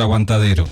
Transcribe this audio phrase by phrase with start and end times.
[0.00, 0.66] Aguantadero.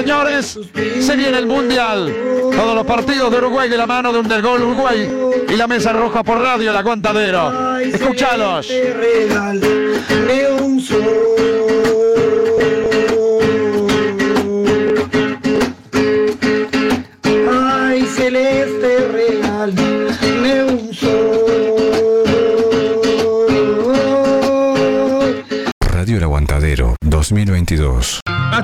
[0.00, 0.58] Señores,
[1.00, 2.14] se viene el Mundial.
[2.56, 5.10] Todos los partidos de Uruguay de la mano de un del gol Uruguay
[5.48, 7.78] y la mesa roja por radio, el aguantadero.
[7.78, 8.68] Escuchalos.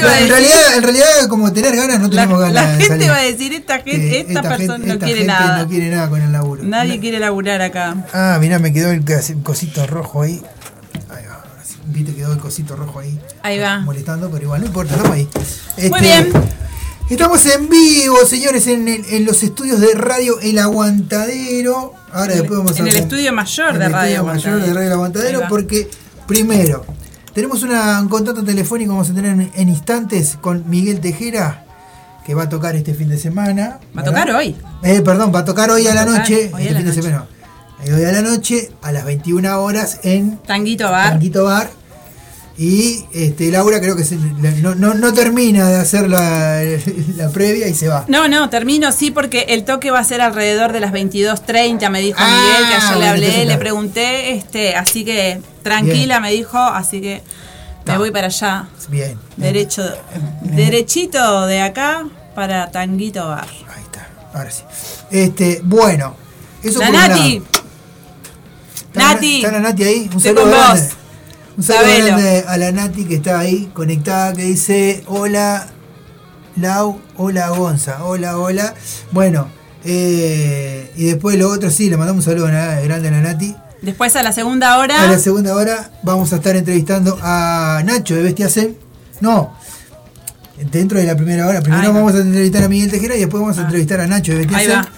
[0.00, 2.54] Gente va a en, decir, realidad, en realidad, como tener ganas, no la, tenemos ganas.
[2.54, 3.10] la de gente salir.
[3.10, 5.62] va a decir, esta, gente, Que esta, persona gente- no esta quiere gente nada.
[5.62, 6.62] No quiere nada con el laburo.
[6.64, 7.96] Nadie quiere laburar acá.
[8.12, 9.04] Ah, mirá, me quedó el
[9.42, 10.42] cosito rojo ahí.
[11.10, 11.44] Ahí va.
[11.86, 13.18] Viste, quedó el cosito rojo ahí.
[13.42, 13.80] Ahí va.
[13.80, 15.28] Molestando, pero igual no importa, estamos ahí.
[15.76, 16.32] Este, Muy bien.
[17.10, 21.94] Estamos en vivo, señores, en, el- en los estudios de Radio El Aguantadero.
[22.12, 24.60] Ahora después vamos en a el com- estudio mayor en de el Radio estudio mayor
[24.62, 24.74] de.
[24.74, 25.90] Radio El Aguantadero, porque
[26.28, 26.84] primero,
[27.34, 31.64] tenemos una- un contacto telefónico, vamos a tener en, en instantes con Miguel Tejera,
[32.24, 33.78] que va a tocar este fin de semana.
[33.96, 34.56] Va a tocar hoy.
[34.82, 36.72] Eh, perdón, va a tocar hoy Va a la a tocar noche, hoy a este
[36.72, 37.02] la fin de noche.
[37.02, 37.26] semana.
[37.84, 41.10] Eh, Hoy a la noche, a las 21 horas en Tanguito Bar.
[41.12, 41.70] Tanguito Bar.
[42.62, 46.60] Y este, Laura creo que se- la- no, no- no termina de hacer la,
[47.16, 48.04] la previa y se va.
[48.06, 52.02] No, no, termino sí porque el toque va a ser alrededor de las 22.30, me
[52.02, 53.60] dijo Ah, Miguel, que ayer le hablé, le claro.
[53.60, 57.22] pregunté, este, así que tranquila, me dijo, así que
[57.86, 58.68] me voy para allá.
[58.90, 59.16] Bien.
[59.38, 59.82] Derecho,
[60.42, 62.04] derechito de acá
[62.34, 63.48] para Tanguito Bar.
[63.74, 64.64] Ahí está, ahora sí.
[65.10, 66.14] Este, bueno,
[66.62, 67.44] eso La por Nati, lado.
[68.74, 70.10] ¿Está la- Nati, ¿Está la Nati ahí?
[70.12, 70.52] Un saludo.
[71.60, 75.66] Un saludo grande a la Nati que está ahí conectada, que dice, hola
[76.56, 78.72] Lau, hola Gonza, hola, hola.
[79.12, 79.46] Bueno,
[79.84, 83.54] eh, y después lo otro, sí, le mandamos un saludo a- grande a la Nati.
[83.82, 88.14] después a la segunda hora, A la segunda hora vamos a estar entrevistando a Nacho
[88.14, 88.78] de Bestia Zen.
[89.20, 89.52] No,
[90.72, 91.60] dentro de la primera hora.
[91.60, 93.64] Primero vamos a entrevistar a Miguel Tejera y después vamos a Ah.
[93.64, 94.88] entrevistar a Nacho de Bestia va.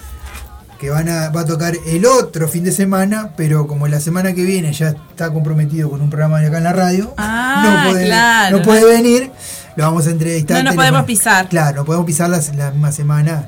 [0.79, 4.33] Que van a, va a tocar el otro fin de semana, pero como la semana
[4.33, 7.91] que viene ya está comprometido con un programa de acá en la radio, Ah, no,
[7.91, 8.57] puede, claro.
[8.57, 9.31] no puede venir,
[9.75, 10.57] lo vamos a entrevistar.
[10.57, 11.47] No nos podemos pisar.
[11.49, 13.45] Claro, no podemos pisar las- la misma semana.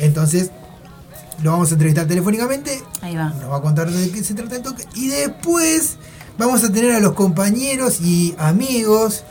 [0.00, 0.50] Entonces,
[1.42, 3.30] lo vamos a entrevistar telefónicamente Ahí va.
[3.30, 4.84] nos va a contar de qué se trata el toque.
[4.94, 5.96] Y después
[6.38, 9.24] vamos a tener a los compañeros y amigos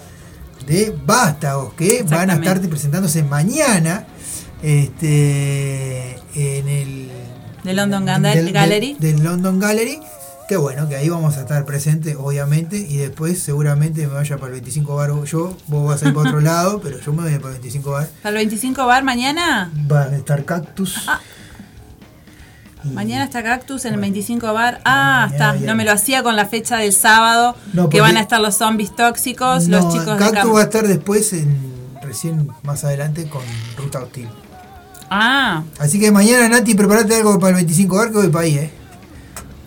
[0.67, 4.07] de Vástagos que van a estar presentándose mañana
[4.61, 7.11] este, en el
[7.63, 8.95] De London del- Gallery.
[8.99, 9.99] Del, London Gallery.
[10.47, 14.47] Que bueno, que ahí vamos a estar presentes, obviamente, y después seguramente me vaya para
[14.47, 17.39] el 25 bar yo, vos vas a ir para otro lado, pero yo me voy
[17.39, 18.07] para el 25 bar.
[18.21, 19.71] ¿Para el 25 bar mañana?
[19.91, 21.05] Va a estar Cactus.
[21.07, 21.19] Ah.
[22.83, 24.81] Mañana está Cactus en el 25 bar.
[24.85, 25.65] Ah, Mañana está.
[25.65, 27.55] No me lo hacía con la fecha del sábado.
[27.73, 30.63] No, que van a estar los zombies tóxicos, No, los chicos de Cactus va a
[30.63, 31.57] estar después, en,
[32.03, 33.41] recién más adelante, con
[33.77, 34.29] Ruta Hostil.
[35.09, 38.57] Ah, Así que mañana, Nati, prepárate algo para el 25 bar que voy para ahí,
[38.57, 38.71] ¿eh?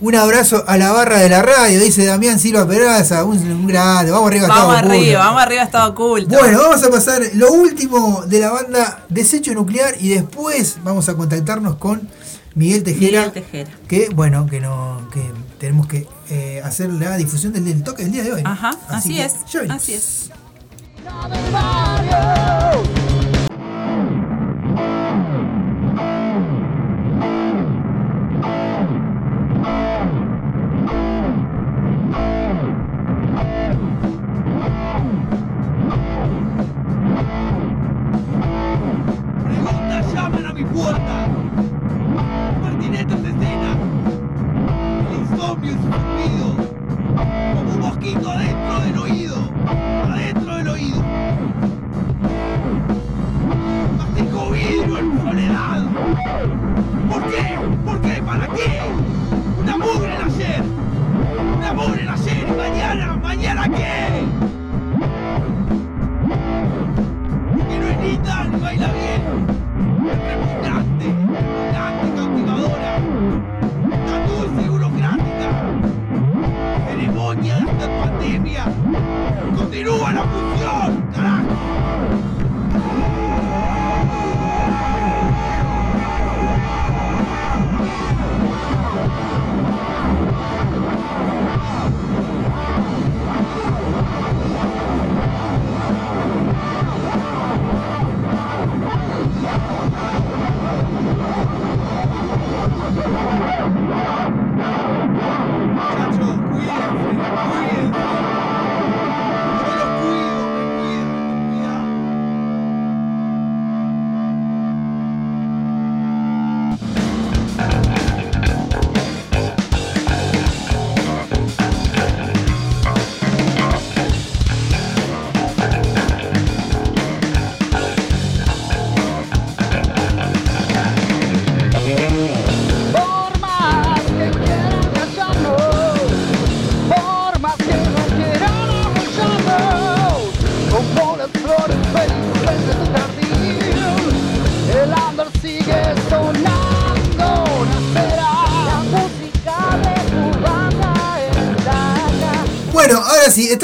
[0.01, 4.13] Un abrazo a la barra de la radio, dice Damián Silva Peraza, un, un grande,
[4.13, 4.47] vamos arriba.
[4.47, 5.19] Vamos Estado arriba, Oculto.
[5.19, 6.39] vamos arriba, estado oculto.
[6.39, 11.15] Bueno, vamos a pasar lo último de la banda Desecho Nuclear y después vamos a
[11.15, 12.09] contactarnos con
[12.55, 13.71] Miguel Tejera, Miguel Tejera.
[13.89, 15.23] que bueno, que no, que
[15.59, 18.43] tenemos que eh, hacer la difusión del, del toque del día de hoy.
[18.45, 19.35] Ajá, así, que es.
[19.69, 20.31] Así es.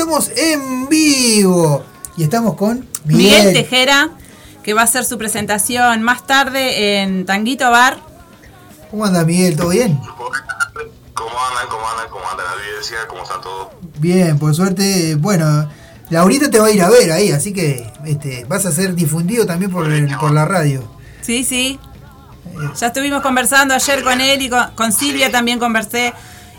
[0.05, 1.83] Estamos en vivo
[2.19, 3.53] y estamos con Miguel Miguel.
[3.55, 4.11] Tejera,
[4.63, 7.99] que va a hacer su presentación más tarde en Tanguito Bar.
[8.91, 9.57] ¿Cómo anda Miguel?
[9.57, 9.97] ¿Todo bien?
[9.97, 10.89] ¿Cómo andan?
[11.15, 11.33] ¿Cómo
[11.89, 12.09] andan?
[12.11, 12.99] ¿Cómo anda la audiencia?
[13.09, 13.71] ¿Cómo está todo?
[13.99, 15.71] Bien, por suerte, bueno,
[16.11, 19.47] Laurita te va a ir a ver ahí, así que este, vas a ser difundido
[19.47, 20.87] también por, el- por la radio.
[21.23, 21.79] Sí, sí.
[22.79, 26.13] Ya estuvimos conversando ayer con él y con, con Silvia también conversé.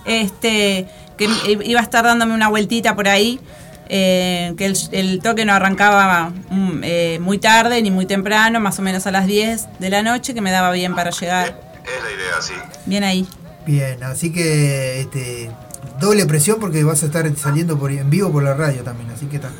[0.04, 0.88] Este,
[1.18, 1.28] que
[1.64, 3.40] iba a estar dándome una vueltita por ahí.
[3.88, 8.80] eh, que el, el toque no arrancaba mm, eh, muy tarde ni muy temprano, más
[8.80, 11.62] o menos a las 10 de la noche, que me daba bien para llegar.
[11.84, 12.54] Es la idea, sí.
[12.88, 13.28] Bien ahí.
[13.68, 15.52] Bien, así que este,
[16.00, 19.28] doble presión porque vas a estar saliendo por, en vivo por la radio también, así
[19.28, 19.52] que está.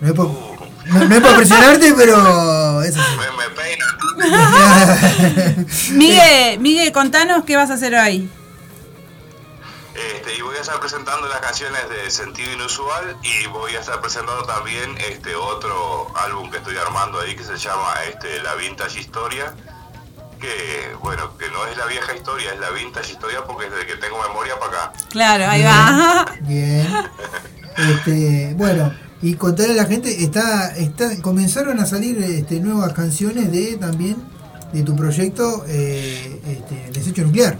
[0.00, 4.22] No es por, no, no presionarte, pero eso sí.
[5.92, 8.28] Miguel, Miguel, contanos qué vas a hacer hoy.
[10.02, 14.00] Este, y voy a estar presentando las canciones de Sentido Inusual y voy a estar
[14.00, 18.98] presentando también este otro álbum que estoy armando ahí que se llama este, La Vintage
[18.98, 19.54] Historia.
[20.40, 23.94] Que bueno, que no es la vieja historia, es la vintage historia porque desde que
[23.94, 24.92] tengo memoria para acá.
[25.10, 26.26] Claro, ahí va.
[26.40, 26.88] Bien.
[27.74, 28.92] Este, bueno,
[29.22, 34.16] y contarle a la gente, está, está, comenzaron a salir este, nuevas canciones de también
[34.74, 37.56] de tu proyecto eh, este, Desecho Nuclear.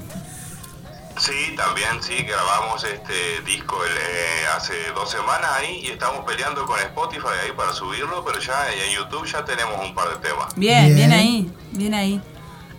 [1.18, 6.64] Sí, también sí, grabamos este disco el, eh, hace dos semanas ahí y estamos peleando
[6.66, 10.54] con Spotify ahí para subirlo, pero ya en YouTube ya tenemos un par de temas.
[10.56, 11.12] Bien, bien, Bien.
[11.12, 12.20] ahí, bien ahí.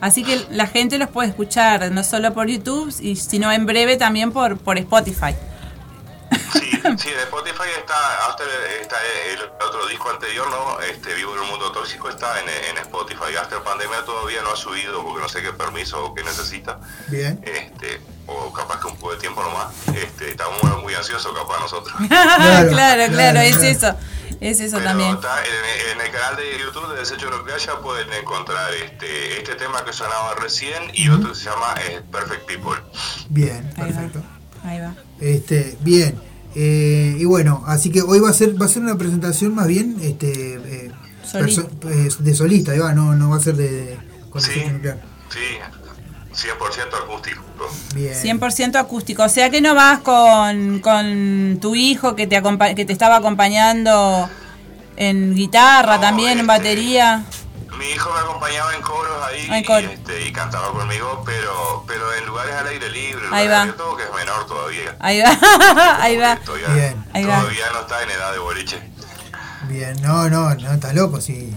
[0.01, 3.95] Así que la gente los puede escuchar no solo por YouTube, y, sino en breve
[3.95, 5.35] también por, por Spotify.
[6.53, 8.47] Sí, sí, en Spotify está, After
[8.81, 8.97] está
[9.31, 10.79] el otro disco anterior, ¿no?
[10.81, 13.35] Este Vivo en un mundo tóxico está en, en Spotify.
[13.39, 16.79] After Pandemia todavía no ha subido porque no sé qué permiso o qué necesita.
[17.07, 17.41] Bien.
[17.45, 19.67] Este, o capaz que un poco de tiempo nomás.
[19.95, 21.93] Este, estamos muy, muy ansiosos capaz nosotros.
[22.07, 23.95] claro, claro, claro, es eso.
[24.41, 25.11] Es eso Pero también.
[25.15, 29.55] está en, en el canal de YouTube de Desecho Nuclear ya pueden encontrar este, este
[29.55, 32.81] tema que sonaba recién y otro que se llama eh, Perfect People.
[33.29, 33.99] Bien, Ahí va.
[33.99, 34.23] perfecto.
[34.65, 34.95] Ahí va.
[35.21, 36.21] Este, bien.
[36.55, 39.67] Eh, y bueno, así que hoy va a ser va a ser una presentación más
[39.67, 40.91] bien este eh,
[41.23, 41.63] Solista.
[41.89, 44.61] eh, de solista, no, no va a ser de, de con Sí.
[44.71, 44.99] Nuclear.
[45.29, 47.41] Sí, 100% acústico.
[47.95, 48.13] Bien.
[48.39, 49.23] 100% acústico.
[49.23, 53.17] O sea que no vas con, con tu hijo que te, acompa- que te estaba
[53.17, 54.29] acompañando
[54.95, 57.23] en guitarra también, en batería.
[57.83, 62.13] Mi hijo me acompañaba en coros ahí En y, este, y cantaba conmigo, pero pero
[62.13, 63.25] en lugares al aire libre.
[63.29, 63.65] Ahí va.
[63.65, 64.95] que es menor todavía.
[64.99, 66.37] Ahí va, ahí va.
[66.37, 67.05] Todavía, Bien.
[67.13, 67.39] Ahí va.
[67.39, 68.81] todavía no está en edad de boliche.
[69.67, 71.53] Bien, no, no, no, está loco, sí.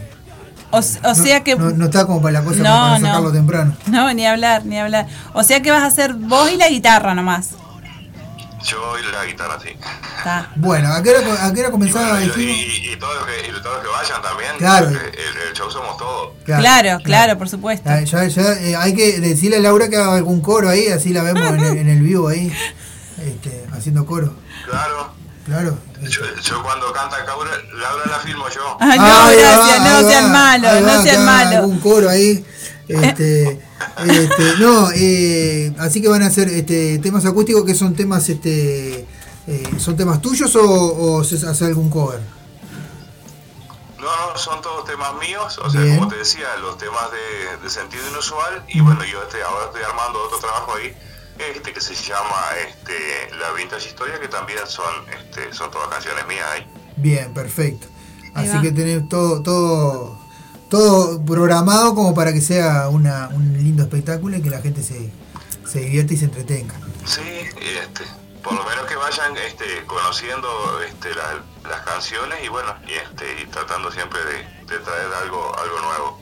[0.70, 1.54] O, sea que...
[1.54, 3.06] No, no está como para la cosa No, para no.
[3.06, 3.76] sacarlo temprano.
[3.86, 5.06] No, ni hablar, ni hablar.
[5.32, 7.50] O sea que vas a hacer vos y la guitarra nomás.
[8.66, 9.70] Yo y la guitarra, sí.
[10.18, 10.50] Está.
[10.56, 12.20] Bueno, ¿a qué hora, a qué hora comenzaba?
[12.20, 12.56] Y, dijimos?
[12.56, 14.50] y, y todos los que, y todos los que vayan también.
[14.58, 14.88] Claro.
[14.88, 14.96] El,
[15.48, 16.32] el show somos todos.
[16.44, 17.88] Claro, claro, por supuesto.
[17.88, 21.12] Ah, Ya, ya, eh, hay que decirle a Laura que haga algún coro ahí, así
[21.12, 22.52] la vemos en el, en el vivo ahí,
[23.24, 24.34] este, haciendo coro.
[24.68, 25.14] Claro.
[25.46, 25.78] Claro.
[26.02, 28.76] Yo, yo cuando canta Laura, Laura la filmo yo.
[28.80, 31.54] Ay, no, va, gracias, ahí no sean va, malos, no va, sean malos.
[31.54, 32.44] Algún coro ahí.
[32.88, 33.60] Este,
[34.06, 39.06] este, no, eh, así que van a hacer este, temas acústicos que son temas, este,
[39.46, 42.20] eh, son temas tuyos o, o se hace algún cover.
[43.98, 45.96] No, no, son todos temas míos, o sea, Bien.
[45.96, 49.82] como te decía, los temas de, de sentido inusual, y bueno, yo este, ahora estoy
[49.82, 50.94] armando otro trabajo ahí,
[51.38, 54.84] este que se llama este, La Vintage Historia, que también son,
[55.18, 56.66] este, son todas canciones mías ahí.
[56.96, 57.88] Bien, perfecto.
[58.34, 60.18] Así que tenés todo, todo,
[60.70, 65.12] todo programado como para que sea una, un lindo espectáculo y que la gente se,
[65.70, 66.74] se divierta y se entretenga.
[67.04, 68.02] Sí, y este,
[68.42, 70.48] por lo menos que vayan este, conociendo
[70.88, 74.36] este, la- las canciones y bueno, y, este, y tratando siempre de,
[74.72, 76.20] de traer algo, algo nuevo.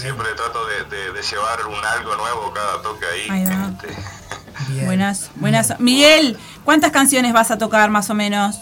[0.00, 3.28] Siempre trato de, de- de llevar un algo nuevo cada toque ahí.
[3.42, 5.80] Este, Buenas, buenas.
[5.80, 8.56] Miguel, ¿cuántas canciones vas a tocar más o menos?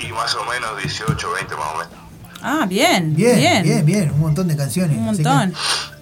[0.00, 2.07] y más o menos 18, 20 más o menos.
[2.40, 3.62] Ah, bien, Bien, bien.
[3.62, 4.96] bien, bien, un montón de canciones.
[4.96, 5.54] Un así que- montón.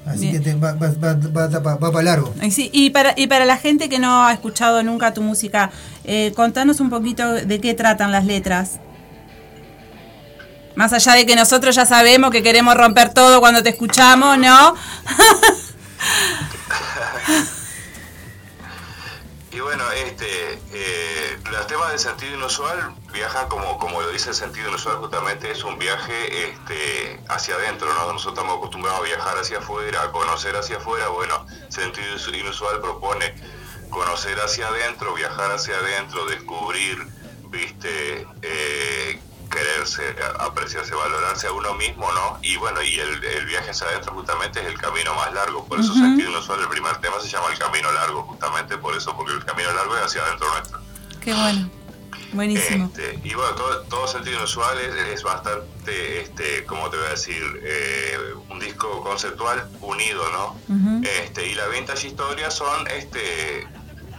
[0.07, 2.33] Así que, te- va, va, va, va- para largo.
[2.51, 5.71] Sí, y para, y para la gente que no ha escuchado nunca tu música,
[6.05, 8.79] eh, contanos un poquito de qué tratan las letras.
[10.77, 14.75] Más allá de que nosotros ya sabemos que queremos romper todo cuando te escuchamos, ¿no?
[19.57, 24.35] Y bueno, este, eh, los temas de sentido inusual viajan como, como lo dice el
[24.35, 28.13] sentido inusual, justamente es un viaje este, hacia adentro, ¿no?
[28.13, 33.35] Nosotros estamos acostumbrados a viajar hacia afuera, a conocer hacia afuera, bueno, sentido inusual propone
[33.89, 36.99] conocer hacia adentro, viajar hacia adentro, descubrir,
[37.49, 39.19] viste, eh,
[39.57, 42.39] quererse, apreciarse, valorarse a uno mismo, ¿no?
[42.43, 45.81] Y bueno, y el, el viaje hacia adentro justamente es el camino más largo, por
[45.81, 49.33] eso sentido inusual, el primer tema se llama el camino largo, justamente por eso, porque
[49.33, 50.81] el camino largo es hacia adentro nuestro.
[51.23, 51.71] Qué bueno.
[52.33, 52.87] Buenísimo.
[52.87, 57.11] Este, y bueno, todo, todo sentido inusual es, es bastante, este, ¿cómo te voy a
[57.11, 57.43] decir?
[57.63, 58.19] Eh,
[58.51, 61.03] un disco conceptual unido, ¿no?
[61.03, 63.67] Este, y la vintage historia son este,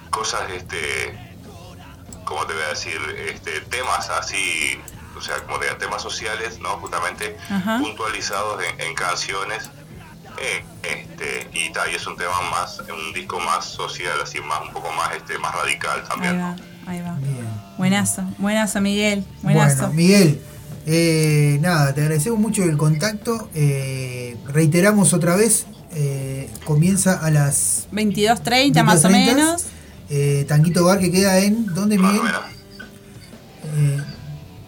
[0.10, 1.36] cosas, este,
[2.26, 3.00] ¿cómo te voy a decir?
[3.30, 4.82] Este, temas así,
[5.18, 6.70] o sea, como digo, temas sociales, ¿no?
[6.80, 7.80] Justamente Ajá.
[7.80, 9.70] puntualizados en, en canciones.
[10.40, 14.72] Eh, este, y, y es un tema más, un disco más social, así más, un
[14.72, 16.40] poco más, este, más radical Ahí también.
[16.40, 17.18] va, ahí va.
[17.78, 19.26] Buenazo, buenazo, Miguel.
[19.42, 19.78] Buenazo.
[19.78, 20.40] Bueno, Miguel,
[20.86, 23.50] eh, nada, te agradecemos mucho el contacto.
[23.56, 29.66] eh, reiteramos otra vez, eh, comienza a las 22.30 más o 22:30, menos.
[30.12, 32.22] eh, Tanguito Bar que queda en, ¿dónde Miguel?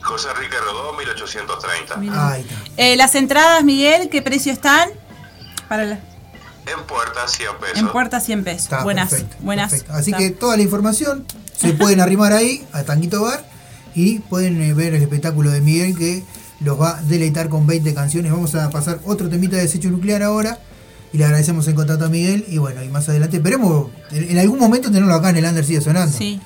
[0.10, 2.00] José Enrique Rodó, 1830.
[2.32, 2.56] ahí está.
[2.78, 4.90] Eh, las entradas, Miguel, ¿qué precio están?
[5.68, 6.00] Para la-
[6.66, 7.78] En puerta 100 pesos.
[7.78, 8.64] en puerta 100 pesos.
[8.64, 9.70] Está, buenas, perfecto, buenas.
[9.72, 9.94] perfecto.
[9.94, 13.44] Así que toda la información se pueden arrimar ahí a Tanguito Bar
[13.96, 16.24] y pueden eh, ver el espectáculo de Miguel que
[16.60, 18.32] los va a deleitar con 20 canciones.
[18.32, 20.60] Vamos a pasar otro temita de desecho nuclear ahora
[21.14, 24.38] y le agradecemos el contacto a Miguel y bueno, y más adelante esperemos en, en
[24.40, 26.16] algún momento tenerlo acá en el Under sigue sonando.
[26.18, 26.40] Sí.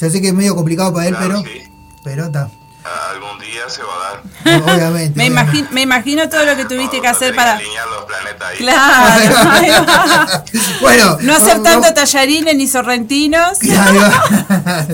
[0.00, 1.70] Ya sé que es medio complicado para él, Claro, pero sí.
[2.04, 2.50] pero está.
[2.84, 4.62] Algún día se va a dar.
[4.76, 5.16] Obviamente.
[5.18, 7.54] Me, imagino, me imagino todo lo que tuviste que hacer para.
[7.56, 8.58] Alinear los planetas ahí.
[8.58, 9.50] Claro.
[9.50, 9.70] ahí.
[10.82, 13.58] Bueno, No hacer vamos- tanto tallarines ni sorrentinos.
[13.62, 14.86] Ahí va.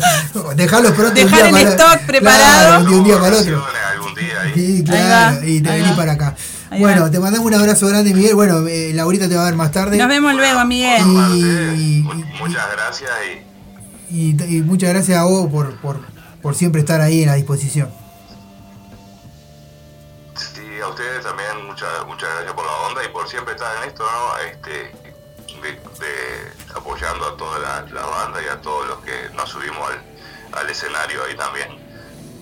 [0.55, 1.14] Dejarlos pronto.
[1.14, 2.68] Dejar el para- stock preparado.
[2.68, 3.66] Claro, de un día para otro.
[3.92, 4.53] Algún día ahí.
[4.55, 6.37] Sí, Ahí claro, va, y te ahí venís para acá.
[6.70, 7.11] Ahí bueno, va.
[7.11, 8.37] te mandamos un abrazo grande, Miguel.
[8.37, 9.96] Bueno, eh, Laurita te va a ver más tarde.
[9.96, 11.03] Nos vemos luego, Miguel.
[11.05, 12.03] Y,
[12.38, 13.11] Muchas gracias
[14.11, 16.00] y y- y muchas gracias a vos por, por,
[16.42, 17.90] por siempre estar ahí en la disposición.
[20.37, 23.88] sí, a ustedes también muchas muchas gracias por la onda y por siempre estar en
[23.88, 24.38] esto, ¿no?
[24.50, 24.92] Este,
[25.62, 29.79] de, de- apoyando a toda la, la banda y a todos los que nos subimos
[29.90, 31.68] al, al escenario ahí también.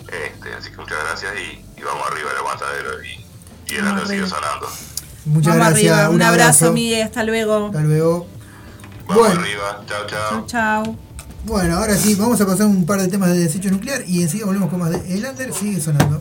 [0.08, 3.26] Este, así que muchas gracias y, y vamos arriba el aguantadero y,
[3.72, 4.68] y el Vamos sigue sonando.
[5.24, 5.92] Muchas Vamos gracias.
[5.92, 6.10] arriba.
[6.10, 7.02] Un abrazo, Miguel.
[7.02, 7.66] Hasta luego.
[7.66, 8.26] Hasta luego.
[9.06, 9.40] Vamos Bueno.
[9.40, 9.82] arriba.
[9.86, 10.30] Chao, chao.
[10.30, 11.07] Chau, chau.
[11.44, 14.46] Bueno, ahora sí, vamos a pasar un par de temas de desecho nuclear y enseguida
[14.46, 16.20] volvemos con más de El Under sigue sonando.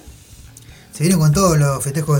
[1.01, 2.19] se vienen con todos los festejos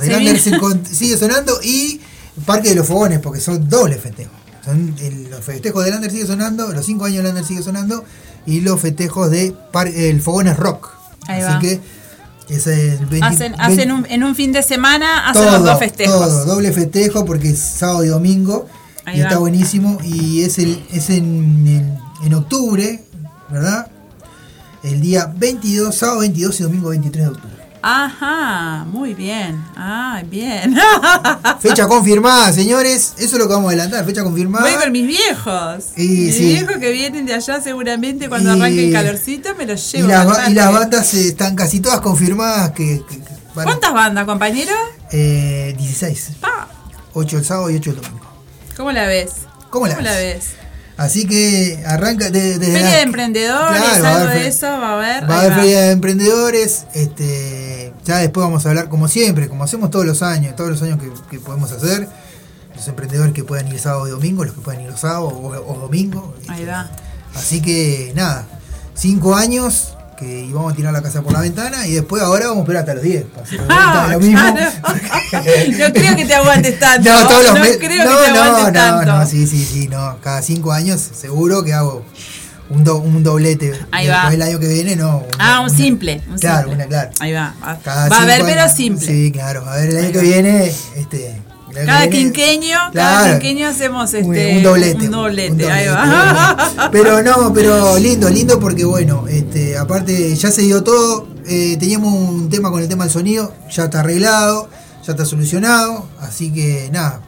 [0.59, 2.01] con- sigue sonando y
[2.45, 4.33] Parque de los Fogones, porque son dobles festejos.
[4.65, 8.03] Son el- los festejos del Under sigue sonando, los 5 años del Under sigue sonando
[8.47, 10.89] y los festejos de Par- el Fogones Rock.
[11.27, 11.59] Ahí Así va.
[11.59, 11.79] que
[12.49, 15.63] es el 20 Hacen, 20 hacen un- en un fin de semana hacen todo, los
[15.65, 16.15] dos festejos.
[16.19, 18.67] todo, doble festejo porque es sábado y domingo
[19.05, 19.27] Ahí y va.
[19.27, 23.03] está buenísimo y es el es en, en, en octubre,
[23.51, 23.87] ¿verdad?
[24.83, 27.50] El día 22, sábado 22 y domingo 23 de octubre.
[27.83, 29.63] Ajá, muy bien.
[29.75, 30.75] Ah, bien.
[31.59, 33.13] Fecha confirmada, señores.
[33.17, 34.63] Eso es lo que vamos a adelantar, fecha confirmada.
[34.69, 35.85] Voy con mis viejos.
[35.97, 36.43] Y mis sí.
[36.53, 40.09] viejos que vienen de allá seguramente cuando Y- arranque el calorcito me los y, llevo.
[40.09, 43.93] las, y las bandas eh, están casi todas confirmadas que, que- que van a- ¿Cuántas
[43.93, 44.73] bandas, compañero?
[45.11, 46.29] eh, 16.
[46.43, 46.67] Ah.
[47.13, 48.27] 8 el sábado y 8 el domingo.
[48.77, 49.31] ¿Cómo la ves?
[49.69, 50.05] ¿Cómo la ves?
[50.05, 50.45] ves?
[50.97, 54.89] Así que arranca de, desde Feria la- de emprendedores, Claro, algo haber de eso va
[54.89, 55.29] a haber.
[55.29, 57.70] Va a haber feria de emprendedores, este,
[58.05, 60.99] ya después vamos a hablar como siempre, como hacemos todos los años, todos los años
[60.99, 62.07] que, que podemos hacer,
[62.75, 65.47] los emprendedores que puedan ir sábado y domingo, los que puedan ir los sábados o,
[65.47, 66.33] o domingo.
[66.47, 66.89] Ahí va.
[67.35, 68.45] Así que nada,
[68.95, 72.59] cinco años que íbamos a tirar la casa por la ventana y después ahora vamos
[72.59, 73.23] a esperar hasta los 10.
[73.25, 74.39] para hacer Ah, lo mismo.
[74.51, 77.09] no creo que te aguantes tanto.
[77.09, 79.05] No, todos los no creo no, que te no, aguantes no, tanto.
[79.17, 80.17] no, sí, sí, sí, no.
[80.21, 82.05] Cada cinco años seguro que hago
[82.71, 83.73] un, do- un doblete.
[83.91, 84.33] Ahí Después va.
[84.33, 85.23] El año que viene no.
[85.39, 86.21] Ah, un simple.
[86.29, 86.75] un Claro, simple.
[86.75, 87.09] una, claro.
[87.19, 87.53] Ahí va.
[87.63, 89.05] Va, Cada va a haber, pero simple.
[89.07, 89.65] Sí, claro.
[89.67, 90.23] A ver, el año Ahí que va.
[90.23, 91.41] viene, este.
[91.85, 96.89] Cada quinqueño, cada quinqueño hacemos este un doblete, un doblete, un ahí va.
[96.91, 102.13] Pero no, pero lindo, lindo porque bueno, este, aparte ya se dio todo, eh, teníamos
[102.13, 104.69] un tema con el tema del sonido, ya está arreglado,
[105.07, 107.21] ya está solucionado, así que nada,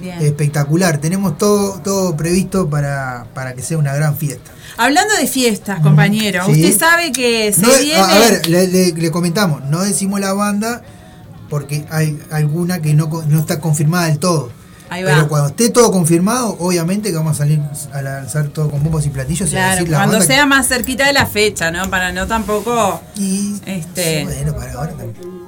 [0.00, 0.18] Bien.
[0.22, 4.50] espectacular, tenemos todo, todo previsto para, para que sea una gran fiesta.
[4.76, 6.52] Hablando de fiestas, compañero, Sí.
[6.64, 8.00] usted sabe que se No, viene.
[8.00, 10.82] a, ver, le, le- le comentamos, no decimos la banda
[11.48, 14.50] porque hay alguna que no, no está confirmada del todo.
[14.90, 15.12] Ahí va.
[15.12, 17.60] Pero cuando esté todo confirmado, obviamente que vamos a salir
[17.92, 19.50] a lanzar todo con bombos y platillos.
[19.52, 21.88] y a Claro, decir la cuando que- sea más cerquita de la fecha, ¿no?
[21.88, 23.00] Para no tampoco.
[23.66, 24.24] este.
[24.24, 25.43] Bueno, para ahora también.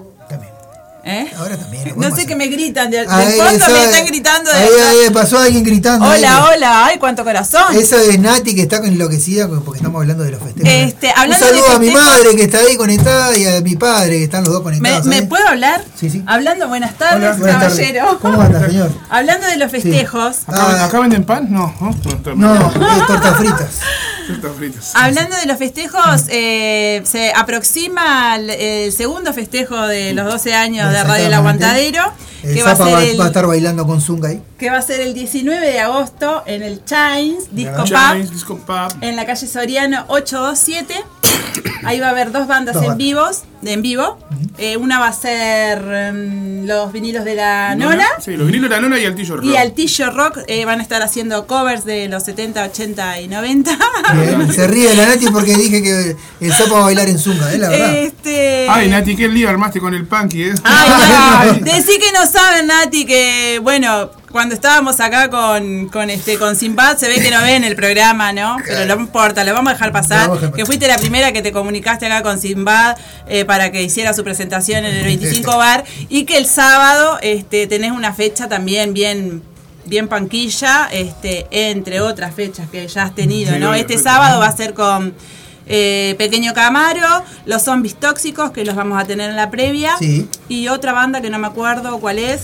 [1.09, 1.31] ¿Eh?
[1.39, 1.93] Ahora también.
[1.97, 4.69] No sé qué me gritan de, del Ahí, fondo, esa- me están gritando de ahí,
[5.05, 6.05] ahí pasó alguien gritando.
[6.05, 6.19] ahí.
[6.19, 7.77] Hola, hola, ay, cuánto corazón.
[7.77, 10.69] Eso es Nati que está enloquecida porque estamos hablando de los festejos.
[10.69, 13.77] Este, hablando Un saludo de a mi madre que está ahí conectada y a mi
[13.77, 15.07] padre que están los dos ¿Me, conectados.
[15.07, 15.85] me puedo hablar?
[15.99, 16.25] Sí, sí.
[16.27, 17.77] Hablando, buenas tardes, Hola, buenas tardes.
[17.79, 18.19] caballero.
[18.21, 18.91] ¿Cómo anda, señor?
[19.09, 21.47] Hablando de los festejos, Ah, ¿Acá venden pan?
[21.53, 23.69] No, no, No, tortas fritas.
[24.27, 24.91] Tortas fritas.
[24.95, 30.96] hablando de los festejos, eh, se aproxima el, el segundo festejo de los 12 años
[30.99, 31.35] de Radio El.
[31.35, 32.03] Aguantadero,
[32.43, 34.43] El que va a Zapa ser va, el va a estar bailando con Zunga ahí.
[34.59, 38.99] que va a ser el 19 de agosto en el Chains Disco Pub Disco Pub.
[39.03, 40.95] en la calle Soriano 827.
[41.85, 42.99] Ahí va a haber dos bandas Dos en bandas.
[43.07, 44.19] vivos, en vivo.
[44.59, 48.07] Eh, una va a ser em, los vinilos de la Nona.
[48.21, 49.45] Sí, los vinilos de la nona y Altillo Rock.
[49.45, 53.79] Y Altillo Rock eh, van a estar haciendo covers de los 70, 80 y 90.
[54.15, 57.53] Bien, Se ríe la Nati porque dije que el Zapa va a bailar en Zunga,
[57.53, 57.59] ¿eh?
[57.59, 57.95] La verdad.
[57.97, 58.67] Este...
[58.69, 60.55] Ay, Nati, qué lío armaste con el punky, ¿eh?
[60.65, 61.55] Ay, no.
[61.65, 66.99] Decí que no saben, Nati, que bueno, cuando estábamos acá con, con este con Sinbad
[66.99, 68.59] se ve que no ven el programa, ¿no?
[68.67, 70.31] Pero no importa, lo vamos a dejar pasar.
[70.31, 72.97] A Que fuiste la primera que te comunicaste acá con Sinbad
[73.29, 77.67] eh, para que hiciera su presentación en el 25 bar y que el sábado este,
[77.67, 79.43] tenés una fecha también bien
[79.87, 83.73] bien panquilla, este, entre otras fechas que ya has tenido, Sí, ¿no?
[83.73, 85.15] Este sábado va a ser con
[85.67, 90.29] eh, Pequeño Camaro, Los Zombies Tóxicos, que los vamos a tener en la previa, Sí.
[90.49, 92.43] y otra banda que no me acuerdo cuál es,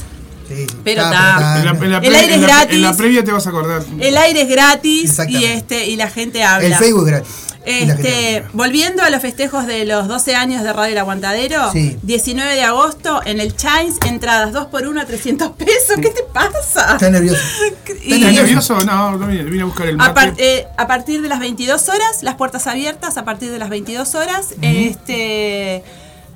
[0.49, 1.59] Sí, pero Está, está.
[1.59, 2.77] En la, en la El aire es gratis.
[2.77, 3.83] En la previa te vas a acordar.
[4.01, 6.67] El aire es gratis y este y la gente habla.
[6.67, 7.31] El Facebook es gratis.
[7.65, 11.97] Este, volviendo a los festejos de los 12 años de Radio El Aguantadero, Sí.
[12.03, 15.95] 19 de agosto en el Chains, entradas 2 por 1 a 300 pesos.
[16.03, 16.95] ¿Qué te pasa?
[16.95, 17.41] Está nervioso.
[17.87, 18.81] ¿Estás nervioso?
[18.85, 20.15] No, no vine, vine a buscar el A, mate.
[20.15, 23.69] par- eh, a partir de las 22 horas, las puertas abiertas, a partir de las
[23.71, 25.85] 22 horas, este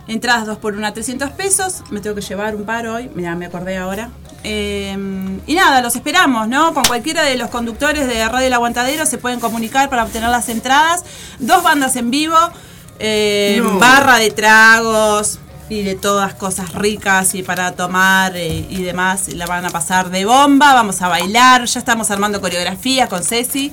[0.09, 3.35] entradas 2 por 1 a 300 pesos, me tengo que llevar un par hoy, mira,
[3.35, 4.11] me acordé ahora.
[4.45, 4.97] Eh,
[5.47, 6.73] y nada, los esperamos, ¿no?
[6.73, 10.49] Con cualquiera de los conductores de Radio El Aguantadero se pueden comunicar para obtener las
[10.49, 11.05] entradas.
[11.41, 12.37] Dos bandas en vivo,
[12.99, 13.79] eh, No.
[13.79, 19.29] barra de tragos, y de todas cosas ricas y para tomar eh, y demás.
[19.29, 23.73] La van a pasar de bomba, vamos a bailar, ya estamos armando coreografía con Ceci.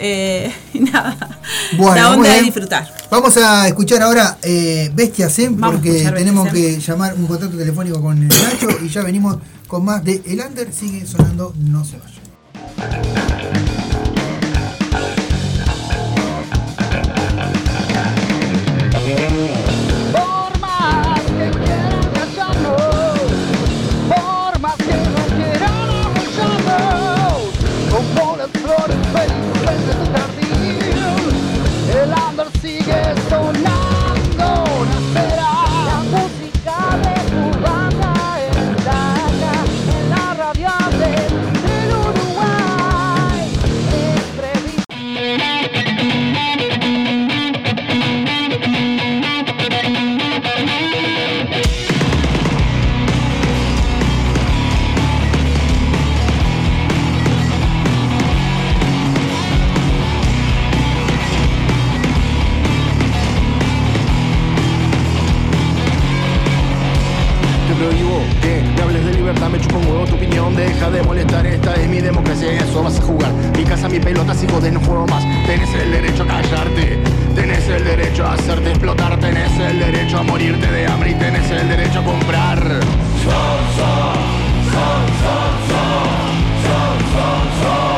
[0.00, 1.40] Eh, nada,
[1.76, 2.92] Bueno, la onda de disfrutar.
[3.10, 7.56] Vamos a escuchar ahora eh, Bestia Zen a porque tenemos Bestia que llamar un contacto
[7.56, 9.36] telefónico con el Nacho y ya venimos
[9.66, 10.72] con más de El Under.
[10.72, 13.79] Sigue sonando, no se vaya.
[74.50, 75.24] Jodes no juego más.
[75.46, 76.98] Tenés el derecho a callarte,
[77.34, 81.50] tenés el derecho a hacerte explotar, tenés el derecho a morirte de hambre y tenés
[81.50, 82.58] el derecho a comprar.
[82.58, 84.20] Son, son,
[84.72, 85.90] son, son, son,
[86.64, 87.90] son, son, son, son,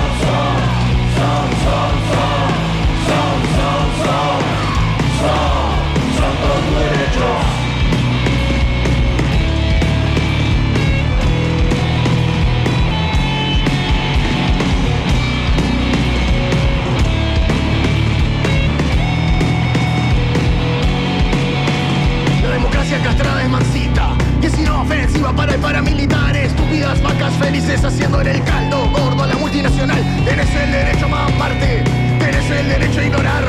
[24.84, 30.02] ofensiva para el paramilitar Estúpidas vacas felices haciendo en el caldo Gordo a la multinacional
[30.24, 31.84] Tenés el derecho a mamarte
[32.18, 33.44] Tenés el derecho a ignorar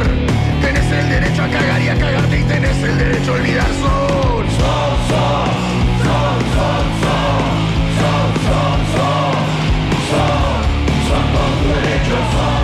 [0.61, 4.45] Tenés el derecho a cagar y a cagarte Y tenés el derecho a olvidar Son,
[4.57, 5.49] son, son
[6.05, 7.45] Son, son, son
[7.99, 9.33] Son, son, son
[10.09, 10.55] Son,
[11.07, 12.54] son con tu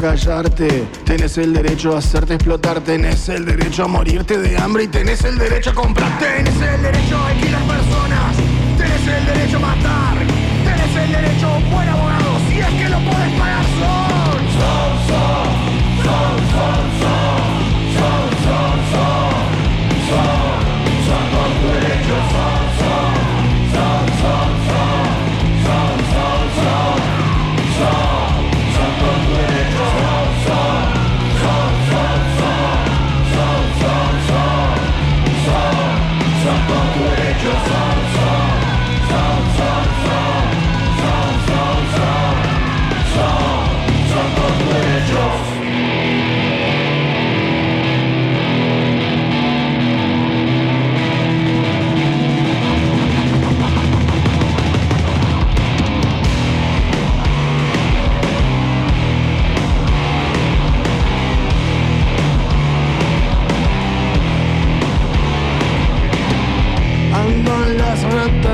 [0.00, 4.84] callarte, tenés el derecho a hacerte explotar, tenés el derecho a morirte de hambre.
[4.84, 8.36] Y tenés el derecho a comprar, tenés el derecho a alquilar personas,
[8.78, 10.18] tenés el derecho a matar,
[10.64, 15.08] tenés el derecho a un buen abogado, si es que lo podés pagar, son, son,
[15.08, 15.31] son,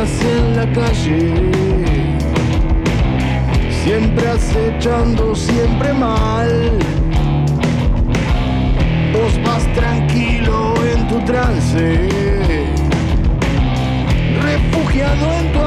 [0.00, 1.50] en la calle,
[3.82, 6.70] siempre acechando, siempre mal.
[9.12, 12.08] Vos vas tranquilo en tu trance,
[14.40, 15.57] refugiado en tu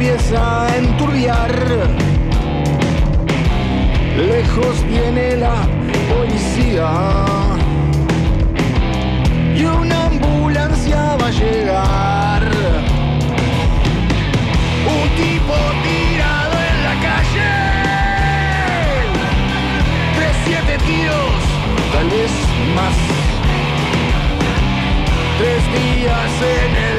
[0.00, 1.52] empieza a enturbiar.
[4.16, 5.56] Lejos viene la
[6.08, 6.90] policía
[9.54, 12.42] y una ambulancia va a llegar.
[14.96, 17.52] Un tipo tirado en la calle.
[20.16, 21.40] Tres, siete tiros,
[21.92, 22.32] tal vez
[22.74, 22.96] más.
[25.38, 26.89] Tres días en el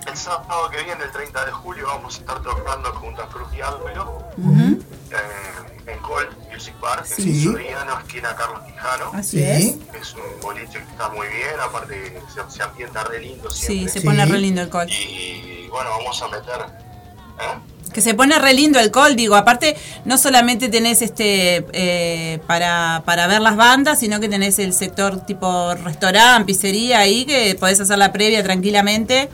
[0.08, 3.48] El sábado que viene, el 30 de julio, vamos a estar tocando junto a Cruz
[3.56, 7.46] y Álvaro eh, en Col Music Bar, Sí.
[7.46, 9.12] en Soriano, esquina Carlos Quijano.
[9.14, 9.44] Así Sí.
[9.44, 10.02] es.
[10.02, 13.92] Es un boliche que está muy bien, aparte se, se ambienta re lindo Sí, siempre.
[13.94, 14.90] se pone re lindo el col.
[14.90, 16.62] Y bueno, vamos a meter.
[16.62, 17.60] ¿eh?
[17.94, 19.76] Que se pone re lindo el col, digo, aparte
[20.06, 25.26] no solamente tenés este eh, para, para ver las bandas, sino que tenés el sector
[25.26, 29.30] tipo restaurante, pizzería ahí, que podés hacer la previa tranquilamente.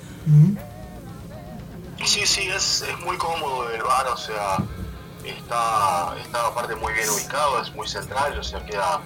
[2.06, 4.58] Sí, sí, es, es muy cómodo el bar, o sea,
[5.30, 9.02] está, está aparte muy bien ubicado, es muy central, o sea, queda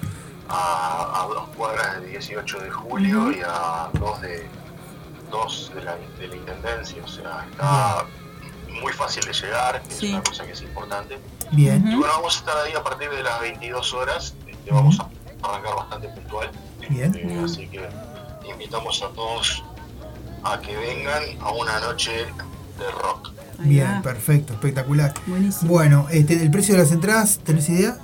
[0.49, 4.47] a, a dos cuadras del 18 de julio y a dos de,
[5.31, 8.05] dos de, la, de la intendencia, o sea, está
[8.81, 10.07] muy fácil de llegar, que Sí.
[10.07, 11.19] es una cosa que es importante.
[11.51, 11.85] Bien.
[11.87, 15.07] Y bueno, vamos a estar ahí a partir de las 22 horas, este, vamos a
[15.47, 16.51] arrancar bastante puntual,
[16.89, 17.13] Bien.
[17.15, 17.87] eh, así que
[18.49, 19.63] invitamos a todos
[20.43, 22.25] a que vengan a una noche
[22.77, 23.29] de rock.
[23.63, 25.13] Bien, perfecto, espectacular.
[25.27, 25.71] Buenísimo.
[25.71, 27.97] Bueno, este, el precio de las entradas, ¿tenés idea?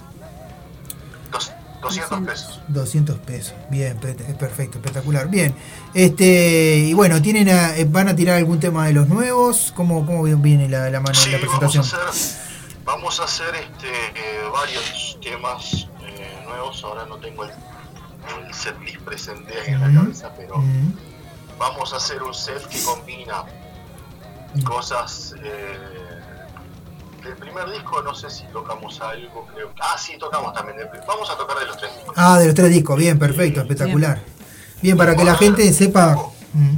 [1.31, 1.51] Dos-
[1.81, 2.61] 200 pesos.
[2.67, 3.53] 200 pesos.
[3.69, 5.29] Bien, perfecto, espectacular.
[5.29, 5.53] Bien.
[5.93, 9.71] Este, y bueno, tienen a- eh, van a tirar algún tema de los nuevos.
[9.75, 12.03] ¿Cómo, cómo viene la, la mano Sí, la vamos a presentación?
[12.03, 12.39] hacer,
[12.85, 16.83] vamos a hacer este, eh, varios temas eh, nuevos.
[16.83, 20.61] Ahora no tengo el, el set list presente ahí en la cabeza, pero
[21.57, 23.43] vamos a hacer un set que combina
[24.65, 25.77] cosas eh,
[27.23, 28.01] del primer disco.
[28.01, 29.71] No sé si tocamos algo, creo.
[29.81, 30.77] Ah, sí, tocamos también.
[31.07, 32.13] Vamos a tocar de los tres discos.
[32.17, 32.97] Ah, de los tres discos.
[32.97, 34.19] Bien, perfecto, espectacular.
[34.81, 36.15] Bien, para que la gente sepa.
[36.53, 36.77] Mm.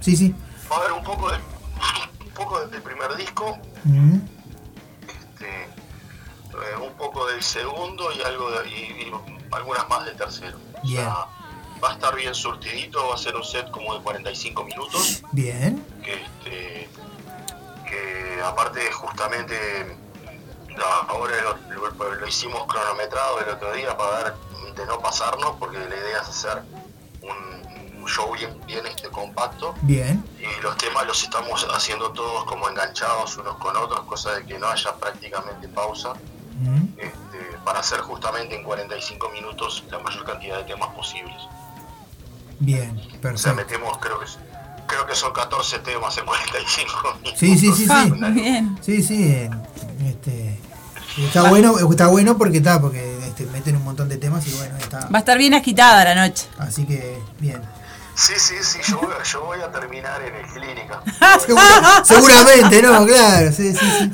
[0.00, 0.34] Sí, sí.
[0.70, 4.16] Va a haber un poco, de, un poco del primer disco, Mm.
[5.08, 9.12] este, eh, un poco del segundo y algo de- y, y
[9.52, 10.58] algunas más del tercero.
[10.82, 11.02] O Bien.
[11.04, 11.26] sea,
[11.84, 15.84] va a estar bien surtidito, va a ser un set como de 45 minutos, Bien.
[16.02, 16.88] que este
[17.88, 19.96] que aparte justamente
[20.76, 21.34] la- ahora
[21.68, 24.34] lo, lo- lo hicimos cronometrado el otro día para ver
[24.74, 26.62] de no pasarnos porque la idea es hacer
[27.22, 29.74] un, un show bien, bien este, compacto.
[29.82, 30.24] Bien.
[30.40, 34.58] Y los temas los estamos haciendo todos como enganchados unos con otros, cosa de que
[34.58, 36.14] no haya prácticamente pausa.
[36.96, 41.34] este, para hacer justamente en 45 minutos la mayor cantidad de temas posibles.
[42.64, 43.54] Bien, O sea, perfecto.
[43.56, 44.26] metemos, creo que,
[44.86, 47.34] creo que son 14 temas en 45 minutos.
[47.38, 48.10] Sí, sí, sí, sí.
[48.32, 48.78] Bien.
[48.80, 49.32] Sí, sí.
[49.32, 50.58] en- Este,
[51.18, 54.76] está bueno, está bueno porque está, porque este, meten un montón de temas y bueno,
[54.78, 55.00] está.
[55.06, 56.46] Va a estar bien agitada la noche.
[56.58, 57.60] Así que, bien.
[58.16, 61.00] Sí, sí, sí, yo, voy- yo voy a terminar en el clínica.
[61.44, 63.04] Segura- seguramente, ¿no?
[63.06, 64.12] Claro, sí, sí, sí.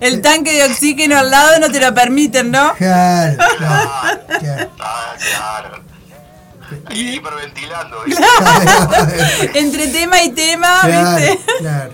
[0.00, 2.72] El tanque de oxígeno al lado no te lo permiten, ¿no?
[2.76, 4.70] Claro, claro, claro.
[4.80, 5.82] Ah, claro.
[6.90, 8.22] Y hiperventilando, ¿viste?
[9.58, 11.40] Entre tema y tema, Claro, ¿viste?
[11.58, 11.92] claro.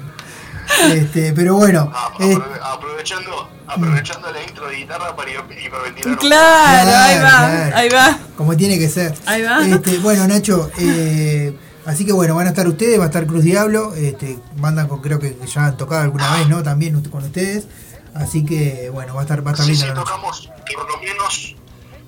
[0.92, 6.10] Este, pero bueno, eh, Aprove- aprovechando, aprovechando la intro de guitarra para hiper- hiperventilar.
[6.10, 7.76] un Claro, ahí va, claro.
[7.76, 8.18] ahí va.
[8.36, 9.14] como tiene que ser.
[9.24, 9.66] Ahí va.
[9.66, 11.56] Este, bueno, Nacho, eh,
[11.86, 15.00] así que bueno, van a estar ustedes, va a estar Cruz Diablo, este, banda con
[15.00, 16.62] creo que ya han tocado alguna vez, ¿no?
[16.62, 17.66] También con ustedes.
[18.14, 20.10] Así que bueno, va a estar, va a estar Sí, linda sí, la noche.
[20.10, 21.54] tocamos por lo menos,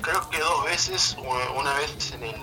[0.00, 1.16] creo que dos veces,
[1.54, 2.34] una vez en el,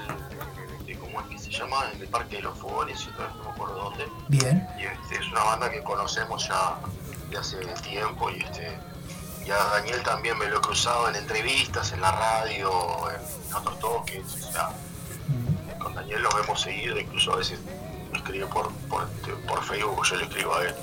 [0.79, 1.89] este, ¿cómo es que se llama?
[1.93, 4.07] En el Parque de los Fogones, y otra vez no me acuerdo dónde.
[4.27, 4.67] Bien.
[4.79, 6.77] Y este, es una banda que conocemos ya
[7.29, 8.77] de hace tiempo y este
[9.47, 12.69] y a Daniel también me lo he cruzado en entrevistas, en la radio,
[13.09, 14.69] en otros toques, o sea,
[15.79, 17.57] con Daniel lo hemos seguido, incluso a veces
[18.11, 20.75] me escribe por, por, este, por Facebook, yo le escribo a él.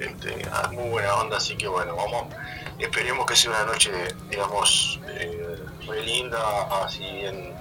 [0.00, 2.34] Este, ah, muy buena onda, así que bueno, vamos,
[2.80, 3.92] esperemos que sea una noche,
[4.28, 6.38] digamos, eh, re linda,
[6.84, 7.52] así bien,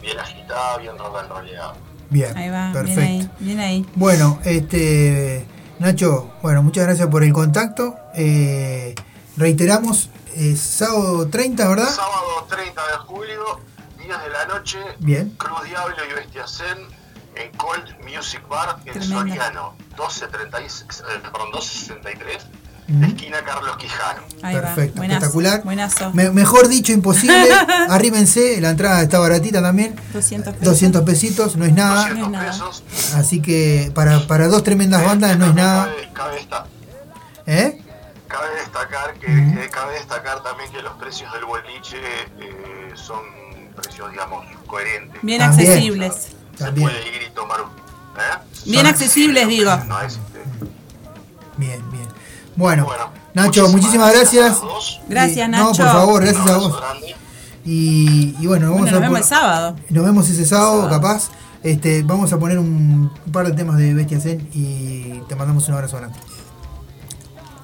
[0.00, 1.74] bien agitada, bien rock and rollada.
[2.10, 3.00] Bien, Ahí va, perfecto.
[3.00, 3.86] bien ahí, bien ahí.
[3.94, 5.46] Bueno, este
[5.78, 7.96] Nacho, bueno, muchas gracias por el contacto.
[8.14, 8.94] Eh,
[9.36, 11.88] reiteramos, eh, sábado 30, ¿verdad?
[11.88, 13.60] Sábado 30 de julio,
[13.98, 15.30] 10 de la noche, Bien.
[15.38, 16.78] Cruz Diablo y Bestia Zen
[17.34, 19.18] en Cold Music Bar en Tremendo.
[19.18, 22.46] Soriano, 1236, eh, perdón, 1263,
[22.88, 24.22] Esquina Carlos Quijano.
[24.42, 24.96] Ahí Perfecto.
[24.98, 25.62] Buenazo, espectacular.
[25.64, 26.10] Buenazo.
[26.12, 27.48] Me- mejor dicho, imposible.
[27.88, 29.94] Arrímense, la entrada está baratita también.
[30.12, 30.64] 200 pesos.
[30.68, 32.08] 200 pesitos, no es nada.
[32.10, 32.54] No es nada.
[33.16, 35.84] Así que para, para dos tremendas bandas no es nada.
[35.86, 36.66] Cabe, cabe esta-
[37.46, 37.78] ¿Eh?
[38.28, 41.98] cabe destacar que eh, cabe destacar también que los precios del boliche
[42.40, 43.20] eh, son
[43.76, 45.20] precios digamos coherentes.
[45.22, 45.70] Bien También.
[45.70, 46.14] accesibles.
[46.56, 46.88] Se También.
[46.90, 48.38] puede ir y tomar un ¿eh?
[48.66, 49.74] Bien accesibles, digo.
[49.86, 50.20] No este,
[51.56, 52.08] Bien, bien.
[52.56, 54.58] Bueno, Bueno, Nacho, muchísimas gracias.
[55.08, 55.64] Gracias, Eh, Nacho.
[55.64, 56.82] No, por favor, gracias a vos.
[57.64, 59.76] Y, y bueno, vamos Bueno, nos a vemos el sábado.
[59.88, 61.30] Nos vemos ese sábado, capaz.
[61.62, 65.66] Este, vamos a poner un, un par de temas de Bestia Zen y te mandamos
[65.68, 66.18] un abrazo grande.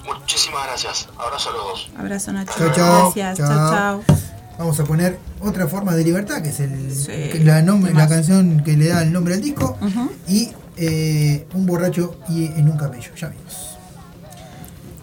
[0.07, 1.09] Muchísimas gracias.
[1.18, 1.91] Abrazo a los dos.
[1.99, 2.53] Abrazo, Nacho.
[2.57, 3.12] Chao, chao.
[3.14, 3.39] Gracias.
[3.39, 4.05] Chao, chao.
[4.59, 8.09] Vamos a poner otra forma de libertad, que es el, Sí, la, nom- ¿qué la
[8.09, 9.76] canción que le da el nombre al disco.
[10.26, 13.67] Y eh, un borracho y en un camello, ya vimos.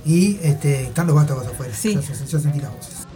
[0.06, 1.74] Y este, están los vástagos afuera.
[1.76, 1.95] Sí.
[1.95, 3.08] Ya- ya sentí las voces.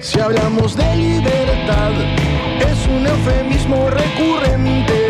[0.00, 1.92] Si hablamos de libertad,
[2.60, 5.03] es un eufemismo recurrente.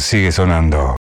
[0.00, 0.97] Sigue sonando.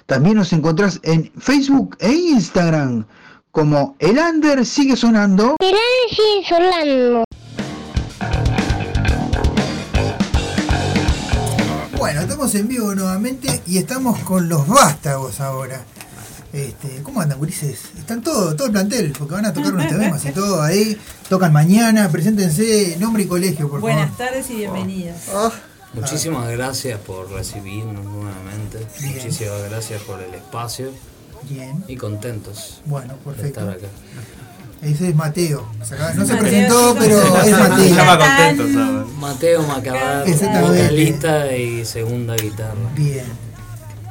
[0.08, 3.06] También nos encontrás en Facebook e Instagram
[3.52, 5.56] como El Under sigue sonando.
[5.60, 5.80] El aire
[6.10, 7.26] sigue sonando.
[12.00, 15.86] Bueno, estamos en vivo nuevamente y estamos con los vástagos ahora.
[16.52, 17.80] Este, ¿Cómo andan, gurises?
[17.98, 20.98] Están todo, todo el plantel, porque van a tocar unos temas y todo ahí.
[21.30, 24.28] Tocan mañana, preséntense, nombre y colegio, por Buenas favor.
[24.32, 25.18] tardes y bienvenidos.
[25.94, 28.80] Muchísimas gracias por recibirnos nuevamente.
[29.00, 29.14] Bien.
[29.16, 30.90] Muchísimas gracias por el espacio.
[31.44, 31.84] Bien.
[31.88, 33.60] Y contentos Bueno, de perfecto.
[33.62, 33.88] estar acá.
[34.82, 35.68] Ese es Mateo.
[35.84, 37.84] Se No se Mateo, presentó, pero es Mateo.
[37.86, 39.14] Estaba contento, ¿sabes?
[39.18, 40.82] Mateo Macabar, Exactamente.
[40.84, 42.76] vocalista y segunda guitarra.
[42.96, 43.26] Bien.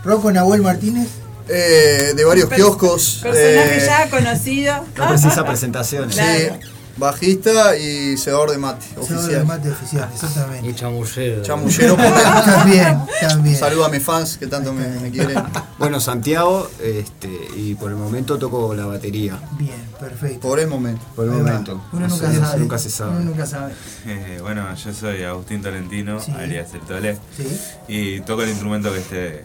[0.04, 1.08] Rocco Nahuel Martínez.
[1.48, 3.20] Eh, de varios Per- kioscos.
[3.22, 4.84] Personaje eh, ya conocido.
[4.96, 6.14] No precisa presentaciones.
[6.14, 6.38] Claro.
[6.60, 6.68] Sí.
[6.98, 9.46] Bajista y cebador de mate, Cebador de oficial.
[9.46, 10.68] mate oficial, exactamente.
[10.68, 11.42] Y chamullero.
[11.44, 13.56] Chamullero por También, también.
[13.56, 15.40] Saludo a mis fans que tanto me, me quieren.
[15.78, 19.38] Bueno, Santiago, este, y por el momento toco la batería.
[19.52, 20.40] Bien, perfecto.
[20.40, 21.00] Por el momento.
[21.14, 21.80] Por el momento.
[21.92, 22.58] Uno No nunca sabe.
[22.58, 23.10] Nunca se sabe.
[23.12, 23.72] Uno nunca sabe.
[24.04, 26.32] Eh, bueno, yo soy Agustín Tolentino, Sí.
[26.36, 27.16] alias El Tole.
[27.36, 27.60] Sí.
[27.86, 29.44] Y toco el instrumento que esté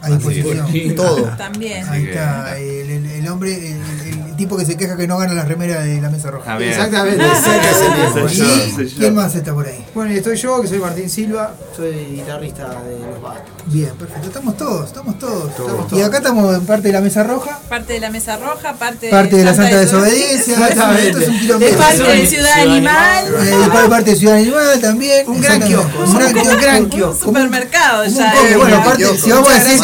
[0.00, 0.94] A disposición.
[0.94, 1.24] Todo.
[1.36, 1.88] También.
[1.88, 3.80] Ahí que, está, el, el- el hombre, el,
[4.28, 6.56] el tipo que se queja que no gana la remera de la mesa roja.
[6.62, 8.28] Exactamente, ese es el mismo.
[8.28, 8.98] Soy yo, ¿Y soy yo.
[8.98, 9.84] quién más está por ahí?
[9.94, 13.57] Bueno, y estoy yo, que soy Martín Silva, soy guitarrista de Los Bastos.
[13.70, 14.28] Bien, perfecto.
[14.28, 15.54] Estamos todos, estamos todos.
[15.54, 15.92] Todos.
[15.92, 19.10] Y acá estamos en parte de la mesa roja, Parte de la mesa roja, parte,
[19.10, 20.54] parte de la Santa Desobediencia.
[20.68, 21.78] Esto es un de kilómetro.
[21.78, 25.28] parte de Ciudad Animal, Eh, par- parte de Ciudad Animal también.
[25.28, 26.32] Un gran kiosco, Un gran
[26.88, 27.02] kiosco.
[27.04, 28.32] un un supermercado ya.
[28.34, 29.80] eh, Bueno, aparte, si vamos a decir.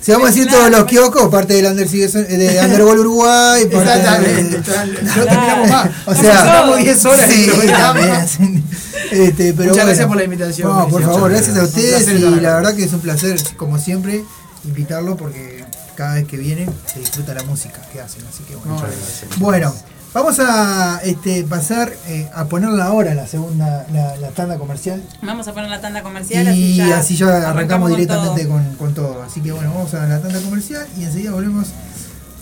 [0.00, 4.58] Si vamos a decir todos los kioscos, parte del Under de Underworld Uruguay, parte Exactamente.
[4.58, 5.90] de- No terminamos más.
[6.06, 8.64] O sea, estamos 10 horas sí, también.
[9.10, 9.86] Este, pero Muchas bueno.
[9.86, 10.68] gracias por la invitación.
[10.68, 13.78] No, por favor, gracias a ustedes placer y la verdad que es un placer, como
[13.78, 14.24] siempre,
[14.64, 15.64] invitarlo porque
[15.96, 18.74] cada vez que vienen se disfruta la música que hacen, así que bueno.
[18.74, 19.38] Muchas gracias.
[19.38, 19.74] Bueno,
[20.14, 25.46] vamos a este, pasar eh, a ponerla ahora la segunda, la, la tanda comercial Vamos
[25.48, 26.44] a poner la tanda comercial.
[26.46, 28.52] y así ya, así ya arrancamos, con directamente todo.
[28.54, 29.22] con, con todo.
[29.22, 31.68] Así que bueno, vamos a la tanda comercial y enseguida volvemos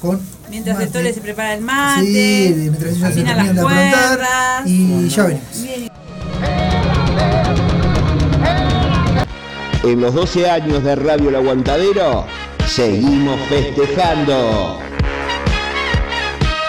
[0.01, 0.91] con Mientras el.
[0.91, 4.63] Tole se prepara el mate, Sí, mientras ellos se las aprontar cuerdas.
[4.67, 5.63] y ya venimos.
[5.63, 5.89] Bien.
[9.85, 12.27] En los 12 años de Radio El Aguantadero,
[12.67, 14.79] seguimos festejando.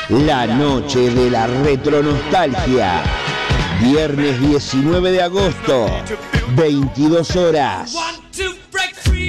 [0.09, 3.03] La noche de la retronostalgia.
[3.81, 5.87] Viernes 19 de agosto,
[6.55, 7.93] 22 horas.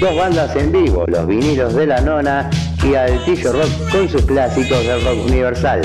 [0.01, 2.49] Dos bandas en vivo, los vinilos de la nona
[2.85, 5.81] y Altillo Rock con sus clásicos del rock universal.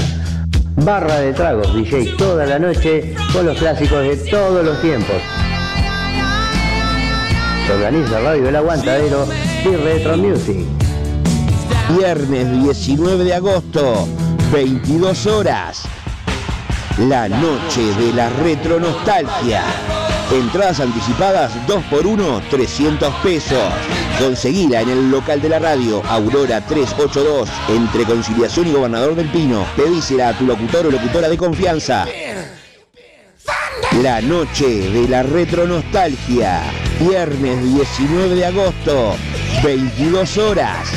[0.76, 5.18] Barra de tragos, DJ toda la noche con los clásicos de todos los tiempos.
[7.66, 9.26] Se organiza Radio El Aguantadero
[9.66, 10.68] y Retro Music.
[11.98, 14.08] Viernes 19 de agosto,
[14.54, 15.82] 22 horas.
[17.00, 19.64] La noche de la retronostalgia.
[20.32, 23.58] Entradas anticipadas 2x1, 300 pesos.
[24.20, 29.66] Conseguila en el local de la radio, Aurora 382, entre Conciliación y Gobernador del Pino.
[29.76, 32.06] Pedísela a tu locutor o locutora de confianza.
[34.04, 36.62] La noche de la retronostalgia.
[37.10, 39.16] Viernes 19 de agosto,
[39.62, 40.88] 22 horas.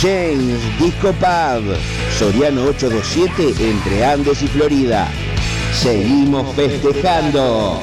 [0.00, 1.76] James Disco Pub.
[2.16, 5.08] Soriano 827 entre Andes y Florida.
[5.72, 7.82] Seguimos festejando.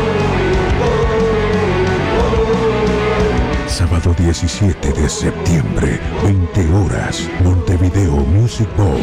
[3.81, 9.01] Sábado 17 de septiembre, 20 horas, Montevideo Music Bowl.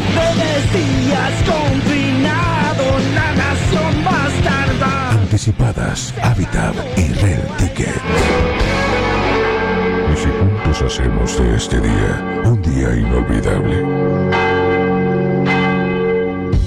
[0.71, 8.01] Días combinado La nación bastarda Anticipadas, Habitat y Red Ticket.
[10.13, 14.48] Y si juntos hacemos de este día un día inolvidable.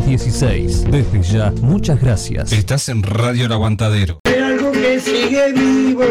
[0.00, 0.84] 716.
[0.90, 2.52] Desde ya, muchas gracias.
[2.52, 4.20] Estás en Radio El Aguantadero.
[4.24, 6.04] Hay algo que sigue vivo,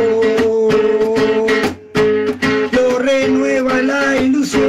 [2.71, 4.67] lo renueva la ilusión.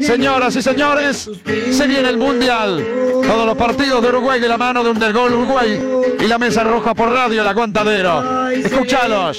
[0.00, 1.30] Señoras Señoras y señores,
[1.72, 2.82] se viene el Mundial.
[3.26, 5.78] Todos los partidos de Uruguay de la mano de un del gol Uruguay
[6.18, 8.48] y la mesa roja por radio, el aguantadero.
[8.50, 9.38] Escuchalos.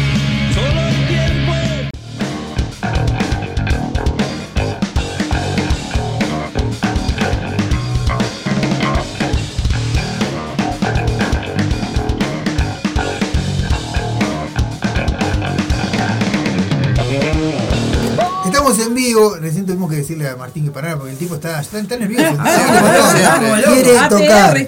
[19.11, 21.97] Amigo, recién tuvimos que decirle a Martín que parara porque el tipo está, está, está
[21.97, 22.35] nervioso.
[22.39, 24.67] Ah, quiere APR tocar.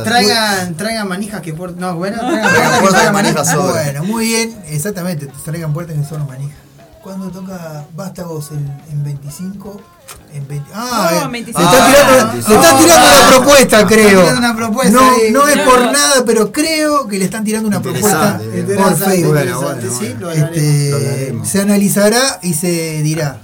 [0.04, 1.76] Traigan, traigan manijas que por.
[1.76, 3.56] No, bueno, traigan manijas.
[3.56, 5.26] Bueno, muy bien, exactamente.
[5.26, 6.69] Te traigan puertas que son manijas.
[7.02, 8.58] Cuando toca Vástagos en,
[8.90, 9.80] en 25,
[10.34, 10.70] en 20.
[10.74, 11.60] Ah, No, eh, 25.
[11.60, 14.20] le están Ah, tirando, le están ah, tirando ah, una propuesta, creo.
[14.20, 15.00] tirando una propuesta
[15.32, 15.64] no, es No.
[15.64, 18.38] por nada, pero creo que le están tirando una propuesta
[18.76, 19.38] por Facebook.
[19.38, 23.40] interesante, sí, lo Este, se analizará y se dirá.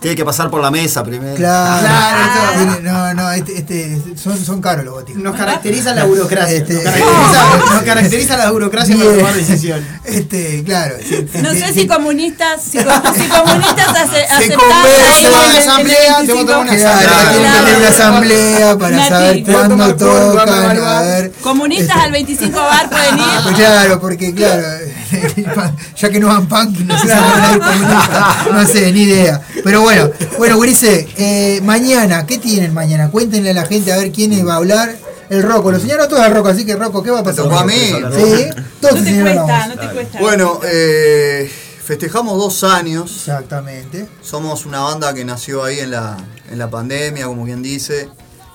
[0.00, 1.34] Tiene que pasar por la mesa primero.
[1.36, 1.86] Claro,
[2.80, 5.22] Claro, no, no, este, este, son, son caros los boticos.
[5.22, 6.56] Nos caracteriza la burocracia.
[6.56, 9.86] Este- Nos caracteriza, nos caracteriza la burocracia para tomar decisiones.
[10.04, 10.96] Este, claro.
[11.42, 16.46] No sé si comunistas, si, si comunistas ace- aceptaron conversa, en el asamblea, 25.
[16.46, 17.30] te una Claro.
[17.30, 19.08] tienen que tener una asamblea para Nati.
[19.08, 21.28] saber Voy a cuándo a tocan, a.
[21.42, 23.24] Comunistas Este- al 25 bar pueden ir.
[23.42, 24.62] Pues claro, porque claro,
[25.96, 29.02] ya que no van punk, no sé si van a ir comunistas, no sé, ni
[29.02, 29.40] idea.
[29.64, 33.10] Pero bueno, bueno, Gurice, eh, mañana, ¿qué tienen mañana?
[33.10, 34.96] Cuéntenle a la gente a ver quién va a hablar.
[35.28, 37.44] El Rocco, lo señaló todo al Rocco, así que Rocco, ¿qué va a pasar?
[37.44, 37.72] tocó a mí.
[37.72, 38.46] Sí,
[38.80, 40.18] todos No te cuesta, no te cuesta.
[40.20, 41.50] Bueno, eh,
[41.84, 43.12] festejamos dos años.
[43.16, 44.08] Exactamente.
[44.22, 46.16] Somos una banda que nació ahí en la,
[46.50, 48.08] en la pandemia, como quien dice,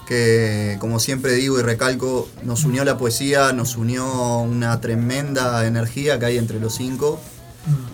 [0.07, 4.05] que como siempre digo y recalco, nos unió la poesía, nos unió
[4.39, 7.19] una tremenda energía que hay entre los cinco,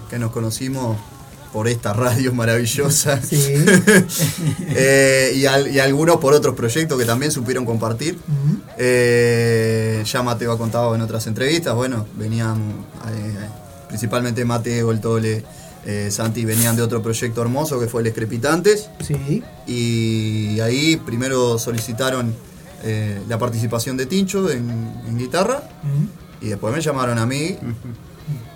[0.09, 0.97] que nos conocimos
[1.53, 3.21] por esta radio maravillosa.
[3.21, 3.53] Sí.
[4.73, 8.17] Eh, y, al- y algunos por otros proyectos que también supieron compartir.
[8.77, 12.57] Eh, ya Mateo ha contado en otras entrevistas, bueno, venían
[13.13, 13.35] eh,
[13.87, 15.43] principalmente Mateo, el Tole,
[15.85, 18.89] eh, Santi venían de otro proyecto hermoso que fue el Escrepitantes.
[19.05, 19.43] Sí.
[19.67, 22.33] Y ahí primero solicitaron
[22.83, 24.69] eh, la participación de Tincho en,
[25.07, 25.63] en guitarra
[26.41, 27.57] y después me llamaron a mí.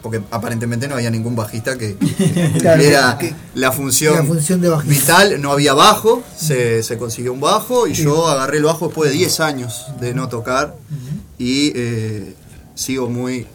[0.02, 1.96] Porque aparentemente no había ningún bajista que,
[2.60, 5.24] Claro, que- la función, la función de bajista.
[5.24, 5.42] vital.
[5.42, 9.18] No había bajo, se, se consiguió un bajo y yo agarré el bajo después de
[9.18, 10.76] 10 años de no tocar
[11.40, 12.36] y eh,
[12.76, 13.48] sigo muy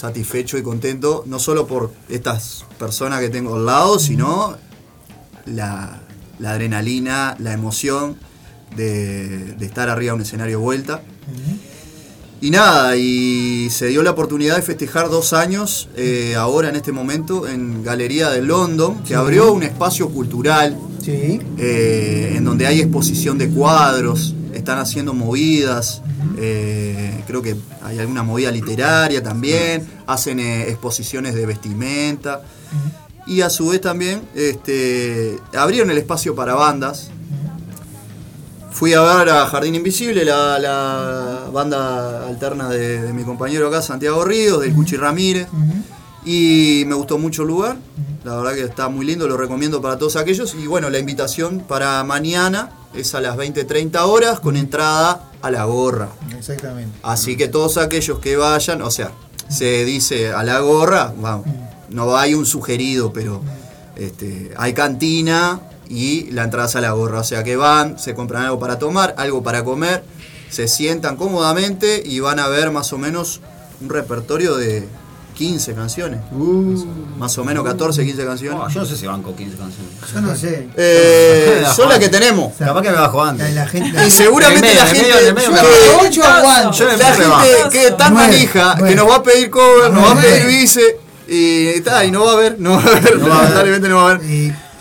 [0.00, 4.56] satisfecho y contento, no solo por estas personas que tengo al lado, sino
[5.46, 6.00] la,
[6.38, 8.16] la adrenalina, la emoción
[8.76, 11.02] de, de estar arriba de un escenario de vuelta.
[12.42, 16.90] Y nada, y se dio la oportunidad de festejar dos años, eh, ahora en este
[16.90, 21.40] momento, en Galería de London, que abrió un espacio cultural Sí.
[21.58, 26.00] eh, en donde hay exposición de cuadros, están haciendo movidas,
[26.38, 32.42] eh, creo que hay alguna movida literaria también, hacen eh, exposiciones de vestimenta
[33.26, 37.10] y a su vez también este, abrieron el espacio para bandas.
[38.72, 44.24] Fui a ver a Jardín Invisible, la, banda alterna de, de mi compañero acá, Santiago
[44.24, 45.48] Ríos, del Cuchi Ramírez.
[46.24, 47.76] Y me gustó mucho el lugar.
[48.24, 50.54] La verdad que está muy lindo, lo recomiendo para todos aquellos.
[50.54, 55.64] Y bueno, la invitación para mañana es a las 20-30 horas con entrada a la
[55.64, 56.08] gorra.
[56.36, 56.98] Exactamente.
[57.02, 59.12] Así que todos aquellos que vayan, o sea,
[59.48, 61.46] se dice a la gorra, vamos,
[61.88, 63.42] no hay un sugerido, pero
[63.96, 67.20] este, hay cantina y la entrada es a la gorra.
[67.20, 70.04] O sea que van, se compran algo para tomar, algo para comer,
[70.50, 73.40] se sientan cómodamente y van a ver más o menos
[73.80, 74.86] un repertorio de
[75.34, 76.20] 15 canciones.
[77.18, 78.60] Más o menos 14, 15 canciones.
[78.62, 79.92] Oh, yo no sé si banco 15 canciones.
[80.14, 80.68] Yo no sé.
[80.76, 82.52] Eh, son las que tenemos.
[82.58, 83.54] Capaz que me bajo antes.
[83.54, 85.50] La gente, Y seguramente En la gente, medio, medio
[86.10, 86.86] que- aguanto.
[86.86, 90.20] La gente que es tan manija que nos va a pedir cover, nos va a
[90.20, 93.96] pedir vice y, ta, y no va a haber, no va a haber, lamentablemente no
[93.96, 94.20] va a haber.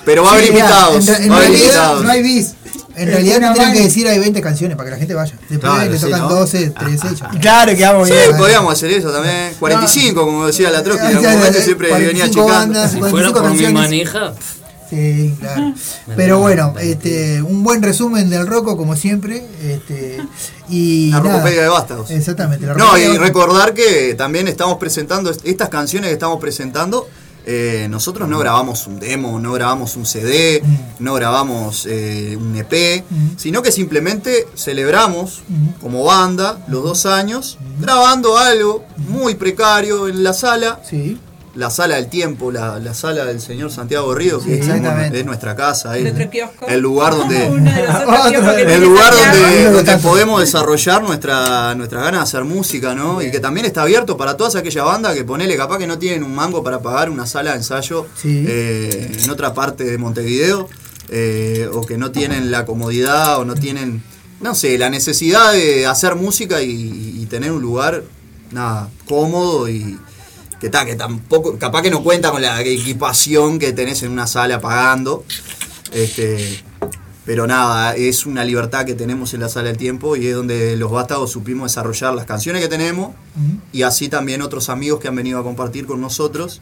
[0.05, 1.05] Pero va a haber invitados.
[1.27, 2.55] no hay bis.
[3.01, 5.33] En realidad no tienen que decir hay 20 canciones para que la gente vaya.
[5.49, 6.29] Después Claro, le sí, tocan ¿no?
[6.29, 7.07] 12, 13.
[7.15, 7.29] ya.
[7.39, 8.37] Claro que vamos Sí, bien.
[8.37, 9.53] podríamos hacer eso también.
[9.59, 12.53] 45, como decía la Trotsky, en algún momento siempre venía 45 achicando.
[12.53, 14.33] bandas, Si 45 fuera por mi manija,
[14.89, 15.73] Sí, claro.
[16.07, 16.91] Me Pero bueno, 20.
[16.91, 19.45] este, un buen resumen del Rocco, como siempre.
[19.61, 20.17] Este,
[20.67, 22.09] y La rocopedia de Vástagos.
[22.09, 22.65] Exactamente.
[22.65, 27.07] la No, y recordar que también estamos presentando est- estas canciones que estamos presentando.
[27.51, 30.61] Eh, nosotros no grabamos un demo, no grabamos un CD,
[30.99, 33.03] no grabamos eh, un EP,
[33.37, 35.41] sino que simplemente celebramos
[35.81, 40.79] como banda los dos años grabando algo muy precario en la sala.
[40.87, 41.17] Sí.
[41.55, 44.75] La sala del tiempo, la, la sala del señor Santiago Ríos, que Sí, es, como-
[44.77, 45.19] exactamente.
[45.19, 49.13] es nuestra casa, El es lugar donde, el lugar
[49.73, 53.21] donde, podemos desarrollar nuestra, nuestras ganas de hacer música, ¿no?
[53.21, 56.23] Y que también está abierto para todas aquellas bandas que ponele capaz que no tienen
[56.23, 58.45] un mango para pagar una sala de ensayo Sí.
[58.47, 60.69] eh, en otra parte de Montevideo,
[61.09, 64.03] eh, o que no tienen la comodidad o no tienen,
[64.41, 66.69] no sé, la necesidad de hacer música y,
[67.21, 68.03] y tener un lugar,
[68.51, 69.97] nada, cómodo y,
[70.59, 74.27] que, ta, que tampoco, capaz que no cuenta con la equipación que tenés en una
[74.27, 75.23] sala pagando.
[75.93, 76.63] Este,
[77.25, 80.75] pero nada, es una libertad que tenemos en la sala del tiempo y es donde
[80.75, 83.13] los vástagos supimos desarrollar las canciones que tenemos
[83.71, 86.61] y así también otros amigos que han venido a compartir con nosotros.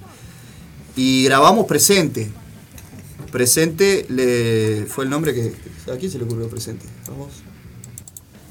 [0.97, 2.29] Y grabamos Presente.
[3.31, 5.53] Presente le, fue el nombre que...
[5.91, 6.85] ¿A quién se le ocurrió Presente?
[7.07, 7.46] Vamos.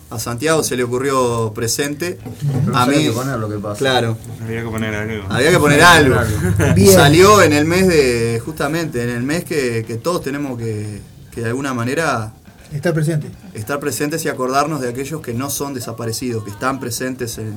[0.08, 2.18] A Santiago se le ocurrió Presente.
[2.64, 3.04] Pero A había mí...
[3.06, 3.78] que poner lo que pasa.
[3.78, 4.16] Claro.
[4.42, 5.24] Había que poner algo.
[5.28, 6.16] Había que poner algo.
[6.76, 6.92] Bien.
[6.92, 11.00] Salió en el mes de, justamente, en el mes que, que todos tenemos que,
[11.32, 12.32] que de alguna manera
[12.72, 13.30] Está presente.
[13.54, 17.54] estar presentes y acordarnos de aquellos que no son desaparecidos, que están presentes en,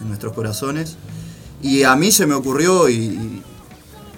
[0.00, 0.96] en nuestros corazones.
[1.62, 3.42] Y a mí se me ocurrió, y, y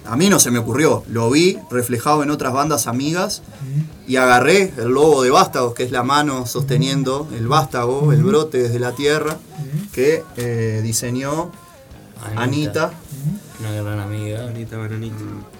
[0.07, 3.41] a mí no se me ocurrió, lo vi reflejado en otras bandas amigas
[4.07, 8.57] y agarré el logo de Vástagos, que es la mano sosteniendo el vástago, el brote
[8.63, 9.37] desde la tierra,
[9.91, 11.51] que eh, diseñó
[12.35, 12.91] Anita,
[13.59, 14.47] Una gran amiga.
[14.47, 15.15] Anita Bananita.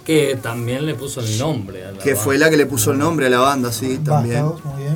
[0.06, 2.24] Que también le puso el nombre a la que banda.
[2.24, 4.44] fue la que le puso el nombre a la banda, sí, también.
[4.44, 4.96] Vástagos, muy bien.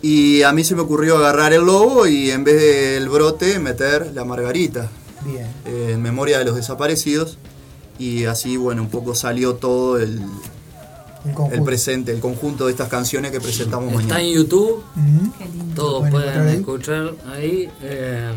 [0.00, 4.12] Y a mí se me ocurrió agarrar el logo y en vez del brote meter
[4.14, 4.88] la margarita.
[5.24, 5.46] Bien.
[5.66, 7.38] eh, en memoria de los desaparecidos.
[7.98, 10.20] Y así, bueno, un poco salió todo el,
[11.52, 14.20] El presente, el conjunto de estas canciones que presentamos Está mañana.
[14.20, 14.82] en YouTube.
[15.74, 17.10] Todos Pueden pueden encontrar ahí.
[17.10, 18.32] escuchar ahí eh,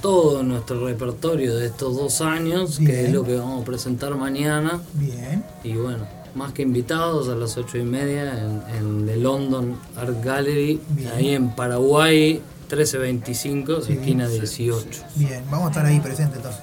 [0.00, 4.80] todo nuestro repertorio de estos dos años, que es lo que vamos a presentar mañana.
[4.94, 5.44] Bien.
[5.64, 6.06] Y bueno,
[6.36, 11.08] más que invitados a las ocho y media en, en The London Art Gallery, Bien.
[11.16, 12.40] ahí en Paraguay,
[12.70, 13.92] 1325, Sí.
[13.94, 14.86] esquina 18.
[15.16, 16.62] Bien, vamos a estar ahí presentes entonces.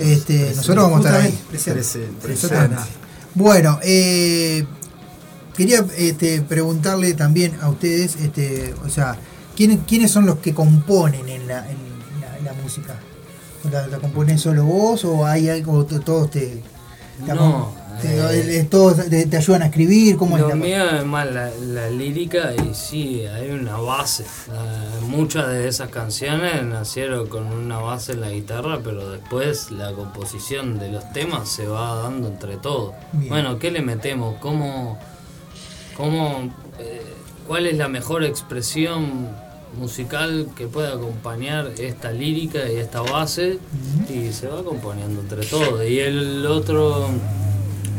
[0.00, 1.38] Este, nosotros vamos a estar ahí.
[2.22, 2.76] Presente.
[3.34, 4.64] Bueno, eh,
[5.56, 9.16] quería este, preguntarle también a ustedes, este, o sea,
[9.56, 11.76] ¿quiénes, quiénes son los que componen en la, en
[12.20, 12.94] la, la música?
[13.70, 16.62] ¿La, la componen solo vos o hay algo, todos te
[17.18, 17.72] No,
[18.02, 20.16] eh, todos te, te ayudan a escribir?
[20.16, 24.24] ¿Cómo es Lo la mío es más la, la lírica y sí, hay una base.
[24.24, 29.92] Eh, muchas de esas canciones nacieron con una base en la guitarra, pero después la
[29.92, 32.94] composición de los temas se va dando entre todos.
[33.12, 33.28] Bien.
[33.28, 34.36] Bueno, ¿qué le metemos?
[34.40, 34.98] ¿Cómo,
[35.96, 37.02] cómo, eh,
[37.46, 39.28] ¿Cuál es la mejor expresión
[39.76, 43.58] musical que puede acompañar esta lírica y esta base?
[44.08, 45.84] Y se va componiendo entre todos.
[45.88, 47.08] Y el otro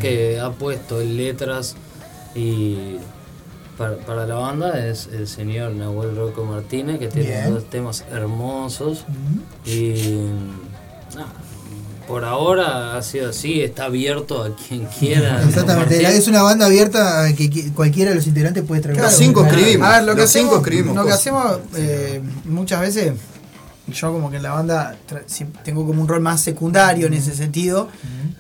[0.02, 1.76] que ha puesto en letras
[2.36, 2.98] y
[3.78, 7.54] para, para la banda es el señor Nahuel Rocco Martínez que tiene Bien.
[7.54, 9.06] dos temas hermosos
[9.66, 10.28] y
[11.14, 11.34] nada,
[12.08, 15.44] por ahora ha sido así, está abierto a quien quiera.
[15.48, 16.20] Exactamente, compartir.
[16.20, 19.12] es una banda abierta a que, que cualquiera de los integrantes puede traer Claro,
[19.86, 23.14] A ver, lo que cinco hacemos, escribimos lo que hacemos eh, muchas veces,
[23.88, 24.96] yo como que en la banda
[25.64, 27.90] tengo como un rol más secundario en ese sentido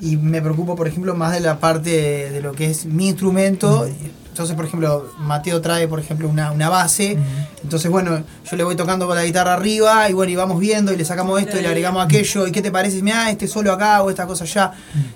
[0.01, 3.09] y me preocupo, por ejemplo, más de la parte de, de lo que es mi
[3.09, 3.87] instrumento.
[4.35, 7.17] Entonces, por ejemplo, Mateo trae, por ejemplo, una, una base.
[7.63, 10.91] Entonces, bueno, yo le voy tocando con la guitarra arriba y bueno, y vamos viendo
[10.91, 12.45] y le sacamos esto y le agregamos aquello.
[12.45, 13.01] ¿Y qué te parece?
[13.01, 14.73] Mira, este solo acá o esta cosa allá.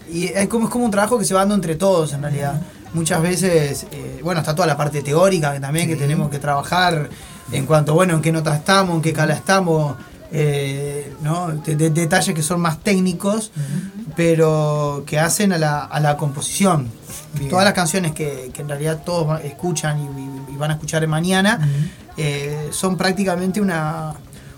[0.10, 2.62] Y es como, es como un trabajo que se va dando entre todos, en realidad.
[2.94, 7.10] Muchas veces, eh, bueno, está toda la parte teórica que también que tenemos que trabajar
[7.52, 9.96] en cuanto, bueno, en qué nota estamos, en qué cala estamos,
[10.32, 11.48] eh, ¿no?
[11.50, 13.52] De- de- detalles que son más técnicos,
[14.16, 16.88] pero que hacen a la, a la composición.
[17.36, 17.50] Bien.
[17.50, 20.00] Todas las canciones que, que en realidad todos escuchan
[20.52, 21.70] y, van a escuchar mañana
[22.18, 24.14] eh, son prácticamente una,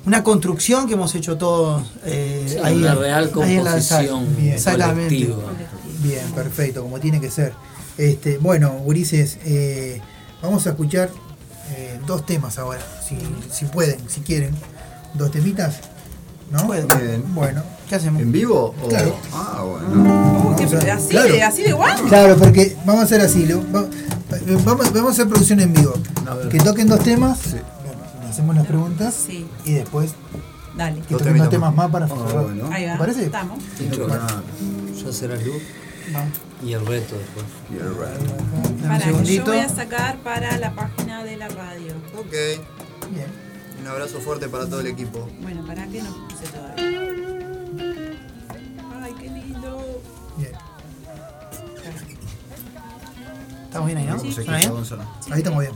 [0.08, 4.10] una construcción que hemos hecho todos eh, Sí, ahí, una real ahí en la sala.
[4.10, 4.54] composición Bien.
[4.56, 5.28] Exactamente.
[5.28, 5.52] colectiva.
[6.00, 7.54] Bien, perfecto, como tiene que ser.
[8.00, 10.02] Este, bueno, Gurises, eh,
[10.42, 11.12] vamos a escuchar
[11.76, 13.16] eh, dos temas ahora, si,
[13.52, 14.56] si pueden, si quieren.
[15.14, 15.80] Dos temitas,
[16.52, 16.68] ¿no?
[16.70, 17.24] Bien.
[17.34, 17.64] Bueno.
[17.90, 18.22] ¿Qué hacemos?
[18.22, 18.74] ¿En vivo?
[18.82, 19.16] o- Claro.
[19.34, 19.88] Ah, bueno.
[20.52, 21.34] Uh, ¿qué- Vamos a- así, claro.
[21.34, 22.02] de, así de igual.
[22.08, 23.86] Claro, porque vamos a hacer así, lo- va-
[24.64, 25.94] vamos, vamos a hacer producción en vivo.
[26.50, 29.46] Que toquen dos temas, le hacemos las preguntas Sí.
[29.66, 30.12] y después
[30.78, 31.02] Dale.
[31.02, 32.44] que toquen dos temas más para cerrar.
[32.44, 32.70] bueno.
[32.72, 32.94] Ahí va.
[32.94, 33.26] ¿Te parece?
[33.26, 33.60] Estamos.
[35.04, 35.62] Ya será luz
[36.64, 37.46] y el reto después.
[37.70, 37.90] Dame
[38.70, 41.94] un Para que yo voy a sacar para la página de la radio.
[42.18, 42.32] Ok.
[43.12, 43.51] Bien.
[43.82, 45.28] Un abrazo fuerte para todo el equipo.
[45.42, 47.02] Bueno, para que no puse todavía.
[49.02, 50.02] Ay, qué lindo.
[50.38, 50.52] Bien.
[53.64, 54.20] Estamos bien ahí, ¿no?
[54.20, 54.32] Sí.
[54.34, 54.72] ¿Suena bien?
[55.32, 55.74] Ahí estamos bien.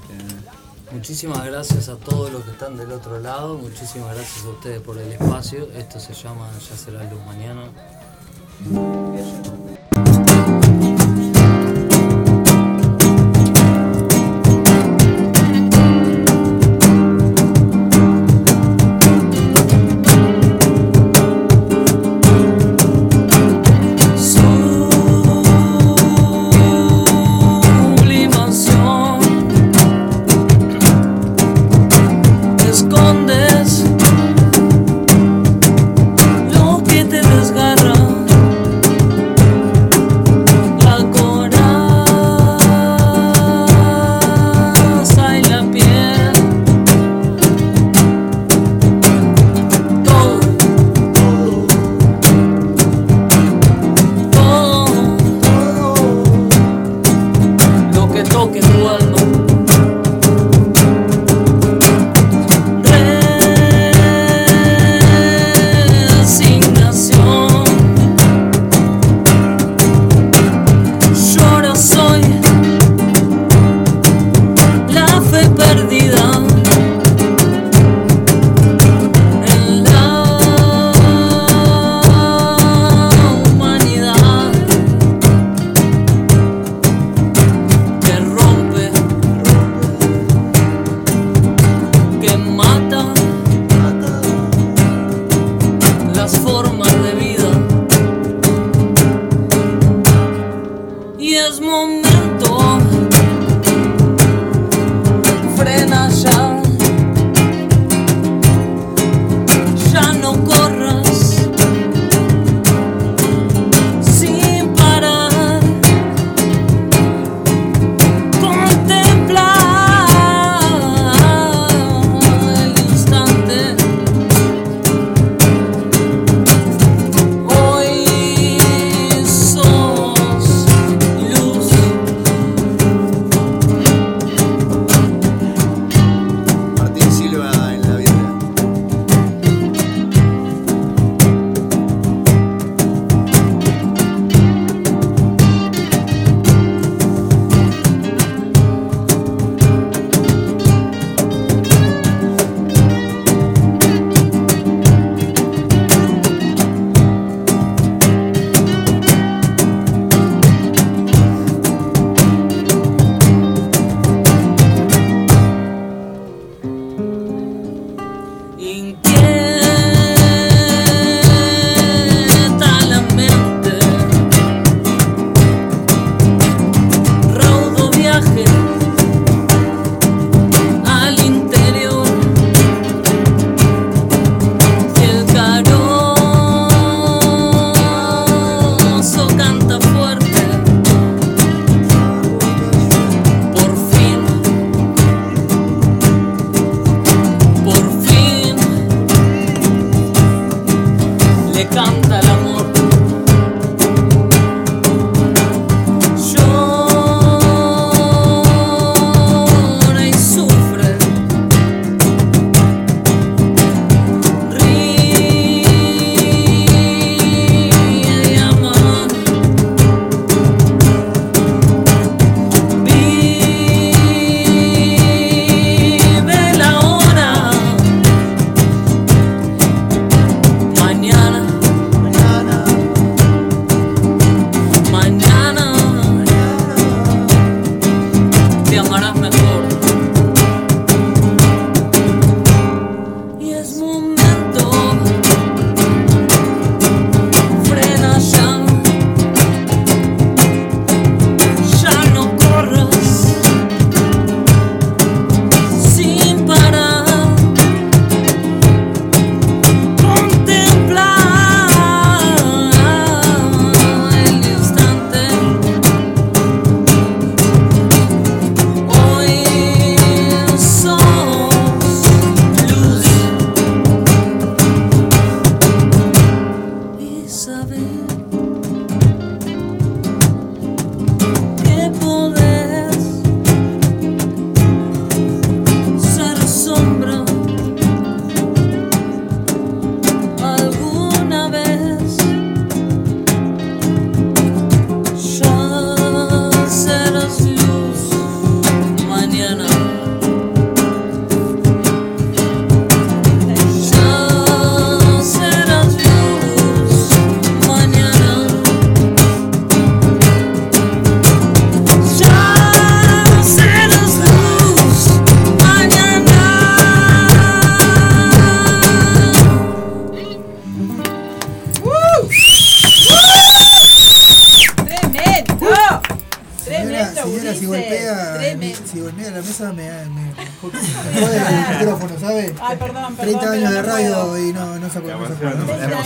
[0.91, 4.99] Muchísimas gracias a todos los que están del otro lado, muchísimas gracias a ustedes por
[4.99, 5.67] el espacio.
[5.73, 7.71] Esto se llama Ya será luz mañana.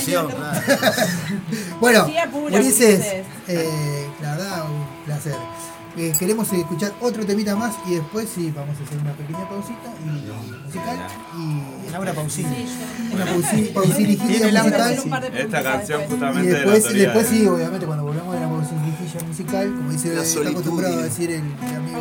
[1.80, 2.06] Bueno,
[2.60, 3.02] Ulises,
[3.48, 5.36] eh, la verdad, un placer.
[5.98, 9.92] Eh, queremos escuchar otro temita más y después sí, vamos a hacer una pequeña pausita
[10.06, 10.98] y musical
[11.38, 12.68] y Laura Pausini.
[13.12, 15.24] una pausi- pausirijilla Tiene Laura musical.
[15.36, 19.28] Esta canción Y justamente de la después, de- sí, obviamente, cuando volvamos a la pausirijilla
[19.28, 20.52] musical, como dice, La está solitud.
[20.52, 21.98] acostumbrado a decir el, el amigo,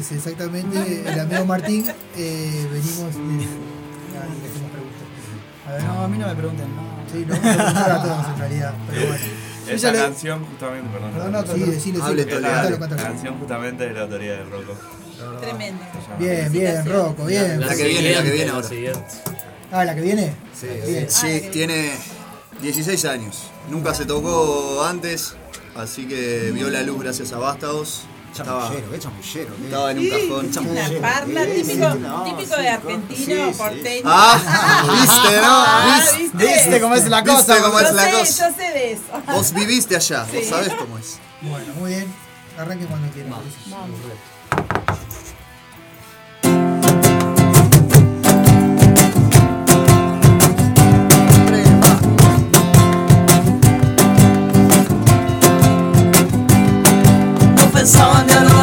[0.00, 3.46] es exactamente el amigo Martín, eh, venimos de...
[5.68, 6.66] A ver, No, a mí no me pregunten.
[6.76, 6.82] No.
[7.12, 9.24] Sí, no vamos a preguntar a todos en realidad, pero bueno.
[9.68, 11.10] Esa le- canción justamente, perdón.
[11.12, 14.76] Perdón, no, sí, decilo, Hable, sí, cántalo, La canción justamente de la autoría del Rocco.
[15.40, 15.80] Tremendo.
[16.18, 17.60] Bien, bien, Rocco, bien.
[17.60, 18.68] La que viene, la que viene ahora.
[18.68, 19.00] siguiente.
[19.72, 20.34] Ah, la que viene.
[20.54, 21.06] Sí, Bien.
[21.10, 21.92] sí, tiene
[22.60, 23.44] 16 años.
[23.70, 25.34] Nunca se tocó antes,
[25.74, 28.02] así que vio la luz gracias a Vástagos.
[28.34, 29.56] Chamullero, qué chamullero.
[29.56, 30.68] qué- estaba en un cajón.
[30.70, 34.02] Una parla típico, típico de argentino, porteño.
[34.06, 35.46] Ah, viste, ¿no?
[35.46, 36.36] Ah, ¿Viste?
[36.46, 37.62] ¿Viste cómo es la ¿Viste cosa?
[37.62, 38.48] cómo Yo es la sé, cosa?
[38.50, 39.02] yo sé de eso.
[39.32, 41.18] Vos viviste allá, vos sabés cómo es.
[41.42, 42.12] Bueno, muy bien.
[42.58, 43.30] Arranque cuando quieran.
[43.30, 43.38] No
[57.86, 58.53] sana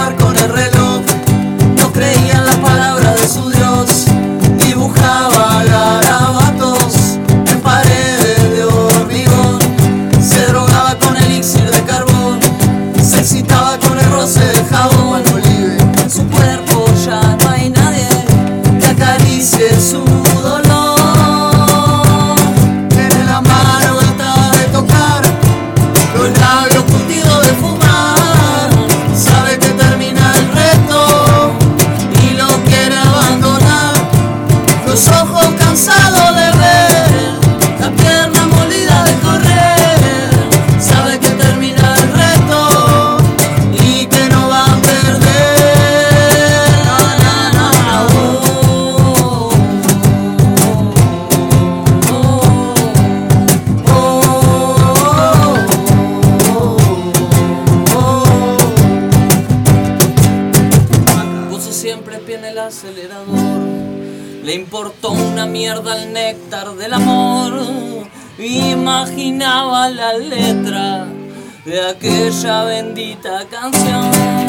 [71.65, 74.40] de aquella bendita canción.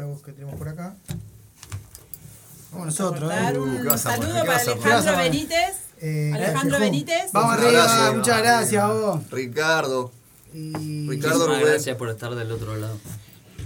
[0.00, 0.94] Vástagos que tenemos por acá.
[2.70, 3.58] Como nosotros, Dar ¿eh?
[3.58, 4.54] un ¿qué vas a saludo para?
[4.60, 5.76] Alejandro Benítez.
[6.00, 6.78] Eh, Alejandro.
[6.78, 7.32] Benítez.
[7.32, 8.14] Vamos Un arriba, abrazo.
[8.14, 9.30] muchas gracias vos.
[9.30, 10.12] Ricardo.
[10.54, 11.60] Y Ricardo Rubén.
[11.64, 12.96] gracias por estar del otro lado.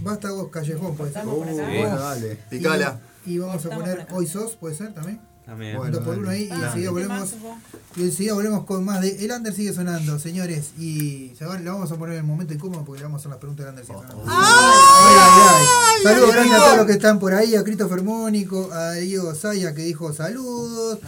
[0.01, 1.25] Vástagos Callejón, puede ser.
[1.25, 2.37] Bueno, dale.
[2.51, 3.01] Picala.
[3.25, 4.07] Y, y vamos a poner.
[4.11, 5.21] Hoy Sos, puede ser también.
[5.47, 5.77] También.
[5.77, 7.35] Bueno, por uno ahí y Ah, enseguida ¿qué volvemos.
[7.97, 10.71] Y enseguida volvemos con más de El Under sigue sonando, señores.
[10.79, 13.31] Y se va- le vamos a poner el momento incómodo porque le vamos a hacer
[13.31, 14.25] las preguntas del Under sigue sonando.
[14.27, 16.03] Ay, ay, ay.
[16.03, 16.63] Saludos ay, grandes a ay.
[16.65, 20.99] todos los que están por ahí, a Christopher Mónico, a Diego Saya que dijo saludos,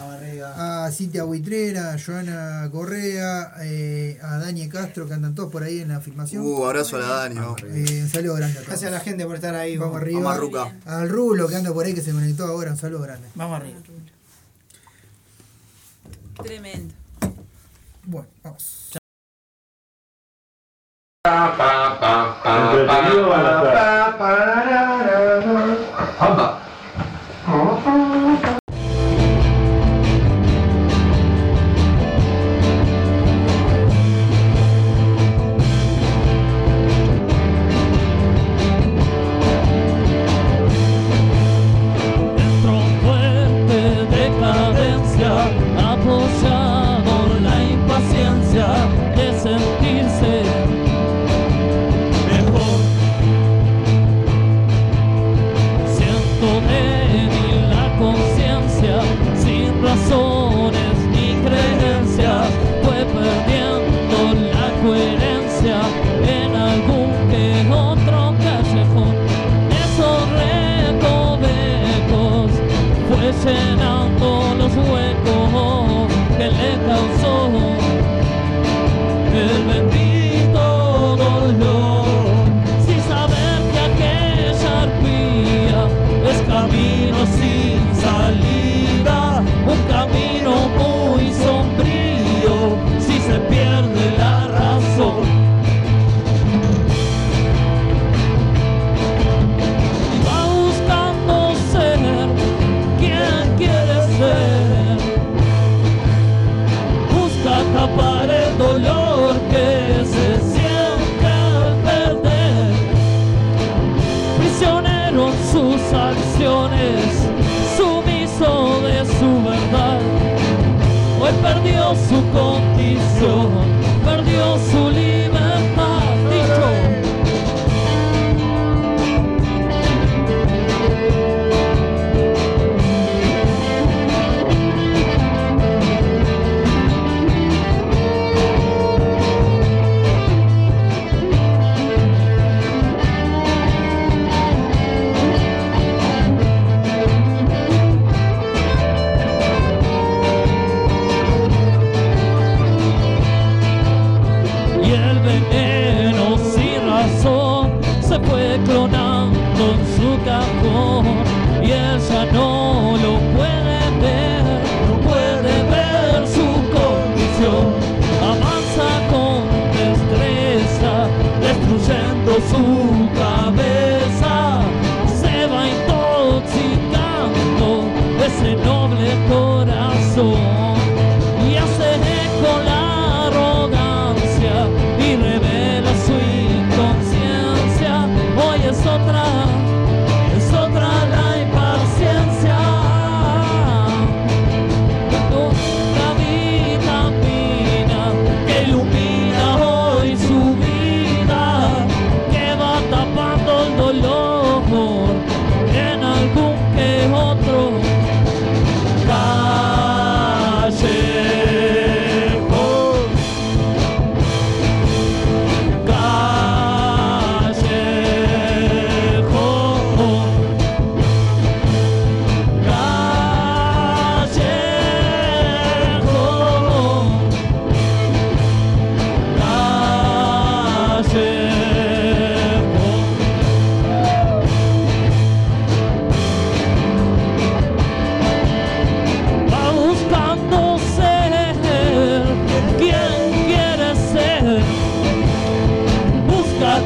[0.56, 5.80] a Cintia Buitrera, a Joana Correa, eh, a Dani Castro que andan todos por ahí
[5.80, 6.44] en la filmación.
[6.44, 7.36] Uh, abrazo a la Dani.
[7.68, 8.68] Eh, un saludo grande a todos.
[8.68, 9.76] Gracias a la gente por estar ahí.
[9.78, 10.20] Vamos arriba.
[10.20, 10.76] Vamos a Ruca.
[10.84, 13.28] Al Rulo que anda por ahí que se conectó ahora, un saludo grande.
[13.34, 13.78] Vamos arriba.
[16.42, 16.94] Tremendo.
[18.04, 18.92] Bueno, vamos.
[22.44, 23.60] Entretenido van a
[26.16, 26.55] Dentro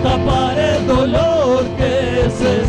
[0.02, 2.59] Busca tapar el dolor que se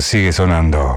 [0.00, 0.96] sigue sonando.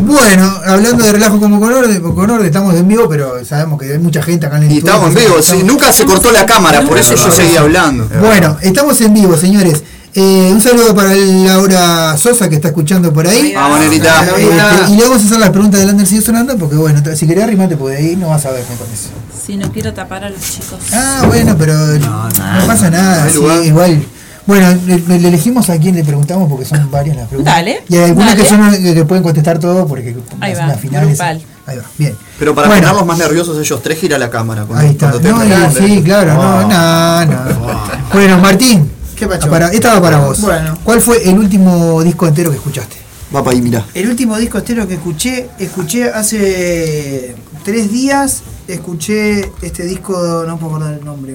[0.00, 3.92] Bueno, hablando de relajo como con orden, con orden, estamos en vivo, pero sabemos que
[3.92, 6.46] hay mucha gente acá en el Y estamos en vivo, sí, nunca se cortó la
[6.46, 8.08] cámara, por eso yo seguía hablando.
[8.20, 9.82] Bueno, estamos en vivo, señores.
[10.16, 13.52] Eh, un saludo para Laura Sosa que está escuchando por ahí.
[13.52, 14.24] Vamos, Nerita.
[14.24, 17.26] Este, y le vamos a hacer las preguntas del Under sigue sonando porque bueno, si
[17.26, 19.08] querés arrimate por ahí no vas a verme con eso.
[19.44, 20.78] Si no quiero tapar a los chicos.
[20.92, 22.30] Ah, bueno, pero no,
[22.64, 23.28] pasa nada.
[23.28, 24.04] sí, igual.
[24.46, 27.54] Bueno, le, le elegimos a quién le preguntamos porque son varias las preguntas.
[27.54, 28.42] Dale, Y hay algunas dale.
[28.42, 31.08] que son que, que pueden contestar todo porque Ahí las- va, las finales.
[31.10, 31.42] grupal.
[31.66, 32.14] Ahí va, bien.
[32.38, 32.82] Pero para Bueno.
[32.82, 34.64] ponerlos más nerviosos ellos tres, gira la cámara.
[34.64, 35.10] Cuando, Ahí está.
[35.12, 35.86] cuando No, pregunten.
[35.88, 37.80] sí, claro, no, no, no.
[38.12, 38.90] Bueno, Martín.
[39.16, 39.48] ¿Qué pacho?
[39.48, 40.40] Para, esta va para vos.
[40.42, 40.76] Bueno.
[40.84, 42.96] ¿Cuál fue el último disco entero que escuchaste?
[43.34, 43.84] Va para ahí, mira.
[43.94, 47.34] El último disco estéreo que escuché, escuché hace
[47.64, 51.34] tres días, escuché este disco, no puedo acordar el nombre.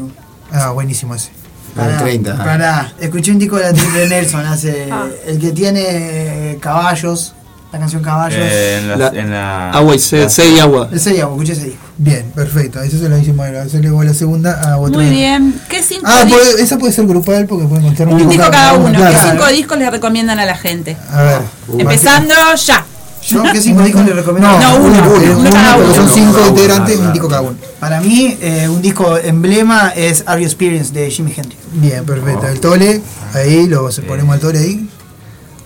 [0.52, 1.32] Ah, buenísimo ese.
[1.80, 2.94] Pará, pará.
[3.00, 5.06] escuché un disco de la Triple Nelson, hace, Ah.
[5.26, 5.82] el que tiene
[6.54, 7.34] eh, caballos,
[7.72, 8.40] la canción Caballos.
[8.42, 10.90] Eh, en la, La- en la- Agua y sed, sed y agua.
[10.92, 11.86] Escuché ese disco.
[11.98, 12.82] Bien, perfecto.
[12.82, 15.00] Eso se lo hicimos a hacerle igual la segunda a otro.
[15.02, 15.54] Muy bien.
[15.70, 18.98] ¿Qué cinco, Ah, puede- esa puede ser grupal porque pueden contar un disco cada uno?
[18.98, 20.98] ¿Qué cinco discos le recomiendan a la gente?
[21.12, 21.42] A ver.
[21.78, 22.34] Empezando
[22.66, 22.86] ya.
[23.28, 24.50] ¿Yo qué cinco discos le recomiendo?
[24.50, 25.94] No, No, uno, uno, uno, uno uno.
[25.96, 27.58] son cinco Uno, integrantes, uno, un disco cada uno.
[27.80, 31.58] Para mí, eh, un disco emblema es Are You Experience de Jimi Hendrix.
[31.74, 32.48] Bien, perfecto.
[32.48, 33.02] El tole,
[33.34, 34.90] ahí lo ponemos al tole ahí.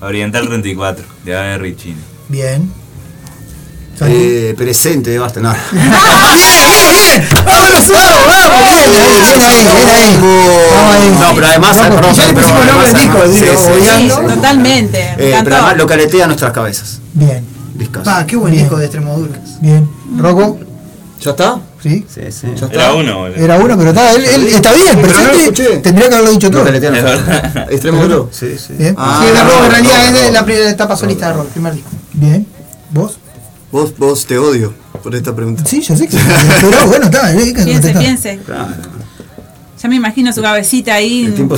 [0.02, 1.58] Oriental 34, de A.R.
[1.60, 1.96] Richie.
[2.28, 2.70] Bien.
[4.02, 5.50] Eh, presente, basta, no.
[7.46, 8.64] ¡Vámonos, vamos, vamos!
[8.64, 10.18] Bien ahí, bien ahí, bien ahí.
[10.20, 11.20] Vamos.
[11.20, 13.64] No, pero además, Vamos, perdón, ya le pero pusimos nombre disco, el sí, disco, sí,
[13.66, 14.16] sí, Odiando.
[14.16, 14.36] sí.
[14.36, 15.14] Totalmente.
[15.18, 17.00] Me Eh, pero además lo caletea nuestras cabezas.
[17.14, 17.46] Bien,
[17.76, 18.08] Discos.
[18.08, 18.64] Va, qué buen Bien.
[18.66, 19.32] disco de Extremadura.
[19.62, 19.90] bien.
[20.18, 20.60] ¿Roco?
[21.22, 21.60] ¿Ya está?
[21.82, 22.06] ¿Sí?
[22.14, 22.48] Sí, sí.
[22.56, 22.74] Ya está.
[22.76, 23.36] Era uno, boludo.
[23.38, 25.44] Era uno, pero está, él, él está bien, Pero no lo presente.
[25.64, 25.78] escuché.
[25.80, 26.66] tendría que haberlo dicho Lo todo.
[26.66, 27.42] caletea Es nuestras verdad.
[27.54, 27.72] cabezas.
[27.72, 28.30] ¿Extremo duro?
[28.32, 28.74] Sí, sí.
[28.78, 28.96] Bien.
[28.98, 31.74] Ah, sí, de rock, en realidad es de la primera etapa solista de rock, primer
[31.74, 31.90] disco.
[32.14, 32.46] Bien.
[32.92, 33.18] ¿Vos?
[33.74, 34.72] Vos, vos te odio
[35.02, 35.66] por esta pregunta.
[35.66, 36.16] Sí, yo sé que
[36.62, 37.34] Pero bueno, está,
[37.66, 38.40] Piense, piense.
[38.46, 38.68] Claro,
[39.82, 41.26] Ya me imagino su cabecita ahí.
[41.26, 41.58] El tiempo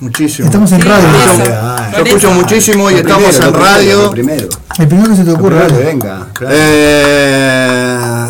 [0.00, 0.46] muchísimo.
[0.46, 1.06] Estamos en Sí, radio.
[1.08, 2.30] por Yo- escucho eso.
[2.40, 4.02] muchísimo y Lo estamos primero, en lo primero, radio.
[4.04, 4.48] lo primero.
[4.78, 5.84] El primero que se te dale.
[5.84, 6.28] venga.
[6.32, 6.54] claro.
[6.56, 8.28] Eh,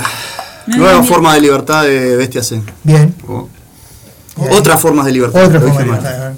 [0.67, 1.05] No, nueva no, no.
[1.05, 2.65] forma de libertad de Bestia Zen.
[2.83, 3.15] Bien.
[3.29, 3.49] Oh.
[4.51, 5.45] Otras formas de libertad.
[5.45, 6.35] Otra forma de estar.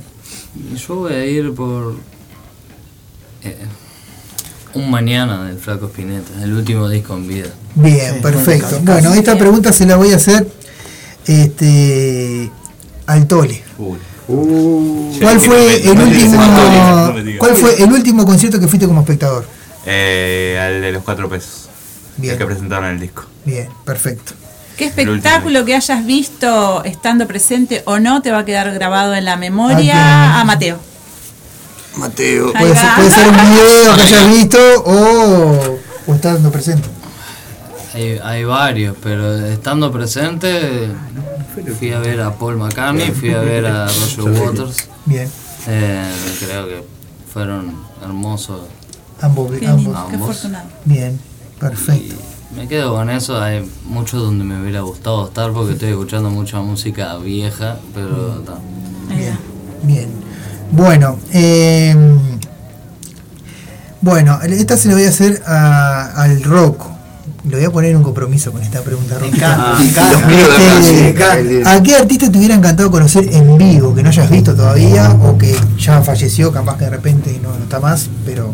[0.87, 1.95] Yo voy a ir por.
[3.43, 3.57] eh,
[4.77, 7.49] un mañana del Flaco Spinetta, el último disco en vida.
[7.75, 8.69] Bien, Sí, perfecto.
[8.85, 10.47] casi, Bueno, esta pregunta se la voy a hacer
[11.27, 12.51] este
[13.07, 13.63] al Tole.
[13.79, 13.97] Uh,
[15.21, 16.43] ¿Cuál fue el último
[17.39, 19.47] cuál fue el concierto que fuiste como espectador?
[19.87, 21.69] Eh, al de los cuatro pesos.
[22.17, 22.33] Bien.
[22.33, 23.25] El que presentaron el disco.
[23.45, 24.33] Bien, perfecto.
[24.77, 29.25] ¿Qué espectáculo que hayas visto estando presente o no te va a quedar grabado en
[29.25, 30.79] la memoria a Mateo?
[31.97, 32.53] Mateo.
[32.53, 32.97] Puede ser, va.
[32.97, 36.89] puede ser un video que hayas visto o, o estando presente.
[37.95, 40.91] Hay, hay varios, pero estando presente
[41.79, 44.89] fui a ver a Paul McCartney, fui a ver a Roger Waters.
[45.05, 45.31] Bien.
[45.69, 46.85] Eh, creo que
[47.33, 48.63] fueron hermosos.
[49.21, 49.67] Ambos, qué.
[50.85, 51.19] Bien,
[51.59, 52.15] perfecto.
[52.55, 56.61] Me quedo con eso, hay muchos donde me hubiera gustado estar porque estoy escuchando mucha
[56.61, 58.59] música vieja, pero ta.
[59.09, 59.39] Bien,
[59.83, 60.11] bien.
[60.73, 61.95] Bueno, eh,
[64.01, 66.93] bueno, esta se la voy a hacer a- al Rocco.
[67.49, 69.75] Le voy a poner un compromiso con esta pregunta, acá,
[70.81, 75.11] Este, ¿A qué artista te hubiera encantado conocer en vivo que no hayas visto todavía
[75.23, 78.53] o que ya falleció, capaz que de repente no, no está más, pero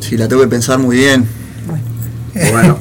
[0.00, 1.28] Sí, la tengo que pensar muy bien.
[2.52, 2.78] Bueno.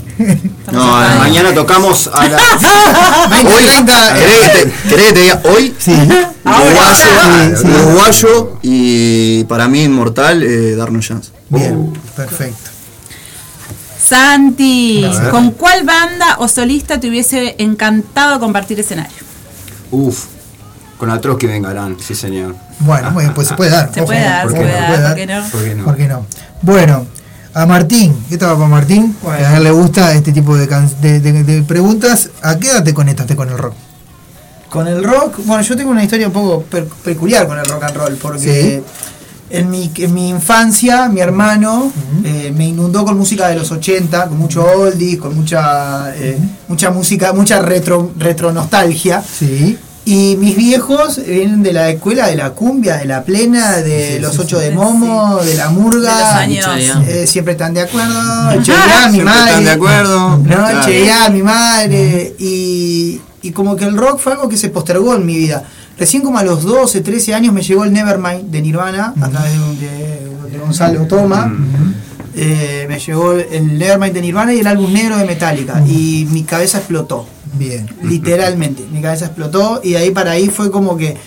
[0.72, 1.16] No, acá.
[1.20, 2.38] mañana tocamos a la.
[3.32, 4.14] hoy, 30.
[4.16, 5.42] ¿querés que te- querés que te diga?
[5.46, 5.92] Hoy, sí,
[6.46, 7.68] uruguayo, Sí, sí.
[7.68, 11.32] uruguayo y para mí inmortal, eh, darnos chance.
[11.50, 12.72] bien, perfecto.
[14.02, 15.06] Santi.
[15.32, 19.18] ¿con cuál banda o solista te hubiese encantado compartir escenario?
[19.92, 20.26] Uf.
[20.98, 22.56] Con Atroz que vengarán, sí señor.
[22.80, 23.92] Bueno, bien, pues se puede dar.
[23.94, 25.44] Se puede dar, ¿por se puede dar, ¿por qué no?
[25.50, 25.84] ¿Por qué no?
[25.86, 26.26] ¿Por qué no?
[26.62, 27.06] Bueno,
[27.62, 29.16] a Martín, ¿qué estaba para Martín?
[29.22, 29.40] Bueno.
[29.40, 32.30] Que a él le gusta este tipo de, can- de, de- de preguntas.
[32.42, 33.74] ¿A qué edad te conectaste con el rock?
[34.70, 36.64] Con el rock, bueno, yo tengo una historia un poco
[37.04, 38.84] peculiar con el rock and roll, porque
[39.50, 41.90] en, mi, en mi infancia mi hermano
[42.26, 46.92] eh, me inundó con música de los 80, con mucho oldies, con mucha, eh, mucha
[46.92, 49.22] música, mucha retro, retro nostalgia.
[49.24, 49.78] Sí.
[50.10, 54.20] Y mis viejos vienen de la escuela de la cumbia, de la plena, de Sí,
[54.20, 54.64] los sí, ocho sí.
[54.66, 56.16] de Momo, de la murga.
[56.48, 57.08] De los años.
[57.08, 58.14] Eh, siempre están de acuerdo.
[58.18, 59.50] Ah, Cheyenne, mi madre.
[59.50, 60.38] están de acuerdo.
[60.38, 61.34] No, Claro.
[61.34, 62.34] Mi madre.
[62.40, 65.64] Y, y como que el rock fue algo que se postergó en mi vida.
[66.00, 69.52] Recién como a los 12, 13 años me llegó el Nevermind de Nirvana, a través
[69.52, 71.54] de, un- de- de Gonzalo Toma.
[72.34, 75.84] Eh, me llegó el Nevermind de Nirvana y el álbum negro de Metallica.
[75.86, 77.28] Y mi cabeza explotó.
[77.54, 77.88] Bien.
[78.04, 78.86] Literalmente.
[78.92, 81.18] Mi cabeza explotó y de ahí para ahí fue como que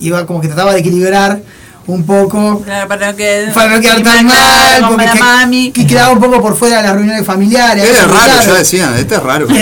[0.00, 1.40] iba como que trataba de equilibrar
[1.88, 2.60] un poco.
[2.60, 5.72] Claro, para no que Para no quedar tan mal, porque mami.
[5.72, 7.82] que quedaba un poco por fuera de las reuniones familiares.
[7.82, 8.46] Era raro, claro.
[8.46, 9.48] yo decía, este es raro.
[9.48, 9.54] Mi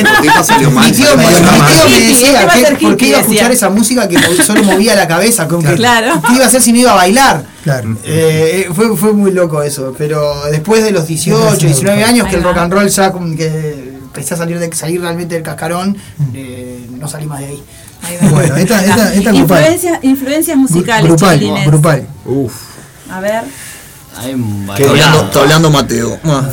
[0.93, 4.65] tío me, este decía que, por qué hippie, iba a escuchar esa música que solo
[4.65, 5.47] movía la cabeza.
[5.47, 6.21] Como que, Claro.
[6.27, 7.45] ¿Qué iba a hacer si no iba a bailar?
[7.63, 7.97] Claro.
[8.03, 12.43] Eh, fue, fue muy loco eso, pero después de los 18, 19 años que el
[12.43, 13.86] rock and roll ya como que
[14.17, 15.97] empecé a salir, de, salir realmente del cascarón,
[16.33, 17.63] eh, no salí más de ahí.
[18.31, 19.35] Bueno, esta, esta, esta.
[20.03, 21.67] Influencias, musicales, Grupal, chiquilines.
[21.67, 22.07] grupal.
[22.25, 22.55] Uf.
[23.11, 23.43] A ver.
[24.17, 25.25] Hay Está hablando, variadas.
[25.25, 26.21] está hablando Mateo.
[26.25, 26.49] Ah.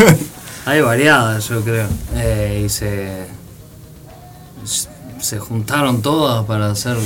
[0.66, 1.88] Hay variadas, yo creo.
[2.14, 3.26] Eh, y se.
[5.20, 6.96] Se juntaron todas para hacer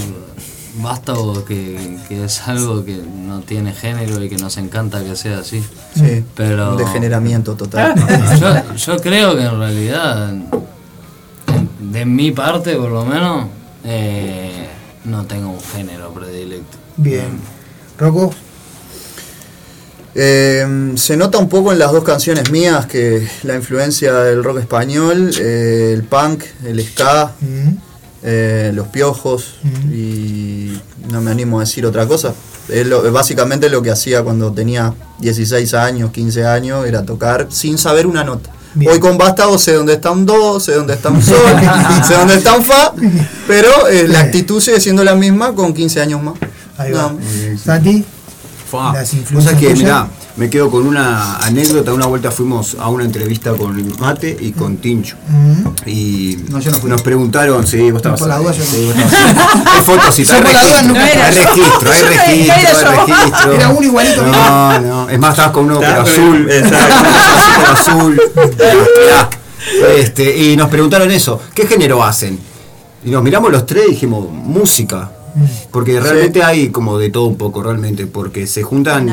[0.78, 5.38] Vástago, que, que es algo que no tiene género y que nos encanta que sea
[5.40, 5.62] así.
[5.94, 6.70] Sí, Pero.
[6.72, 7.94] un degeneramiento total.
[8.40, 10.32] Yo, yo creo que en realidad,
[11.80, 13.46] de mi parte por lo menos,
[13.84, 14.68] eh,
[15.05, 16.76] no tengo un género predilecto.
[16.96, 17.38] Bien.
[17.98, 18.32] Rocco,
[20.14, 24.59] Eh, se nota un poco en las dos canciones mías que la influencia del rock
[24.60, 27.32] español, eh, el punk, el ska,
[28.23, 29.55] eh, los piojos
[29.93, 30.73] y
[31.11, 32.35] no me animo a decir otra cosa.
[32.69, 37.78] Es lo- básicamente lo que hacía cuando tenía 16 años, 15 años, era tocar sin
[37.78, 38.51] saber una nota.
[38.86, 41.36] Hoy con Vástago sé dónde está un do, sé dónde está un sol,
[42.07, 42.93] sé dónde está un fa,
[43.47, 46.35] pero eh, la actitud sigue siendo la misma con 15 años más.
[46.77, 47.05] ahí va.
[47.05, 47.19] No.
[48.70, 48.93] Fua.
[48.93, 50.09] Las influencias que, mirá,
[50.39, 51.93] me quedo con una anécdota.
[51.93, 55.16] Una vuelta fuimos a una entrevista con Mate y con Tincho.
[55.85, 56.89] Y No, yo no fui.
[56.90, 59.02] nos preguntaron, sí, vos estabas por la duda yo sí, no.
[59.73, 60.36] Hay fotos y registro.
[60.97, 63.06] Hay registro, hay registro, era hay yo.
[63.06, 63.52] registro.
[63.52, 64.23] Era uno igualito.
[64.23, 65.09] No, no.
[65.10, 66.48] Es más, estabas con uno pero azul.
[66.48, 68.20] un azul.
[69.97, 72.39] Este, y nos preguntaron eso, ¿qué género hacen?
[73.05, 75.10] Y nos miramos los tres y dijimos, música.
[75.70, 79.06] Porque realmente hay como de todo un poco, realmente, porque se juntan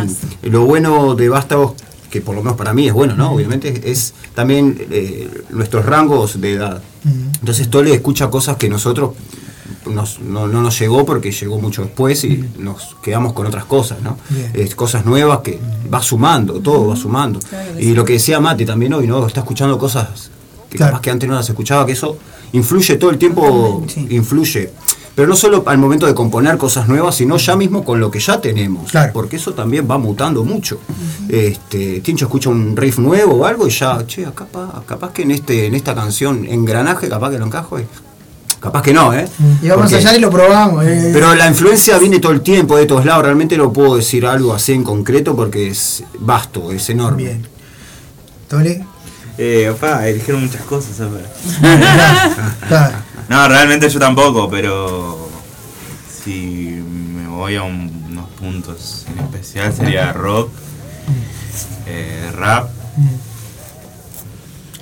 [0.44, 1.74] lo bueno de Vástagos,
[2.10, 3.32] que por lo menos para mí es bueno, ¿no?
[3.32, 6.82] Obviamente, es también eh, nuestros rangos de edad.
[7.40, 9.12] Entonces Tole escucha cosas que nosotros
[9.86, 14.02] nos- no, no nos llegó porque llegó mucho después y nos quedamos con otras cosas,
[14.02, 14.18] ¿no?
[14.54, 15.60] Es cosas nuevas que
[15.94, 17.40] va sumando, todo va sumando.
[17.80, 19.26] y lo que decía Mati también hoy, ¿no?
[19.28, 20.32] Está escuchando cosas
[20.70, 20.94] que Claro.
[20.94, 22.18] capaz que antes no las escuchaba, que eso
[22.54, 24.72] influye todo el tiempo, influye.
[25.16, 28.20] Pero no solo al momento de componer cosas nuevas, sino ya mismo con lo que
[28.20, 28.92] ya tenemos.
[29.14, 30.78] Porque eso también va mutando mucho.
[31.30, 35.32] Este, Tincho escucha un riff nuevo o algo y ya, che, capaz, capaz que en
[35.32, 37.86] este, en esta canción, engranaje, capaz que lo encajo y
[38.60, 39.26] capaz que no, ¿eh?
[39.62, 40.84] Y vamos Porque- allá y lo probamos.
[40.86, 41.12] eh.
[41.14, 43.24] pero la influencia viene todo el tiempo de todos lados.
[43.24, 47.24] Realmente no puedo decir algo así en concreto porque es vasto, es enorme.
[47.24, 47.48] Bien.
[48.50, 48.84] Tole,
[49.38, 50.96] Eh, opa, eligieron muchas cosas.
[50.98, 51.24] ¿sabes?
[53.30, 55.28] No, realmente yo tampoco, pero
[56.24, 56.82] si
[57.16, 60.50] me voy a un- unos puntos en especial sería rock,
[61.88, 62.70] eh, rap,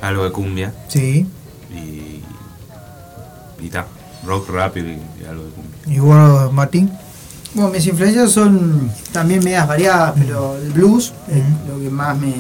[0.02, 1.26] algo de cumbia Sí.
[1.74, 2.22] y,
[3.64, 3.88] y ta,
[4.26, 5.96] rock, rap y, y algo de cumbia.
[5.96, 6.92] ¿Y vos, Martín?
[7.54, 12.34] Bueno, mis influencias son también medias variadas, pero el blues es lo que más me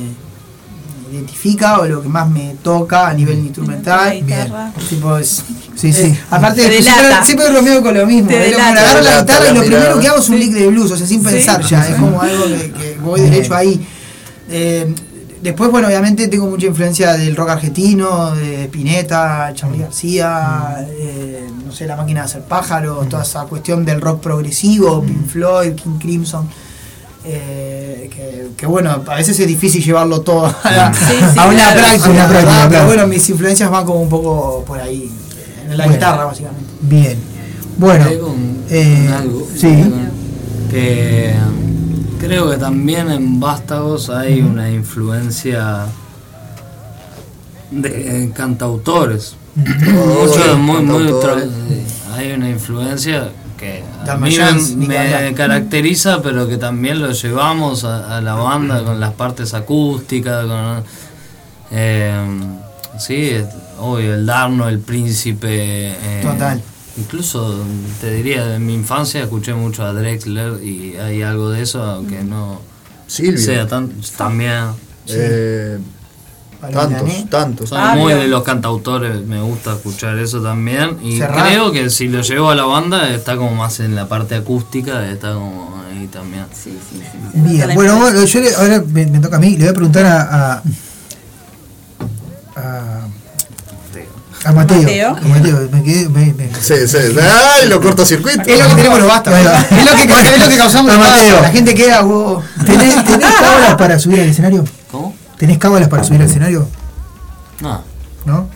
[1.14, 4.22] identifica o lo que más me toca a nivel instrumental.
[4.23, 4.48] Bien.
[4.90, 5.44] Tipo, es,
[5.76, 6.18] Sí, es- sí.
[6.30, 6.84] aparte, delata.
[6.84, 8.30] siempre, siempre bromeo con lo mismo.
[8.30, 8.69] Delata.
[8.69, 11.07] agarro la guitarra y lo primero que hago es un lick de blues, o sea,
[11.07, 11.88] sin pensar ya.
[11.88, 13.85] Es como algo que, que voy derecho ahí.
[14.49, 14.94] Eh,
[15.41, 21.72] después, bueno, obviamente tengo mucha influencia del rock argentino, de Pineta, Charlie García, eh, no
[21.72, 25.98] sé, La Máquina de Hacer Pájaros, toda esa cuestión del rock progresivo, Pink Floyd, King
[25.99, 26.48] Crimson.
[27.25, 31.45] Eh, que, que bueno, a veces es difícil llevarlo todo a, la- Sí, sí, a
[31.47, 31.79] una claro.
[31.79, 32.53] práctica, A una práctica, ¿verdad?
[32.53, 32.69] claro.
[32.69, 35.09] pero bueno, mis influencias van como un poco por ahí,
[35.63, 35.93] en la Bueno.
[35.93, 36.65] guitarra básicamente.
[36.81, 37.17] Bien.
[37.77, 39.83] Bueno, un- eh, un algo, sí.
[40.69, 41.33] que
[42.19, 45.85] creo que también en Vástagos hay una influencia
[47.71, 49.35] de cantautores.
[49.55, 51.45] Mucho, muy, muy cantautores.
[51.45, 53.29] tra- hay una influencia
[53.64, 54.38] que a mí
[54.77, 60.45] me, caracteriza, pero que también lo llevamos a, a la banda con las partes acústicas,
[60.45, 60.84] con
[61.76, 62.14] eh,
[62.99, 63.31] sí,
[63.80, 66.61] obvio, el Darno, el príncipe, eh, Total.
[66.95, 67.65] Incluso
[67.99, 72.23] te diría, de mi infancia escuché mucho a Drexler y hay algo de eso, aunque
[72.23, 72.61] no
[73.07, 73.40] Silvio.
[73.40, 74.65] sea tan, también.
[75.07, 75.80] Eh,
[76.72, 77.73] tantos, tantos.
[77.73, 80.98] Ah, muy de los cantautores, me gusta escuchar eso también.
[81.02, 84.35] Y creo que si lo llevo a la banda está como más en la parte
[84.35, 86.45] acústica, está como ahí también.
[86.53, 87.18] Sí, sí, sí.
[87.34, 90.06] Bien, bueno, bueno, yo le- ahora me, me toca a mí, le voy a preguntar
[90.06, 90.22] a.
[90.22, 90.61] a,
[92.56, 93.07] a,
[94.45, 94.81] a Mateo.
[94.81, 95.10] Mateo.
[95.15, 96.10] A Mateo, me quedé.
[96.10, 96.98] Me, me- Sí, sí.
[97.22, 98.41] ¡Ay, lo cortocircuito!
[98.45, 99.34] Es lo que tenemos los bastos.
[99.72, 100.98] Es lo que, es lo que causamos A.
[100.99, 101.41] Mateo.
[101.41, 102.44] La gente queda, vos.
[102.65, 104.64] ¿Tenés, tenés cábalas para subir al escenario?
[105.43, 106.69] ¿Tenés cábalas para subir al escenario?
[107.59, 107.83] No,
[108.23, 108.47] ¿No?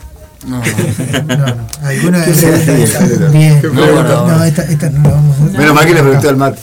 [0.45, 0.61] no.
[1.27, 1.67] No, no.
[1.83, 3.27] ¿Alguna Qué pregunta.
[3.27, 3.61] Bien.
[3.73, 4.27] No.
[4.29, 5.59] No, esta, esta no la vamos a hacer.
[5.59, 6.61] Menos mal que le pregunté al Mati.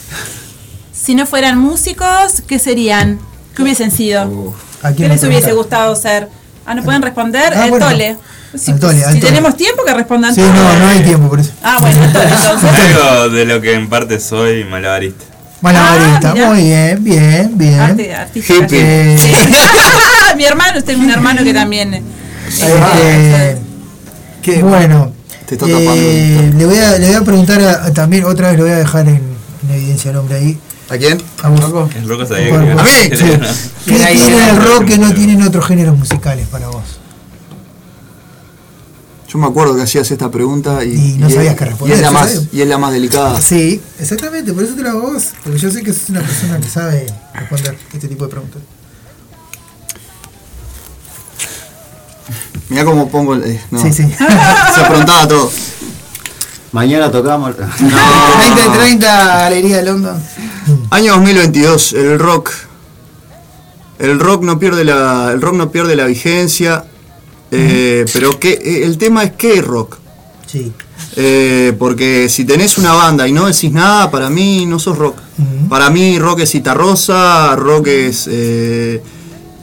[0.95, 3.19] Si no fueran músicos, ¿qué serían?
[3.55, 4.55] ¿Qué hubiesen sido?
[4.83, 6.31] ¿A ¿Qué les le hubiese gustado ser?
[6.65, 7.53] Ah, ¿no pueden responder?
[7.55, 7.87] Ah, el bueno.
[7.87, 8.17] Tole.
[8.55, 8.73] Si,
[9.13, 10.55] si tenemos tiempo, que respondan Sí, todos.
[10.55, 11.53] no, no hay tiempo por eso.
[11.63, 12.71] Ah, bueno, el Tole, entonces.
[12.71, 15.27] Algo de lo que en parte soy malabarista.
[15.61, 17.81] Malabarista, Ah, muy bien, bien, bien.
[17.81, 18.55] Arte, artista.
[20.35, 21.95] Eh, Mi hermano, tengo un hermano que también.
[21.95, 22.03] eh,
[22.61, 23.57] eh,
[24.43, 24.63] ¿Qué?
[24.63, 25.13] bueno,
[25.47, 28.63] Te está eh, le, voy a, le voy a preguntar a- también, otra vez le
[28.65, 29.15] voy a dejar en,
[29.69, 30.59] en evidencia el hombre ahí.
[30.91, 31.21] ¿A quién?
[31.43, 31.91] A vos.
[31.95, 32.91] El roco sabía Por- que iba ¿A mí?
[33.11, 33.25] Sí.
[33.87, 36.83] ¿Qué tiene el rock que no tienen otros géneros musicales para vos?
[39.29, 42.01] Yo me acuerdo que hacías esta pregunta y, Y no y sabías qué responder, Y
[42.01, 42.49] es, la más, sabía.
[42.53, 43.41] y es la más delicada.
[43.41, 46.59] Sí, exactamente, por eso te lo hago vos, porque yo sé que sos una persona
[46.61, 48.63] que sabe responder este tipo de preguntas.
[52.69, 53.45] Mirá cómo pongo el.
[53.45, 53.81] eh, no.
[53.83, 54.05] Sí, sí.
[54.75, 55.51] Se aprontaba todo.
[56.73, 57.55] Mañana tocamos.
[57.57, 60.23] 2030, Galería de London.
[60.91, 62.51] Año 2022, el rock.
[63.99, 66.85] El rock no pierde la, el rock no pierde la vigencia.
[67.53, 69.99] eh, pero que, eh, el tema es qué es rock.
[70.47, 70.73] Sí.
[71.17, 75.19] Eh, porque si tenés una banda y no decís nada, para mí no sos rock.
[75.69, 79.01] Para mí rock es Citarrosa, rock es eh,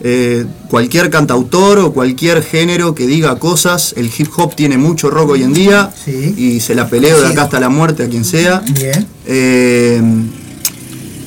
[0.04, 3.94] eh, cualquier cantautor o cualquier género que diga cosas.
[3.96, 6.34] El hip hop tiene mucho rock hoy en día Sí.
[6.36, 8.62] y se la peleo de acá hasta la muerte a quien sea.
[8.74, 9.06] Bien.
[9.26, 10.02] Eh,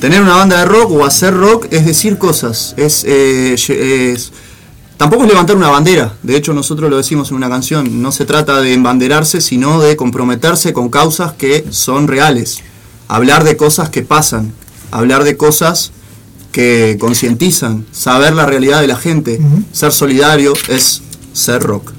[0.00, 2.74] tener una banda de rock o hacer rock es decir cosas.
[2.76, 4.32] Es, eh, es-
[4.98, 6.14] tampoco es levantar una bandera.
[6.22, 8.02] De hecho, nosotros lo decimos en una canción.
[8.02, 12.58] No se trata de embanderarse, sino de comprometerse con causas que son reales.
[13.08, 14.52] Hablar de cosas que pasan.
[14.90, 15.92] Hablar de cosas
[16.56, 17.84] que concientizan.
[17.92, 19.38] Saber la realidad de la gente.
[19.72, 21.02] Ser solidario es
[21.34, 21.92] ser rock.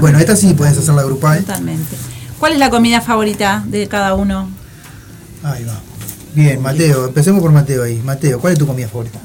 [0.00, 1.44] Bueno, esta sí puedes hacerla grupal.
[1.44, 1.96] Totalmente.
[2.40, 4.48] ¿Cuál es la comida favorita de cada uno?
[5.44, 5.80] Ahí va.
[6.34, 8.02] Bien, Mateo, empecemos por Mateo ahí.
[8.04, 9.20] Mateo, ¿cuál es tu comida favorita?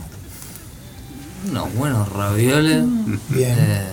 [1.49, 2.83] Unos buenos ravioles.
[3.29, 3.55] Bien.
[3.57, 3.87] Eh,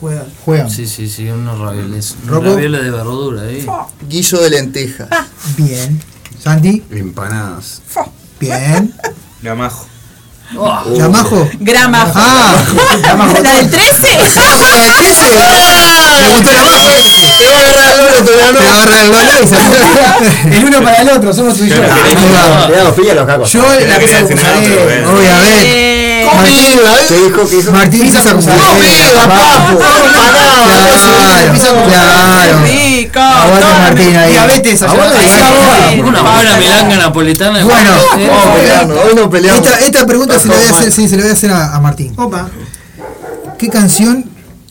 [0.00, 0.26] Juegan.
[0.46, 0.70] Juegan.
[0.70, 2.16] Sí, sí, sí, unos ravioles.
[2.26, 2.54] ¿Roco?
[2.54, 3.66] Ravioles de verdura ahí.
[4.08, 5.08] Guillo de lenteja.
[5.58, 6.00] Bien.
[6.42, 7.82] Santi, Empanadas.
[8.40, 8.94] bien.
[9.44, 9.86] Gamajo.
[10.96, 11.48] ¿Yamajo?
[11.60, 12.10] Grama.
[12.14, 12.54] Ah,
[13.42, 14.00] ¿La del 13?
[14.36, 15.24] ¿La del 13?
[16.20, 16.88] Me gustó majo.
[17.38, 20.96] Te va a agarrar el oro, te va a agarrar el se- El uno para
[21.02, 21.76] el otro, somos tú y yo.
[21.76, 22.68] Ahí va.
[22.68, 23.52] Le damos piña a los cacos.
[23.52, 24.38] Yo la pizza decir
[26.24, 27.04] Eh, Comida, ¿eh?
[27.08, 27.48] ¿Qué dijo?
[27.48, 27.72] ¿Qué dijo?
[27.72, 29.78] Martín Pizza pizza con con mozzarella, papo.
[31.54, 32.58] Claro, claro.
[32.64, 33.20] rico.
[33.20, 34.32] Aguante Martín ahí.
[34.32, 34.82] Diabetes
[36.58, 37.64] milanga napolitana.
[37.64, 37.90] Bueno.
[38.18, 38.30] Eh,
[39.06, 39.66] hoy no peleamos.
[39.80, 41.80] Esta, pregunta se la voy a hacer, sí, se la voy a hacer a, a
[41.80, 42.12] Martín.
[42.16, 42.48] Opa.
[43.58, 44.24] ¿Qué canción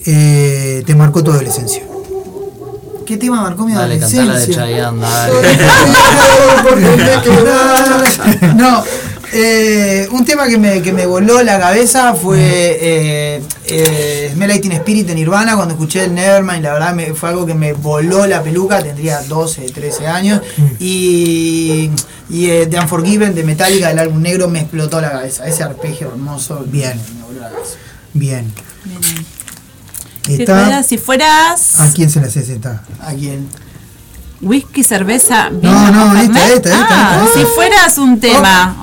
[0.06, 1.84] eh, te marcó tu adolescencia?
[3.06, 4.64] ¿Qué tema marcó mi Dale, cantala de adolescencia?
[4.64, 5.58] Chayanne, dale.
[8.56, 8.84] No,
[9.34, 14.74] eh, un tema que me, que me voló la cabeza fue eh, eh, Smell Teen
[14.74, 18.28] Spirit de Nirvana cuando escuché el Nevermind, la verdad me, fue algo que me voló
[18.28, 20.42] la peluca, tendría 12, 13 años
[20.80, 21.90] y,
[22.30, 26.10] y eh, The Unforgiven de Metallica del álbum negro me explotó la cabeza, ese arpegio
[26.10, 27.00] hermoso Bien.
[27.18, 27.76] me voló la cabeza.
[28.14, 28.54] Bien.
[30.26, 32.84] Si Está, fueras, si fueras ¿A quién se la haces esta?
[33.02, 33.48] ¿A quién?
[34.44, 37.40] Whisky, cerveza, vino No, no, esta, esta, esta, Ah, esta.
[37.40, 38.76] Si fueras un tema.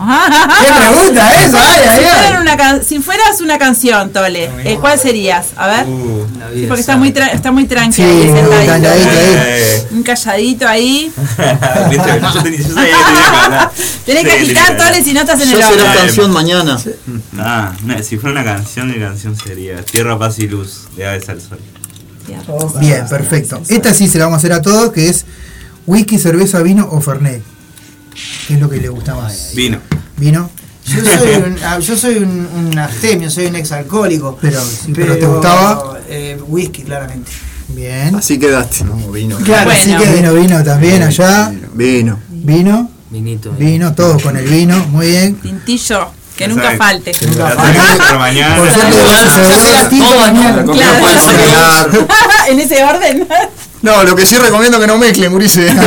[0.60, 1.28] ¿Qué pregunta?
[1.30, 2.04] Ay, ay, si, ay.
[2.22, 5.48] fueran una can- si fueras una canción, Tole, eh, ¿cuál serías?
[5.56, 5.86] A ver.
[5.86, 5.92] Sí,
[6.54, 8.66] vida porque es está muy, tra- está muy tranqui Sí, ahí, muy sentadito.
[8.72, 9.36] calladito ahí.
[9.46, 11.12] Eh, Un calladito ahí.
[11.90, 13.70] Viste, yo, tenía- yo sabía que tenía que hablar.
[14.06, 15.84] Tenés que agitar, Tole, si no estás en el será horno.
[16.00, 16.78] canción mañana.
[17.38, 17.72] Ah,
[18.02, 21.58] si fuera una canción, mi canción sería Tierra, Paz y Luz de Aves al Sol.
[22.80, 23.60] Bien, perfecto.
[23.68, 25.24] Esta sí se la vamos a hacer a todos, que es
[25.86, 27.42] whisky, cerveza, vino o fernet.
[28.46, 29.52] ¿Qué es lo que le gusta más?
[29.54, 29.78] Vino.
[30.16, 30.50] ¿Vino?
[30.86, 34.36] Yo soy un, ah, yo soy un, un abstemio, soy un exalcohólico.
[34.40, 35.98] Pero, sí, pero ¿te gustaba?
[36.08, 37.30] eh, whisky, claramente.
[37.68, 38.16] Bien.
[38.16, 38.82] Así quedaste.
[38.84, 39.36] No, vino.
[39.38, 41.52] Claro, así que vino, vino también allá.
[41.74, 42.18] Vino.
[42.28, 42.90] Vino.
[43.10, 43.52] Vinito.
[43.52, 45.34] Vino, todos con el vino, muy bien.
[45.36, 46.78] Tintillo, que nunca sabes.
[46.78, 47.12] falte.
[47.26, 47.48] Nunca
[48.08, 48.56] Por mañana.
[48.56, 48.96] Por suerte,
[49.90, 50.64] se mañana.
[50.64, 52.08] Claro.
[52.48, 53.28] en ese orden.
[53.82, 55.72] No, lo que sí recomiendo que no mezclen, Murice.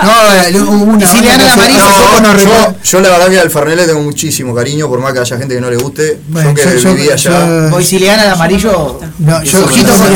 [0.00, 3.40] No, hubo una Y si le dan banda el que amarillo, yo, la verdad que
[3.40, 6.20] al Fernet le tengo muchísimo cariño, por más que haya gente que no le guste.
[6.28, 7.70] Bueno, yo que yo- yo- viví allá.
[7.72, 9.00] Hoy si le dan al amarillo.
[9.18, 10.12] No, yo, ojito con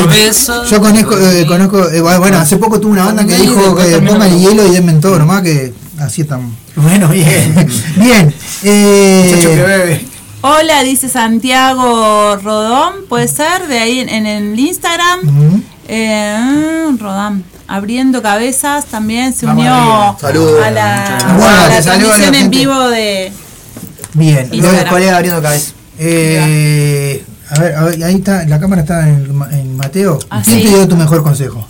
[0.79, 4.65] conozco, eh, conozco eh, bueno, hace poco tuve una banda que dijo que pongan hielo
[4.65, 6.55] y denme todo nomás que así están.
[6.77, 7.53] Bueno, bien.
[7.97, 8.33] bien.
[8.63, 10.05] Eh, Muchacho que bebe.
[10.41, 15.63] Hola, dice Santiago Rodón, puede ser, de ahí en, en el Instagram.
[15.87, 20.17] Eh, Rodán, abriendo cabezas, también se Vamos unió.
[20.19, 20.63] Saludos.
[20.65, 23.31] a la, Bueno, a la la transmisión en vivo de
[24.13, 24.49] Bien.
[24.53, 25.71] Los colegas abriendo cabeza.
[25.99, 30.19] Eh, a ver, a ver, ahí está, la cámara está en, en Mateo.
[30.29, 30.63] Ah, ¿Quién sí.
[30.63, 31.67] te dio tu mejor consejo?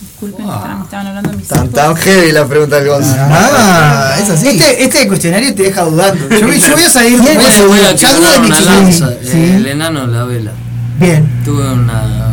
[0.00, 3.14] Disculpen, estaban- estaban hablando de mis Tan, tan heavy la pregunta del Gonzo.
[3.18, 4.48] Ah, es así.
[4.48, 6.28] Este, este cuestionario te deja dudando.
[6.30, 7.38] Yo, voy- yo voy a salir Bien,
[7.96, 8.92] ya dudo quebrar de mi
[9.30, 10.52] eh, El enano la vela.
[10.98, 11.42] Bien.
[11.44, 12.32] Tuve una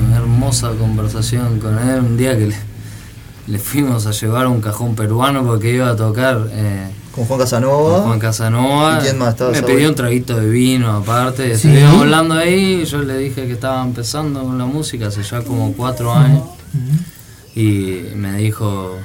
[0.54, 2.56] hermosa conversación con él un día que le,
[3.48, 7.98] le fuimos a llevar un cajón peruano porque iba a tocar eh, Con Juan Casanova.
[7.98, 9.00] con Juan Casanova.
[9.00, 11.58] ¿Y quién más estaba Me pidió un traguito de vino aparte.
[11.58, 11.68] Sí.
[11.70, 15.42] Estuvimos hablando ahí y yo le dije que estaba empezando con la música hace ya
[15.42, 16.44] como cuatro años.
[17.56, 18.98] Y me dijo,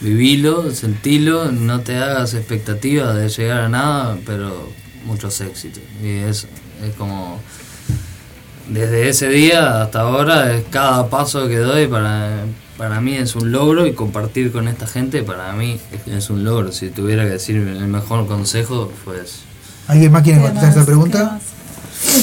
[0.00, 4.68] vivilo, sentilo, no te hagas expectativas de llegar a nada, pero
[5.04, 5.82] muchos éxitos.
[6.02, 6.46] Y es,
[6.82, 7.40] es como,
[8.68, 12.44] desde ese día hasta ahora, cada paso que doy para,
[12.76, 16.72] para mí es un logro y compartir con esta gente para mí es un logro.
[16.72, 19.40] Si tuviera que decir el mejor consejo, pues...
[19.88, 21.40] ¿Alguien más quiere contestar esta pregunta?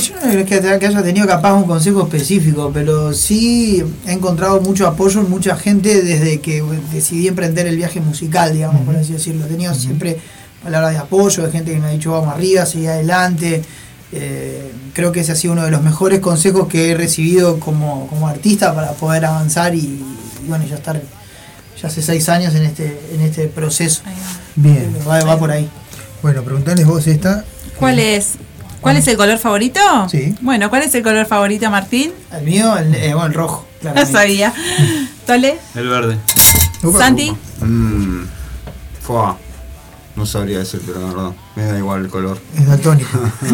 [0.04, 4.60] Yo no creo que, que haya tenido capaz un consejo específico, pero sí he encontrado
[4.62, 9.14] mucho apoyo en mucha gente desde que decidí emprender el viaje musical, digamos, por así
[9.14, 9.46] decirlo.
[9.46, 10.20] He tenido siempre
[10.64, 13.62] palabras de apoyo, de gente que me ha dicho vamos arriba, seguí adelante.
[14.12, 18.08] Eh, creo que ese ha sido uno de los mejores consejos que he recibido como,
[18.08, 21.00] como artista para poder avanzar y, y bueno, ya estar
[21.82, 24.02] ya hace seis años en este, en este proceso.
[24.56, 24.94] Bien.
[25.08, 25.70] Va, va por ahí.
[26.22, 27.46] Bueno, preguntales vos esta.
[27.78, 28.34] ¿Cuál es?
[28.82, 29.80] ¿Cuál es el color favorito?
[30.10, 30.36] Sí.
[30.42, 32.12] Bueno, ¿cuál es el color favorito, Martín?
[32.32, 33.66] El mío, el, eh, bueno, el rojo.
[33.96, 34.54] No sabía.
[35.26, 35.58] ¿Tole?
[35.76, 36.18] El verde.
[36.98, 37.32] ¿Santi?
[37.62, 38.24] Mm,
[39.02, 39.38] fua.
[40.20, 42.38] No sabría decir, pero la verdad, me da igual el color.
[42.58, 43.18] Es daltónico.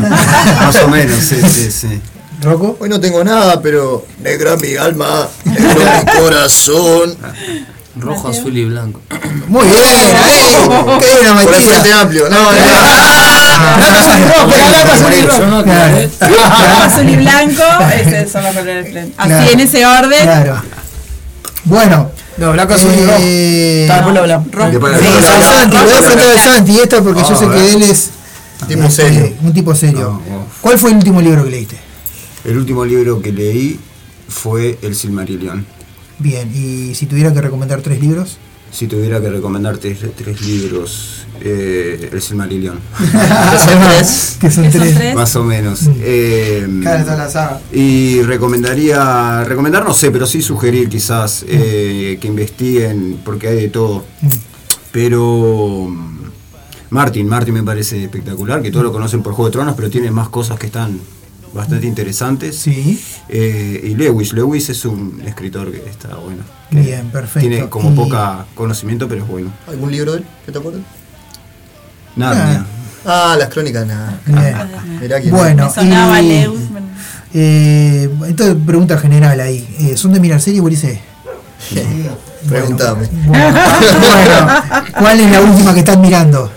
[0.62, 2.02] Más o menos, sí, sí, sí.
[2.42, 2.76] ¿Roco?
[2.80, 7.16] Hoy no tengo nada, pero negra mi alma, negro mi corazón.
[8.00, 9.00] Rojo, azul y blanco.
[9.48, 9.78] Muy bien,
[10.24, 10.56] ahí.
[11.02, 12.30] Qué Por el frente amplio.
[12.30, 12.50] No, no,
[15.38, 16.10] Yo no aclaré.
[16.20, 17.62] Rojo, azul y blanco.
[17.94, 19.14] Esos son los colores del frente.
[19.18, 19.52] Así, Claro.
[19.52, 20.24] en ese orden.
[20.24, 20.64] Claro.
[21.66, 22.12] Bueno.
[22.38, 23.18] No, blanco, azul y rojo.
[23.22, 24.48] eh, Está, después lo hablamos.
[24.52, 28.10] Santi, voy a al Santi esta porque yo Ah, sé que él es
[28.68, 29.34] Tipo este, serio.
[29.42, 30.22] un tipo serio.
[30.62, 31.78] ¿Cuál fue el último libro que leíste?
[32.46, 33.80] El último libro que leí
[34.28, 35.66] fue El Silmarillion.
[36.20, 38.38] Bien, y si tuviera que recomendar tres libros.
[38.76, 42.78] Si tuviera que recomendar tres, tres libros, eh, El Silmarillion.
[43.50, 43.80] Que son
[44.42, 45.16] ¿Qué son tres.
[45.16, 45.84] Más o menos.
[46.02, 46.68] Eh,
[47.72, 53.70] y recomendaría, recomendar no sé, pero sí sugerir quizás eh, que investiguen, porque hay de
[53.70, 54.04] todo.
[54.92, 56.24] Pero mm,
[56.90, 60.12] Martin, Martin me parece espectacular, que todos lo conocen por Juego de Tronos, pero tiene
[60.12, 61.00] más cosas que están
[61.56, 62.58] bastante interesantes.
[62.58, 63.02] Sí.
[63.30, 66.44] Eh, y Lewis, Lewis es un escritor que está bueno.
[66.70, 67.48] que Bien, perfecto.
[67.48, 69.52] Tiene como Y- poca conocimiento, pero es bueno.
[69.68, 70.26] ¿Algún libro de él?
[70.46, 70.82] ¿Qué te acuerdas?
[72.16, 72.66] Nada,
[73.08, 74.20] Ah, las crónicas, nada.
[74.26, 74.56] Bien.
[75.00, 76.60] Mirá quién Bueno, Me sonaba y- Leus.
[77.36, 79.68] Eh, entonces, pregunta general ahí.
[79.80, 80.98] Eh, ¿Son de mirar serie, Ulises?
[82.48, 83.08] Pregúntame.
[83.26, 83.60] Bueno,
[84.00, 84.48] bueno,
[85.00, 86.52] ¿cuál es la última que están mirando?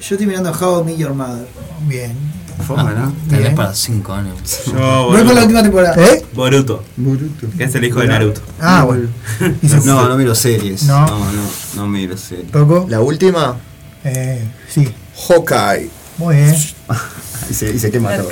[0.00, 1.46] Yo estoy mirando How I Met Your Mother.
[1.86, 2.12] Bien.
[2.60, 3.12] Foma, ¿no?
[3.28, 4.36] Tenés para cinco años.
[4.66, 5.40] Yo, Voy con la Boruto.
[5.42, 6.02] última temporada.
[6.04, 6.24] ¿Eh?
[6.32, 6.84] Boruto.
[7.56, 8.40] Que es el hijo de Naruto.
[8.60, 9.08] Ah, bueno.
[9.62, 10.84] ¿Y se- No, no miro series.
[10.84, 11.06] No.
[11.06, 11.42] No, no,
[11.76, 12.50] no, miro series.
[12.50, 12.86] ¿Toco?
[12.88, 13.56] La última,
[14.04, 14.88] Eh, sí.
[15.28, 15.90] Hawkeye.
[16.18, 16.54] Muy bien.
[17.50, 18.30] Y se, y se quema todo.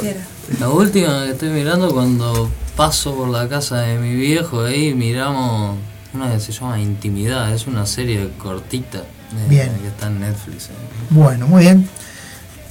[0.60, 5.76] La última que estoy mirando cuando paso por la casa de mi viejo, ahí miramos
[6.14, 9.70] una que se llama Intimidad, es una serie cortita eh, Bien.
[9.82, 10.66] que está en Netflix.
[10.66, 10.70] eh.
[11.10, 11.88] Bueno, muy bien.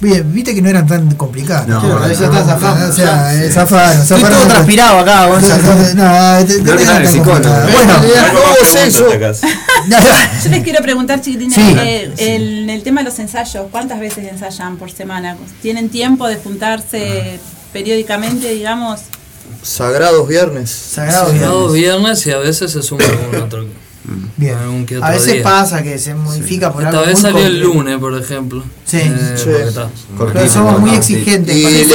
[0.00, 1.66] Bien, viste que no eran tan complicadas.
[1.66, 1.98] No, ¿no?
[1.98, 3.44] no, ya está zafando, O sea, ya.
[3.44, 4.38] eh, zafaron, Estoy zafaron.
[4.38, 5.62] todo transpirado acá, Gonzalo.
[5.94, 7.72] No, te- te- no.
[7.72, 7.94] Bueno.
[10.44, 11.62] Yo les quiero preguntar, chiquitines, Sí.
[11.78, 15.36] eh, el, el tema de los ensayos, ¿cuántas veces ensayan por semana?
[15.62, 17.40] ¿Tienen tiempo de juntarse
[17.72, 19.00] periódicamente, digamos?
[19.62, 20.70] Sagrados viernes.
[20.70, 23.66] Sagrados Sagrados viernes y a veces se suma algún otro.
[24.36, 24.54] Bien.
[24.56, 25.42] algún que otro A veces día.
[25.42, 28.64] pasa que se modifica por Esta algo vez salió el lunes, por ejemplo.
[28.84, 28.98] Sí.
[28.98, 29.44] Eh, Sí.
[29.46, 29.90] porque está-
[30.32, 31.54] Pero somos muy exigentes.
[31.54, 31.86] Y le dimos-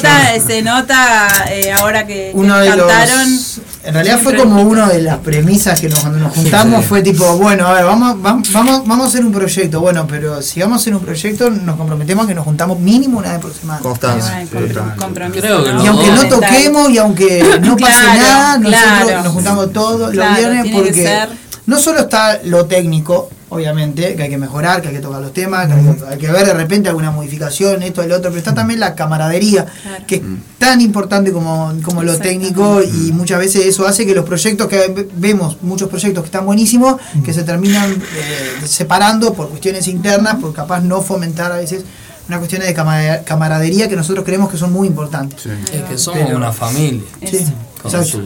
[0.00, 3.30] Se se nota eh, ahora que, uno cantaron.
[3.32, 6.86] los en realidad fue como una de las premisas que nos, cuando nos juntamos sí.
[6.88, 10.40] fue tipo bueno a ver vamos vam- vamos vamos a hacer un proyecto bueno pero
[10.40, 13.40] si vamos a hacer un proyecto nos comprometemos a que nos juntamos mínimo una vez
[13.40, 14.36] por semana Constancia.
[14.36, 15.84] Ay, compro- compromiso, Creo que ¿no?
[15.84, 19.22] y aunque no toquemos y aunque no pase Claro, nada nosotros claro.
[19.24, 21.18] nos juntamos todos los Claro, viernes porque
[21.66, 25.32] no solo está lo técnico obviamente que hay que mejorar que hay que tocar los
[25.32, 28.38] temas que hay que, hay que ver de repente alguna modificación esto el otro pero
[28.38, 29.66] está también la camaradería
[30.06, 30.22] que es
[30.58, 34.88] tan importante como, como lo técnico y muchas veces eso hace que los proyectos que
[34.88, 40.36] ve- vemos, muchos proyectos que están buenísimos, que se terminan eh, separando por cuestiones internas,
[40.36, 41.84] por capaz no fomentar a veces
[42.28, 45.44] una cuestión de camara- camaradería que nosotros creemos que son muy importantes.
[45.46, 47.02] Es que somos Pero- una familia.
[47.28, 47.44] Sí,
[47.82, 48.22] Con sus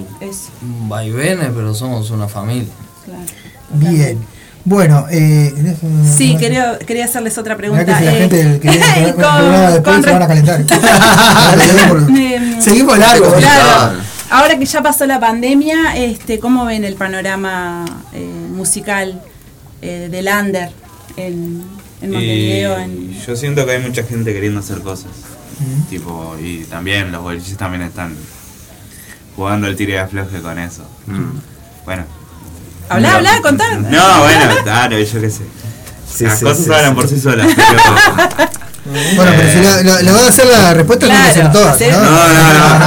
[0.88, 2.68] vaivenes, pero somos una familia.
[3.70, 4.18] Bien.
[4.66, 7.84] Bueno, eh, ¿querés, eh, Sí, quería, quería hacerles otra pregunta.
[7.84, 10.26] que si la eh, gente que viene con- el programa después con se van a
[10.26, 10.64] calentar.
[12.60, 13.32] Seguimos largo.
[13.34, 14.00] Claro.
[14.28, 19.22] Ahora que ya pasó la pandemia, este, ¿cómo ven el panorama eh, musical
[19.82, 20.70] eh, del under
[21.16, 21.62] en,
[22.02, 22.76] en Montevideo?
[22.78, 25.12] En, Y yo siento que hay mucha gente queriendo hacer cosas.
[25.88, 28.16] Tipo, y también los boliches también están
[29.36, 30.82] jugando el tire de afloje con eso.
[31.84, 32.02] Bueno.
[32.88, 33.16] Habla, No.
[33.16, 33.64] habla, contá.
[33.78, 35.42] No, bueno, claro, yo qué sé.
[36.20, 36.94] Las sí, cosas sí, hablan sí.
[36.94, 37.46] por sí solas.
[37.56, 38.48] pero-
[39.16, 41.80] Bueno, pero si le, le- le van a hacer la respuesta, tiene que ser todas.
[41.80, 41.86] ¿no?
[41.88, 42.86] No, no, no, no, no, No,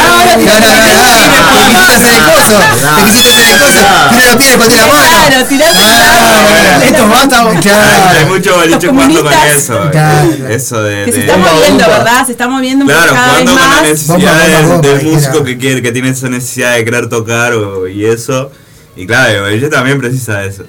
[0.00, 2.58] no, no, te quisiste hacer el coso.
[2.96, 3.80] Te quisiste hacer el coso.
[4.08, 5.04] Tiene los pies después de la mano.
[5.28, 8.26] Claro, tirate Ah, Esto basta, Hay, hay claro.
[8.28, 9.90] mucho boliche jugando con eso.
[9.90, 10.48] Claro.
[10.48, 11.04] Eso de.
[11.04, 12.26] que se está moviendo, ¿verdad?
[12.26, 13.82] Se está moviendo Claro, cada vez jugando con la más.
[13.82, 18.50] necesidad del- músico que quiere, que tiene esa necesidad de querer tocar o- y eso.
[18.98, 20.64] Y claro, el boliche también precisa de eso.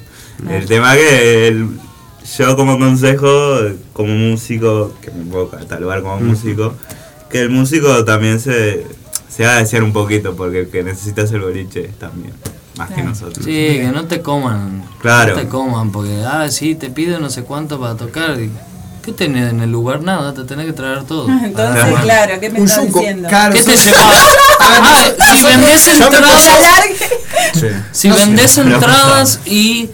[0.48, 1.68] El tema que el-
[2.38, 3.28] yo como consejo,
[3.92, 6.76] como músico, que me puedo catalogar como músico,
[7.30, 8.86] que el músico también se,
[9.28, 12.34] se haga desear un poquito, porque el que necesitas el boliche también,
[12.78, 13.44] más que nosotros.
[13.44, 14.84] Sí, que no te coman.
[15.02, 15.36] Claro.
[15.36, 18.40] No te coman, porque, ah, sí, te pido no sé cuánto para tocar.
[18.40, 18.52] y,
[19.10, 20.04] ¿Qué tenés en el lugar?
[20.04, 21.28] Nada, te tenés que traer todo.
[21.44, 23.28] Entonces, Ah, claro, ¿qué me estás diciendo?
[23.28, 23.98] Claro, ¿Qué te llevas?
[24.72, 26.50] Ah, si vendés entradas,
[27.92, 29.90] si vendés entradas y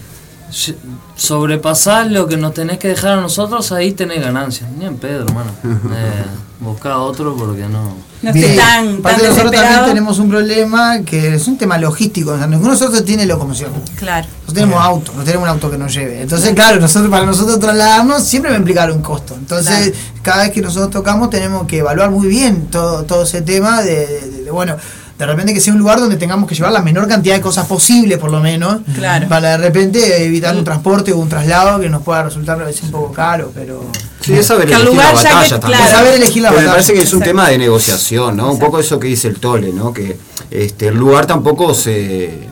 [1.16, 4.70] sobrepasás lo que nos tenés que dejar a nosotros, ahí tenés ganancias.
[4.78, 5.50] Ni en pedo, hermano.
[5.64, 6.24] Eh,
[6.60, 7.94] buscá otro porque no.
[8.22, 12.30] No estoy tan, tan Aparte nosotros también tenemos un problema que es un tema logístico.
[12.32, 13.70] O sea, ninguno de nosotros tiene locomoción.
[13.96, 14.26] Claro.
[14.26, 16.22] Nosotros tenemos auto, no tenemos un auto que nos lleve.
[16.22, 19.34] Entonces, claro, nosotros para nosotros trasladarnos siempre va a implicar un costo.
[19.34, 23.82] Entonces, cada vez que nosotros tocamos tenemos que evaluar muy bien todo, todo ese tema
[23.82, 24.76] de, de- de, bueno,
[25.18, 27.66] de repente que sea un lugar donde tengamos que llevar la menor cantidad de cosas
[27.66, 28.78] posible, por lo menos.
[28.94, 29.28] Claro.
[29.28, 32.82] Para de repente evitar un transporte o un traslado que nos pueda resultar a veces
[32.84, 33.82] un poco caro, pero...
[34.20, 35.80] Sí, es saber Que elegir lugar la ya que- batalla también.
[35.82, 35.96] claro.
[35.98, 36.72] Saber elegir la Pero me batalla.
[36.72, 37.30] parece que es un Exacto.
[37.30, 38.52] tema de negociación, ¿no?
[38.52, 39.92] Un poco eso que dice el Tole, ¿no?
[39.94, 40.16] Que
[40.50, 42.48] este, el lugar tampoco se...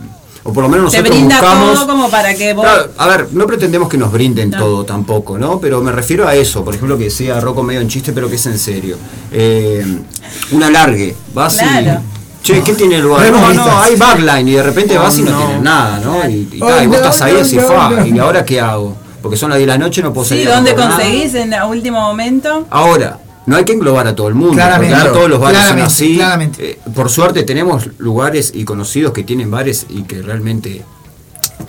[0.47, 1.75] O por lo menos Te nosotros brinda buscamos...
[1.75, 2.65] todo como para que vos.
[2.67, 4.59] Claro, a ver, no pretendemos que nos brinden No.
[4.59, 5.59] todo tampoco, ¿no?
[5.59, 8.37] Pero me refiero a eso, por ejemplo, que decía Rocco medio en chiste, pero que
[8.37, 8.97] es en serio.
[9.33, 9.85] Eh,
[10.53, 12.01] un alargue, vas Claro.
[12.11, 12.14] y...
[12.45, 13.31] Che, ¿qué tiene el lugar?
[13.33, 15.39] No, no, hay backline y de repente Oh, vas y no, no.
[15.47, 16.29] tienes nada, ¿no?
[16.29, 18.07] Y, y, Oh, vos no, estás ahí no, así, no, fa, no.
[18.07, 18.97] ¿y ahora qué hago?
[19.23, 20.91] Porque son las 10 de la noche, no puedo Sí, salir a ¿dónde nada.
[20.91, 22.67] conseguís en el último momento?
[22.69, 24.95] Ahora, no hay que englobar a todo el mundo, Claramente.
[24.95, 26.17] porque todos los bares son Claramente, así.
[26.17, 26.71] claramente.
[26.73, 30.85] Eh, por suerte tenemos lugares y conocidos que tienen bares y que realmente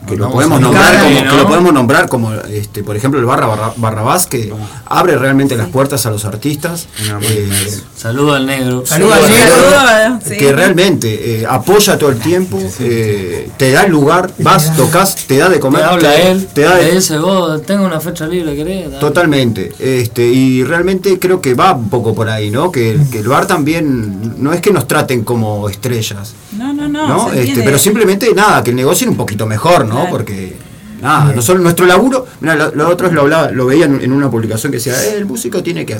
[0.08, 3.48] que lo podemos nombrar como, que lo podemos nombrar como este por ejemplo el barra,
[3.48, 4.54] barra barrabás que
[4.86, 6.88] abre realmente las puertas a los artistas
[7.22, 7.50] eh,
[7.96, 8.86] Saludo al negro.
[8.86, 10.20] Saludo al negro.
[10.24, 10.38] Sí.
[10.38, 15.38] que realmente eh, apoya todo el tiempo eh, te da el lugar vas tocas te
[15.38, 18.28] da de Te comer habla te, él, te da te dice, vos, tengo una fecha
[18.28, 18.92] libre, ¿querés?
[18.92, 19.00] Dale.
[19.00, 22.72] Totalmente, este, y realmente creo que va un poco por ahí, ¿no?
[22.72, 27.08] Que, que el bar también no es que nos traten como estrellas, No, no, no.
[27.08, 27.34] ¿no?
[27.34, 29.96] Este, pero simplemente nada, que el negocio un poquito mejor, ¿no?
[29.96, 30.10] Claro.
[30.12, 30.56] Porque
[31.02, 34.30] nada, nosotros, nuestro laburo, mira, lo, lo otro es lo hablaba, lo veía en, una
[34.32, 36.00] publicación que decía, "Eh, el músico tiene que,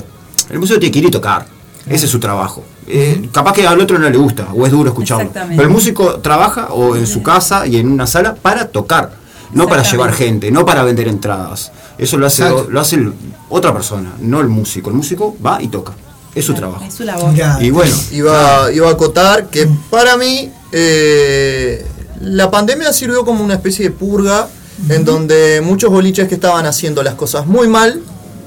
[0.50, 1.46] el músico tiene que ir y tocar.
[1.86, 2.64] Ese es su trabajo.
[2.88, 5.30] Eh, capaz que al otro no le gusta o es duro escucharlo.
[5.32, 9.12] Pero el músico trabaja o en su casa y en una sala para tocar,
[9.52, 11.70] no para llevar gente, no para vender entradas.
[11.98, 12.68] Eso lo hace, Exacto.
[12.70, 13.12] lo hace el-
[13.48, 14.90] otra persona, no el músico.
[14.90, 15.92] El músico va y toca.
[16.34, 16.84] Es su trabajo.
[16.84, 17.32] Es su labor.
[17.34, 17.56] Ya.
[17.60, 21.86] Y bueno, Iba, iba a acotar que para mí eh,
[22.20, 24.48] la pandemia sirvió como una especie de purga
[24.88, 28.00] en donde muchos boliches que estaban haciendo las cosas muy mal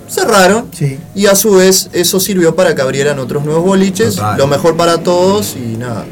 [0.10, 0.66] cerraron.
[1.16, 4.16] Y a su vez eso sirvió para que abrieran otros nuevos boliches.
[4.16, 4.38] Total.
[4.40, 6.06] Lo mejor para todos y nada.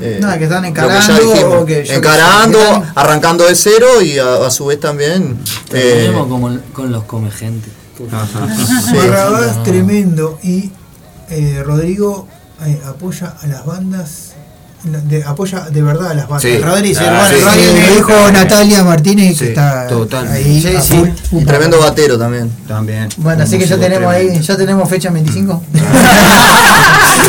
[0.00, 1.54] eh, Nada, que están encarando dijimos.
[1.62, 5.38] o que yo- encarando, que están- arrancando de cero y a, a su vez también.
[5.72, 7.68] eh, como con los come gente.
[8.94, 10.70] Barrabás tremendo y
[11.28, 12.26] eh, Rodrigo
[12.64, 14.29] eh, apoya a las bandas.
[14.82, 16.42] De- apoya de verdad a las bandas.
[16.42, 16.58] Sí.
[16.58, 17.94] Sí, Ah, bueno, sí.
[17.96, 20.28] Dijo Natalia Martínez que está total.
[20.28, 20.64] ahí.
[21.32, 22.50] Y tremendo batero también.
[22.66, 23.08] También.
[23.18, 25.62] Bueno, así que ya tenemos ahí, ya tenemos fecha 25.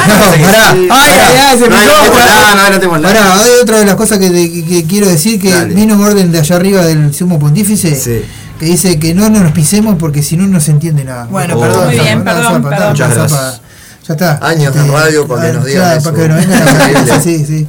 [0.07, 0.14] No,
[0.44, 5.40] pará, Ay, ay, se no, hay otra de las cosas que, que- que quiero decir
[5.40, 5.73] que Dale.
[5.76, 8.22] vino un orden de allá arriba del sumo pontífice Sí.
[8.60, 11.26] que dice que no nos pisemos porque si no no se entiende nada.
[11.30, 12.90] Bueno, Oh, perdón, Muy zapa, bien, perdón, perdón.
[12.90, 13.28] Muchas zapa.
[13.28, 13.60] gracias.
[14.17, 14.47] Ya está.
[14.47, 16.11] Años en radio para que ah, nos digan claro, eso.
[16.11, 17.67] Para que nos vengan sí, sí.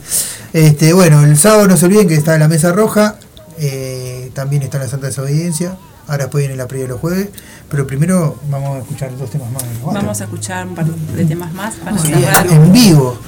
[0.52, 3.16] Este, bueno, el sábado no se olviden que está la mesa roja,
[3.58, 7.28] eh, también está la Santa Desobediencia, ahora después viene la previa de los jueves,
[7.70, 9.62] pero primero vamos a escuchar dos temas más.
[9.82, 9.92] ¿no?
[9.92, 12.46] Vamos a escuchar un par de temas más para Sí, cerrar.
[12.48, 13.18] en vivo,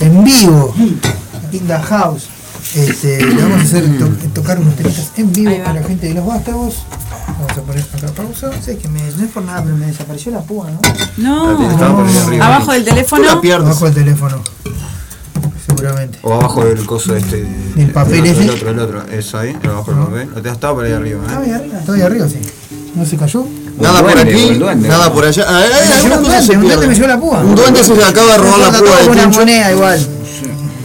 [0.00, 0.74] en vivo,
[1.52, 2.28] in the house.
[2.74, 6.14] Este, le vamos a hacer to- tocar unos temitas en vivo a la gente de
[6.14, 6.76] los vástagos.
[7.38, 8.50] Vamos a poner acá pausa.
[8.64, 10.80] Sí, que me, no es por nada, pero me desapareció la púa, ¿no?
[11.18, 11.56] No,
[11.96, 12.46] por arriba.
[12.46, 13.24] abajo del teléfono.
[13.24, 13.66] la pierdes.
[13.68, 14.42] Abajo del teléfono.
[15.66, 16.18] Seguramente.
[16.22, 17.42] O abajo del coso este.
[17.74, 18.44] Del papel el otro, ese.
[18.44, 19.02] El otro, el otro.
[19.12, 20.28] Eso ahí, abajo del papel.
[20.34, 21.44] No te has estado por ahí arriba, Está ¿eh?
[21.44, 22.38] ahí arriba, está ahí arriba, sí.
[22.94, 23.46] ¿No se cayó?
[23.80, 24.88] Nada Un por duende, aquí, duende.
[24.88, 25.44] nada por allá.
[25.48, 27.38] Ah, Me llevó algunas un duende, un duende me llevó la púa.
[27.40, 30.08] Un duende se acaba de robar la púa una moneda igual.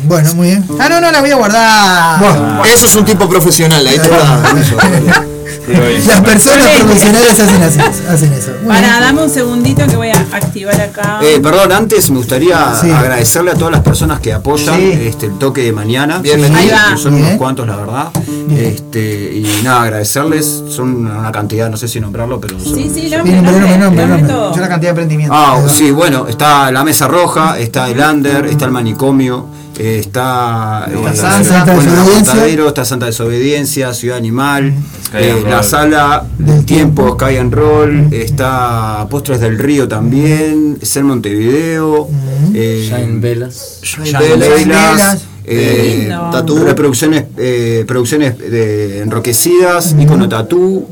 [0.07, 0.65] Bueno, muy bien.
[0.79, 2.19] Ah, no, no, la voy a guardar.
[2.19, 4.09] Bueno, Eso es un tipo profesional, ahí está.
[5.67, 7.79] las personas profesionales hacen así,
[8.09, 8.51] hacen eso.
[8.65, 8.99] Para, bien.
[9.01, 11.19] dame un segundito que voy a activar acá.
[11.21, 12.89] Eh, perdón, antes me gustaría Sí.
[12.89, 14.91] agradecerle a todas las personas que apoyan Sí.
[15.01, 16.19] este, el toque de mañana.
[16.19, 16.57] Bienvenido.
[16.61, 16.93] Ahí va.
[16.95, 17.25] Que Son Bien.
[17.27, 18.07] unos cuantos, la verdad.
[18.49, 20.63] Este, y nada, agradecerles.
[20.69, 22.73] Son una cantidad, no sé si nombrarlo, pero son.
[22.73, 24.33] Sí, sí, Sí, nombre, nombre, nombre, nombre.
[24.55, 25.33] Yo la cantidad de emprendimiento.
[25.35, 29.47] Ah, sí, bueno, está la mesa roja, está el under, está el manicomio,
[29.79, 32.67] eh, está eh, Santa, Desobediencia.
[32.67, 34.73] Está Santa Desobediencia, Ciudad Animal,
[35.13, 42.09] eh, la sala del tiempo, Sky and Roll, está Postres del Río también, Ser Montevideo,
[42.53, 43.79] eh, Shine Velas.
[43.83, 44.49] Shine Velas.
[44.49, 46.09] Velas, eh.
[46.31, 46.63] Tatú.
[46.63, 50.87] reproducciones, eh, producciones de enroquecidas, icono tatú.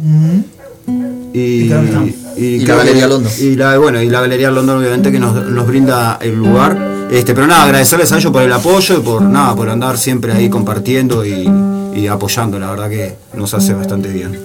[1.34, 3.32] Y, Y y la Galería London.
[3.40, 7.07] Y la, bueno, y la Galería London obviamente que nos, nos brinda el lugar.
[7.12, 10.32] Este, pero nada, agradecerles a ellos por el apoyo y por nada, por andar siempre
[10.34, 11.48] ahí compartiendo y,
[11.95, 14.40] y apoyando, la verdad que nos hace bastante bien.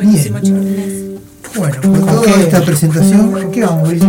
[0.00, 1.00] Chiquilines.
[1.56, 4.02] Bueno, con toda esta presentación, ¿Con qué vamos, Luis?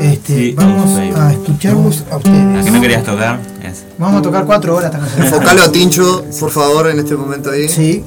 [0.00, 1.10] este, Sí, vamos sí.
[1.14, 2.64] a escucharlos a ¿A ustedes.
[2.64, 3.38] que no querías tocar?
[3.98, 4.92] Vamos a tocar cuatro horas.
[5.18, 7.68] Enfocalo a Tincho, por favor, en este momento ahí.
[7.68, 8.02] Sí.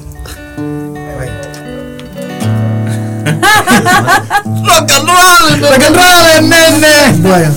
[4.44, 5.60] ¡Rock and roll!
[5.60, 7.12] ¡Rock and roll, nene!
[7.28, 7.52] Bueno,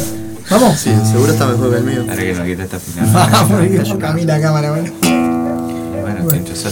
[0.49, 0.79] vamos.
[0.79, 2.01] Sí, seguro está mejor que el mío.
[2.09, 3.09] Ahora que no quita esta final.
[3.13, 4.91] Vamos, yo camino la cámara, bueno.
[5.01, 6.27] Bueno,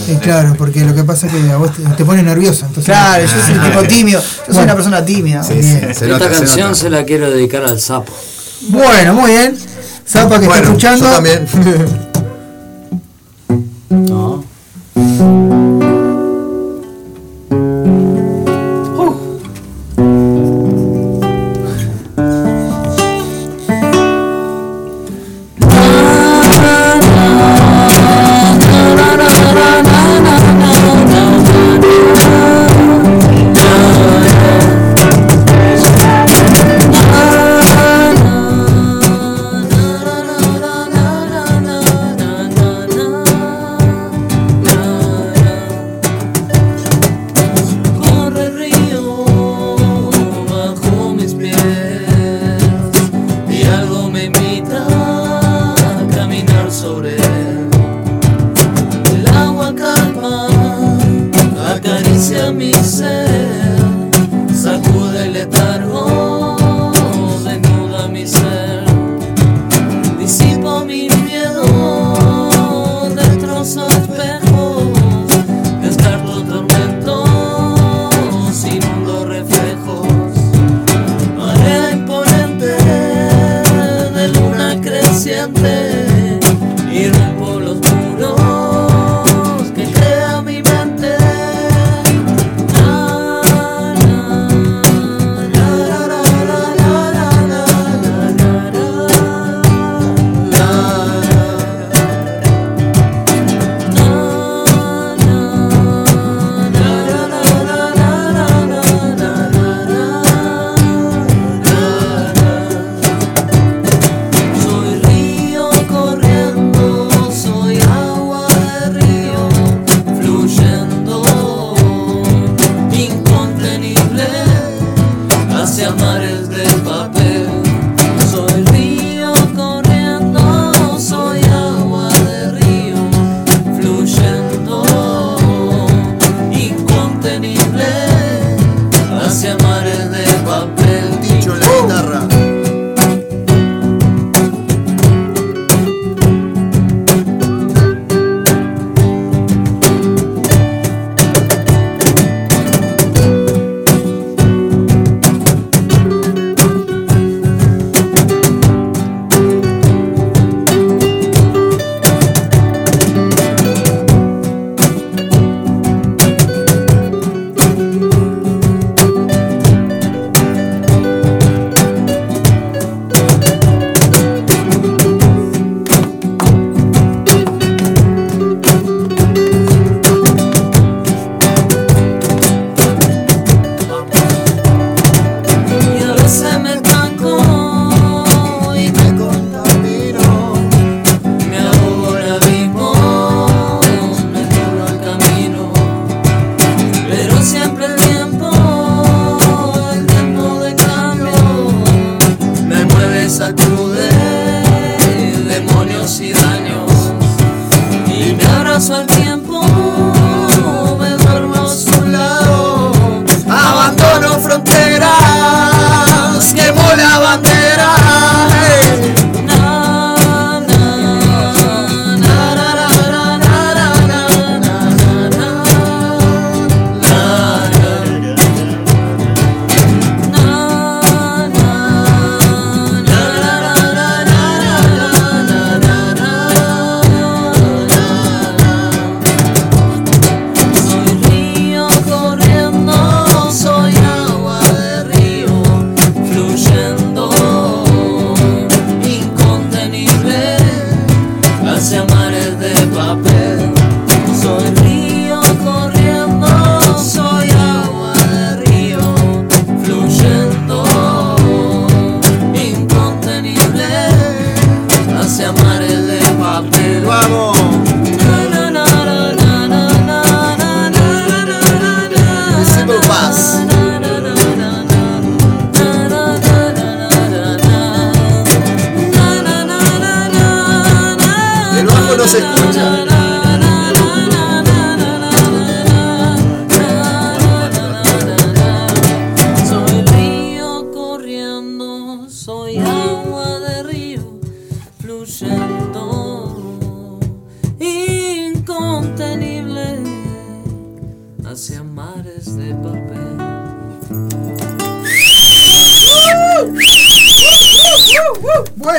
[0.08, 2.66] Eh, claro, porque lo que pasa es que a vos te, te pone nervioso.
[2.66, 4.20] Entonces, Claro, yo soy un tipo tímido.
[4.20, 4.62] Yo soy Bueno.
[4.64, 5.42] una persona tímida.
[5.42, 6.74] Sí, sí, Esta nota, se canción nota.
[6.80, 8.12] se la quiero dedicar al sapo.
[8.68, 9.56] Bueno, muy bien.
[10.08, 11.04] Zapa que está escuchando.
[11.04, 11.46] yo también.
[13.90, 14.44] ¿no?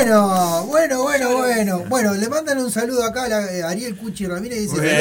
[0.07, 1.83] Bueno, bueno, bueno, bueno.
[1.89, 4.95] Bueno, le mandan un saludo acá a la- eh, Ariel Cuchi Ramírez dice Bien.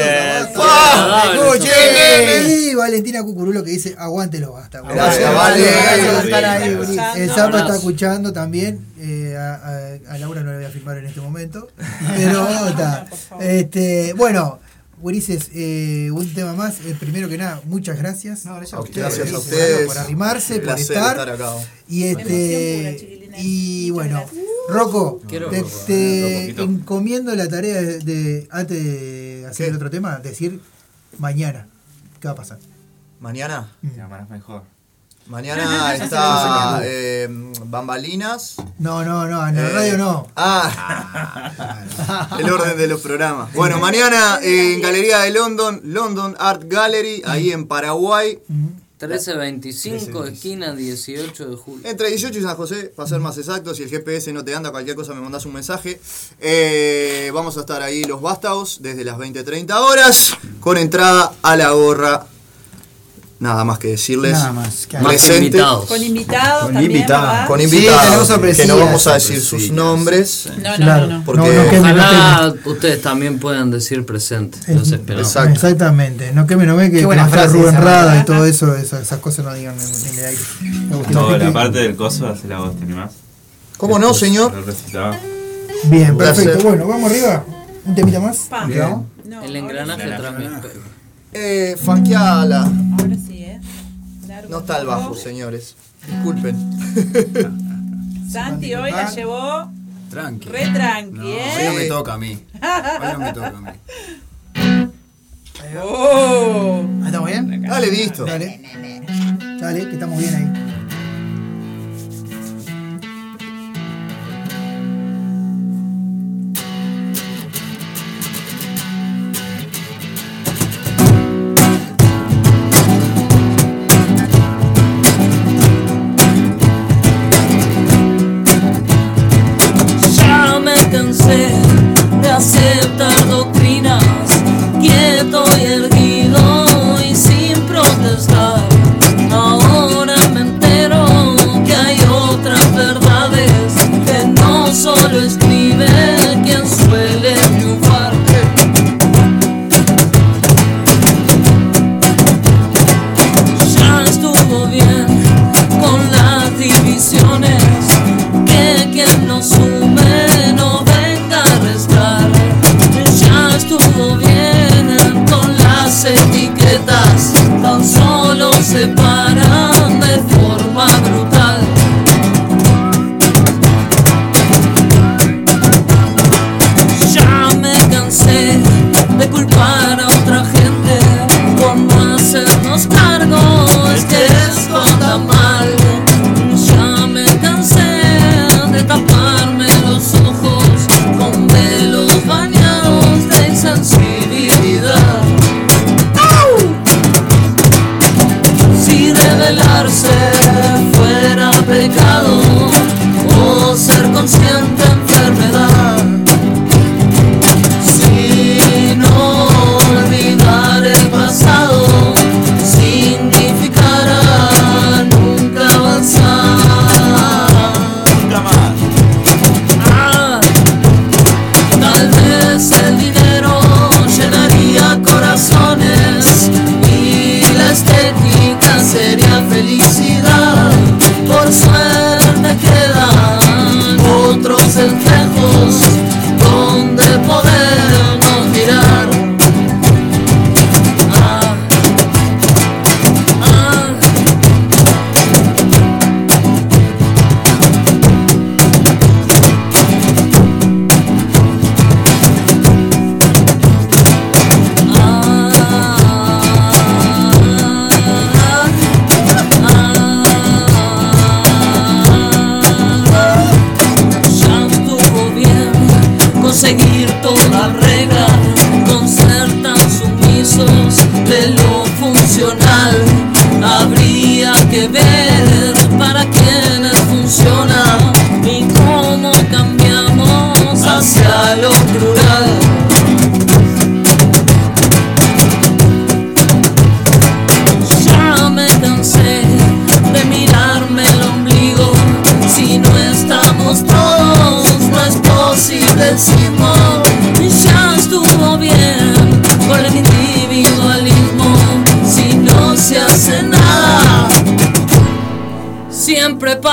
[0.53, 1.53] saludos a Basta.
[1.53, 2.71] Cuchi!
[2.71, 4.81] Y Valentina Cucurulo que dice aguántelo basta.
[4.83, 5.65] Gracias, Vale.
[7.17, 8.85] El Zapa está escuchando también.
[8.99, 9.55] eh, a,
[10.11, 11.69] a- a Laura no la voy a filmar en este momento.
[12.17, 13.07] Pero está.
[13.41, 14.59] Este, bueno.
[14.99, 16.77] Gurises, eh, un tema más.
[16.87, 18.47] Eh, primero que nada, muchas gracias.
[18.47, 18.95] a ustedes.
[18.95, 19.87] Gracias a bueno, ustedes.
[19.87, 21.11] por arrimarse, por estar.
[21.19, 21.53] estar acá.
[21.87, 24.23] Y este y bueno,
[24.69, 26.63] Rocco, te, Rocco, te Rocco, poquito.
[26.65, 30.61] encomiendo la tarea de, de- antes de hacer el otro tema, decir
[31.19, 31.67] mañana.
[32.21, 32.59] ¿Qué va a pasar?
[33.21, 33.69] Mañana.
[33.83, 34.63] Mañana es mejor.
[35.29, 37.29] Mañana está eh,
[37.65, 38.57] Bambalinas.
[38.79, 40.29] No, no, no, en Eh, radio no.
[40.37, 43.53] Ah, el orden de los programas.
[43.53, 48.39] Bueno, mañana en Galería de London, London Art Gallery, ahí en Paraguay.
[48.99, 51.89] 1325, esquina 18 de julio.
[51.89, 54.71] Entre 18 y San José, para ser más exacto, si el GPS no te anda,
[54.71, 56.01] cualquier cosa me mandas un mensaje.
[56.41, 61.73] Eh, vamos a estar ahí los vástagos desde las 20-30 horas, con entrada a la
[61.73, 62.27] gorra.
[63.39, 64.33] Nada más que decirles.
[64.33, 65.59] Nada más, que- Presente.
[65.61, 67.47] Con invitados Con también, invitados.
[67.47, 68.03] Con Sí, invitados.
[68.05, 68.67] tenemos sorpresillas.
[68.67, 70.49] que no vamos a decir sus nombres.
[70.57, 71.07] No, no, Claro.
[71.07, 71.25] no, no.
[71.27, 74.59] Porque No, no queme, no Ojalá ustedes también puedan decir presente.
[74.73, 75.37] Los esperamos.
[75.37, 76.33] Exactamente.
[76.33, 78.23] No que me no ve que frase Rubén esa, Rada ¿verdad?
[78.23, 80.41] y todo eso, esas, esas cosas no digan en, en el aire.
[80.63, 81.13] Me gusta.
[81.13, 83.11] Toda la parte del coso hace la voz, ¿te animás?
[83.77, 84.51] ¿Cómo no, señor?
[85.85, 86.59] Bien, perfecto.
[86.69, 87.45] Bueno, vamos arriba.
[87.85, 88.39] Un temita más.
[88.49, 88.67] Pa.
[88.67, 89.05] ¿Y vamos?
[89.45, 90.53] El engranaje también.
[91.39, 92.63] Eh, fanqueala.
[92.63, 93.61] Ahora sí, ¿eh?
[94.49, 95.77] No está el bajo, señores.
[96.07, 96.57] Disculpen.
[98.33, 99.71] Santi hoy la llevó
[100.11, 100.49] Tranqui.
[100.49, 101.57] re tranqui, No, ¿eh?
[101.59, 102.39] hoy no me toca a mí.
[102.55, 103.69] Hoy no me toca a mí.
[105.83, 106.85] Oh.
[107.05, 107.63] ¿Estamos bien?
[107.63, 108.25] Dale, listo.
[108.25, 108.61] Dale.
[109.61, 110.66] Dale, que estamos bien ahí.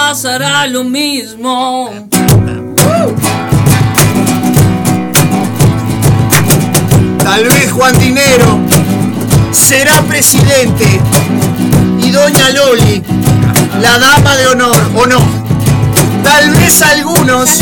[0.08, 1.90] Pasará lo mismo.
[7.24, 8.60] Tal vez Juan Dinero
[9.52, 10.86] será presidente
[12.04, 13.02] y doña Loli
[13.82, 15.20] la dama de honor, ¿o no?
[16.22, 17.60] Tal vez algunos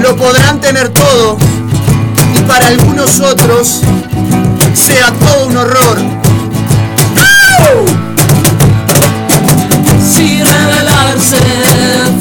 [0.00, 1.36] lo podrán tener todo
[2.36, 3.82] y para algunos otros
[4.72, 5.98] sea todo un horror.
[7.18, 7.84] ¡Au!
[10.10, 10.42] Si
[11.04, 11.36] rebelarse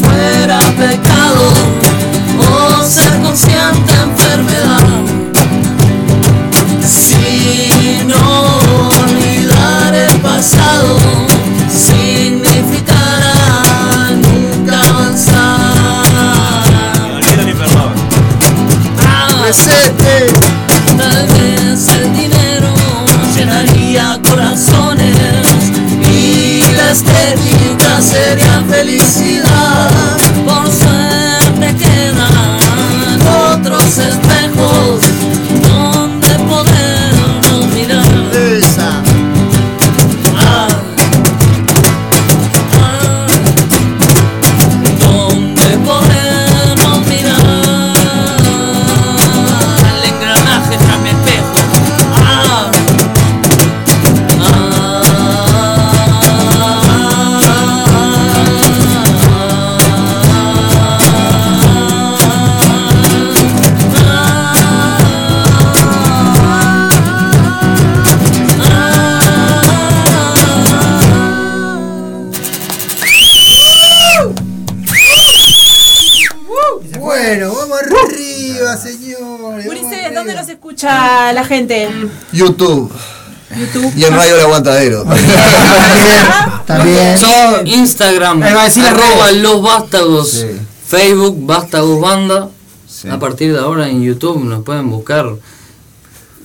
[0.01, 1.53] fuera pecado
[2.39, 5.03] o ser consciente enfermedad.
[6.85, 8.59] Si no
[9.03, 10.97] olvidar el pasado
[11.69, 13.35] significará
[14.11, 16.03] nunca avanzar.
[19.41, 20.13] Presente.
[20.97, 22.69] Tal vez el dinero
[23.35, 25.15] llenaría corazones
[26.09, 28.52] y la estética sería
[28.83, 29.42] felicidade.
[81.43, 81.89] La gente?
[82.31, 82.91] YouTube.
[83.57, 83.93] YouTube.
[83.95, 85.05] Y en Radio El Aguantadero.
[86.65, 87.15] También.
[87.65, 89.41] Instagram, Ahí va a decir arroba redes.
[89.41, 90.45] los vástagos,
[90.87, 92.49] Facebook, vástagos banda.
[93.11, 95.25] A partir de ahora en YouTube nos pueden buscar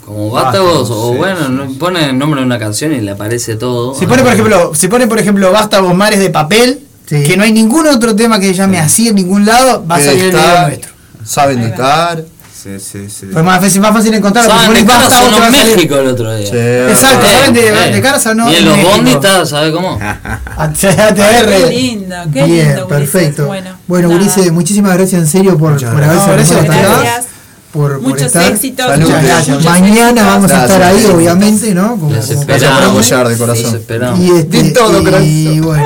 [0.05, 3.57] como vástagos o sí, bueno, no- ponen el nombre de una canción y le aparece
[3.57, 3.95] todo.
[3.95, 7.53] Si pone, por ejemplo, si pone, por ejemplo, Vástagos Mares de Papel, que no hay
[7.53, 10.93] ningún otro tema que llame así en ningún lado, va a salir el video nuestro.
[11.25, 12.25] Saben de car.
[12.69, 13.27] Sí, sí, sí.
[13.33, 14.51] Fue más fácil, más fácil encontrarlo.
[14.51, 15.77] Saben porque de pones cara Vástagos, sonó te va en a salir.
[15.77, 16.47] México el otro día.
[16.91, 19.99] Exacto, Eh, saben de, eh, de cara sonó Y en los bonditas, ¿sabe cómo?
[20.81, 23.11] Qué lindo, qué Bien, lindo, Ulises.
[23.11, 23.47] perfecto.
[23.87, 24.09] Bueno.
[24.11, 27.27] Ulises, muchísimas gracias en serio por, por haberse No, gracias.
[27.73, 28.51] Por, por Muchos estar.
[28.51, 28.99] éxitos.
[28.99, 29.65] Muchas gracias.
[29.65, 30.71] Mañana vamos a Gracias.
[30.71, 31.91] estar ahí, obviamente, ¿no?
[31.99, 32.63] Como, Les como esperamos.
[32.63, 32.93] cada programa.
[32.93, 33.65] apoyar de corazón.
[33.65, 34.21] Les esperamos.
[34.21, 35.85] Y, este, Di todo, y, bueno,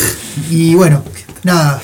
[0.50, 1.02] y bueno,
[1.42, 1.80] nada.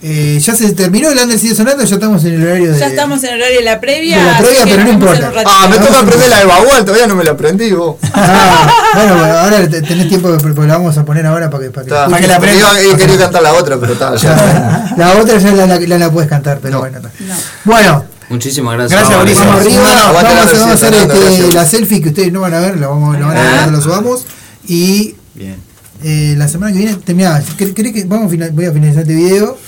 [0.00, 2.78] Eh, ya se terminó el Under sigue sonando, ya estamos en el horario de.
[2.78, 4.16] Ya estamos en el horario de la previa.
[4.18, 5.32] De la así previa, que pero no importa.
[5.44, 7.96] Ah, me toca aprender la de Bagual, todavía no me la aprendí vos.
[8.12, 11.70] Ah, bueno, bueno, ahora te- tenés tiempo porque la vamos a poner ahora para que,
[11.70, 12.60] para que, la aprendí.
[12.60, 14.14] Yo quería cantar la otra, pero está.
[14.14, 16.98] Ya, la otra ya la, la, la- la puedes cantar, pero bueno.
[16.98, 17.10] está.
[17.64, 19.00] Bueno, Muchísimas gracias.
[19.00, 22.02] Gracias, vamos arriba, Bueno, vamos, a la hacer- vamos a hacer receta, este, la selfie
[22.02, 24.26] que ustedes no van a ver, la vamos, la van a ver cuando la subamos.
[24.68, 25.56] Y Bien.
[26.02, 29.58] Eh, la semana que viene, terminada, ¿querés que vamos final- voy a finalizar este video?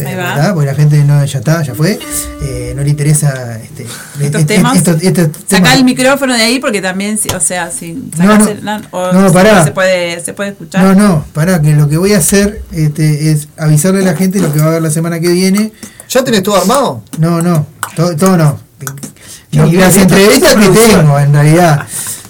[0.00, 0.52] eh, Ahí va.
[0.54, 1.98] Porque la gente no, ya está, ya fue.
[2.42, 3.84] Eh, no le interesa este,
[4.20, 4.76] Estos este- temas.
[4.76, 8.38] estos- estos Sacá el micrófono de ahí porque también, si- o sea, si No, sacás
[8.44, 8.48] no.
[8.50, 9.64] el- no, o No, pará.
[9.64, 10.82] se puede, se puede escuchar.
[10.82, 14.40] No, no, pará, que lo que voy a hacer este, es avisarle a la gente
[14.40, 15.72] lo que va a haber la semana que viene.
[16.08, 17.02] ¿Ya tenés todo armado?
[17.18, 18.60] No, no, todo, todo no.
[19.52, 21.86] Las entrevistas que tengo, en realidad.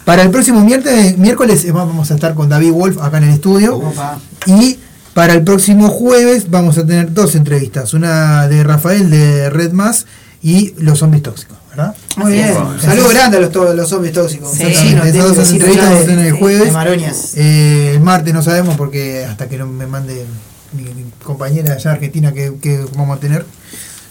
[0.06, 3.30] Para el próximo miércoles, miércoles eh, vamos a estar con David Wolf acá en el
[3.30, 3.82] estudio.
[4.46, 4.78] Y
[5.14, 7.92] para el próximo jueves vamos a tener dos entrevistas.
[7.92, 10.06] Una de Rafael de Red Más
[10.44, 11.96] y Los Zombies Tóxicos, ¿verdad?
[12.18, 12.54] Muy bien.
[12.80, 14.52] Saludos grandes a los, los zombies tóxicos.
[14.52, 14.62] Sí.
[14.62, 17.34] Esas dos entrevistas vamos a tener el jueves.
[17.36, 20.24] Eh, el martes no sabemos porque hasta que no me mande
[20.72, 23.44] mi, mi compañera allá de Argentina que, que vamos a tener,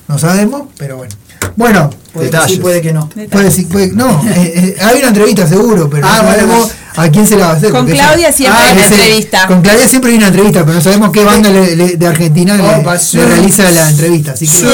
[0.10, 1.16] no sabemos, pero bueno.
[1.56, 3.10] Bueno, Puede que sí, puede que no.
[3.30, 6.72] puede, sí, puede- no, eh, eh, hay una entrevista seguro, pero Ah, no bueno, sabemos
[6.98, 7.72] ¿A quién se la va a hacer?
[7.72, 9.48] Con Claudia siempre hay una ese- entrevista.
[9.48, 12.56] Con Claudia siempre hay una entrevista, pero no sabemos qué banda le- le- de Argentina
[12.56, 13.18] le, Opa, sí.
[13.18, 14.32] le realiza la entrevista.
[14.32, 14.66] Así que,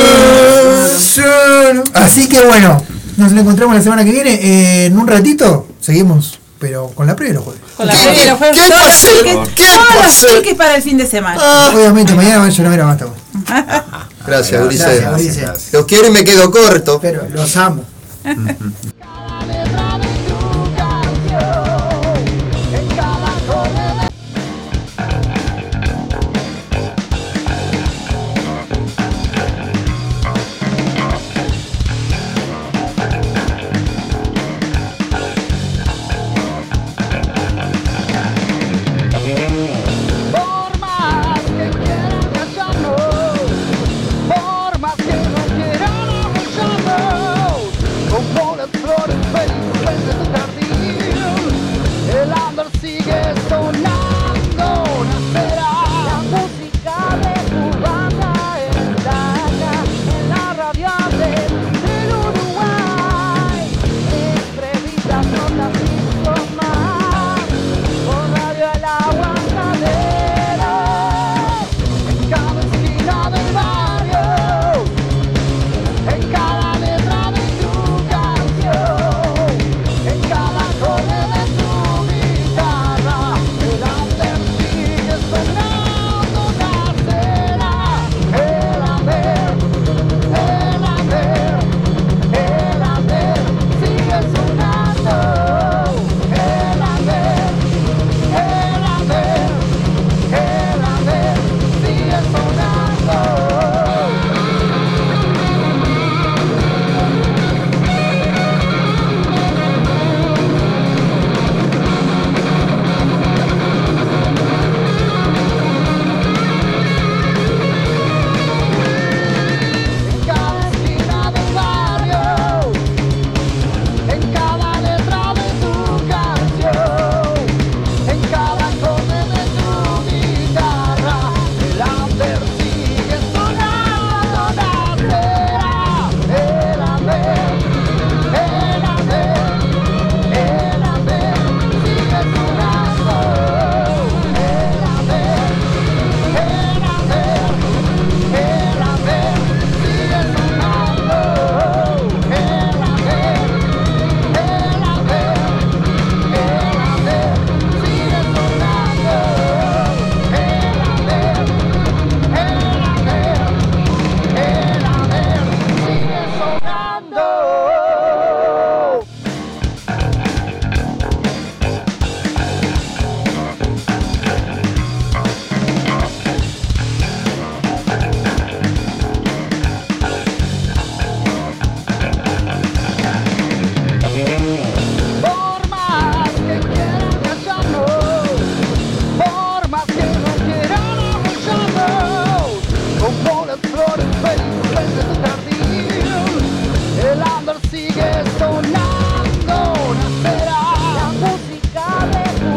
[1.95, 2.83] así que bueno,
[3.17, 4.33] nos encontramos la semana que viene.
[4.35, 7.61] Eh, en un ratito seguimos, pero con la previa de los jueves.
[7.75, 8.59] Con la previa de los jueves,
[10.43, 11.41] ¿Qué para el fin de semana.
[11.73, 13.07] Obviamente, mañana va a llorar, mira, basta.
[14.25, 15.37] Gracias, Gracias, Ulises.
[15.37, 15.73] Ulises.
[15.73, 16.99] Los quiero y me quedo corto.
[17.01, 17.83] Pero los amo.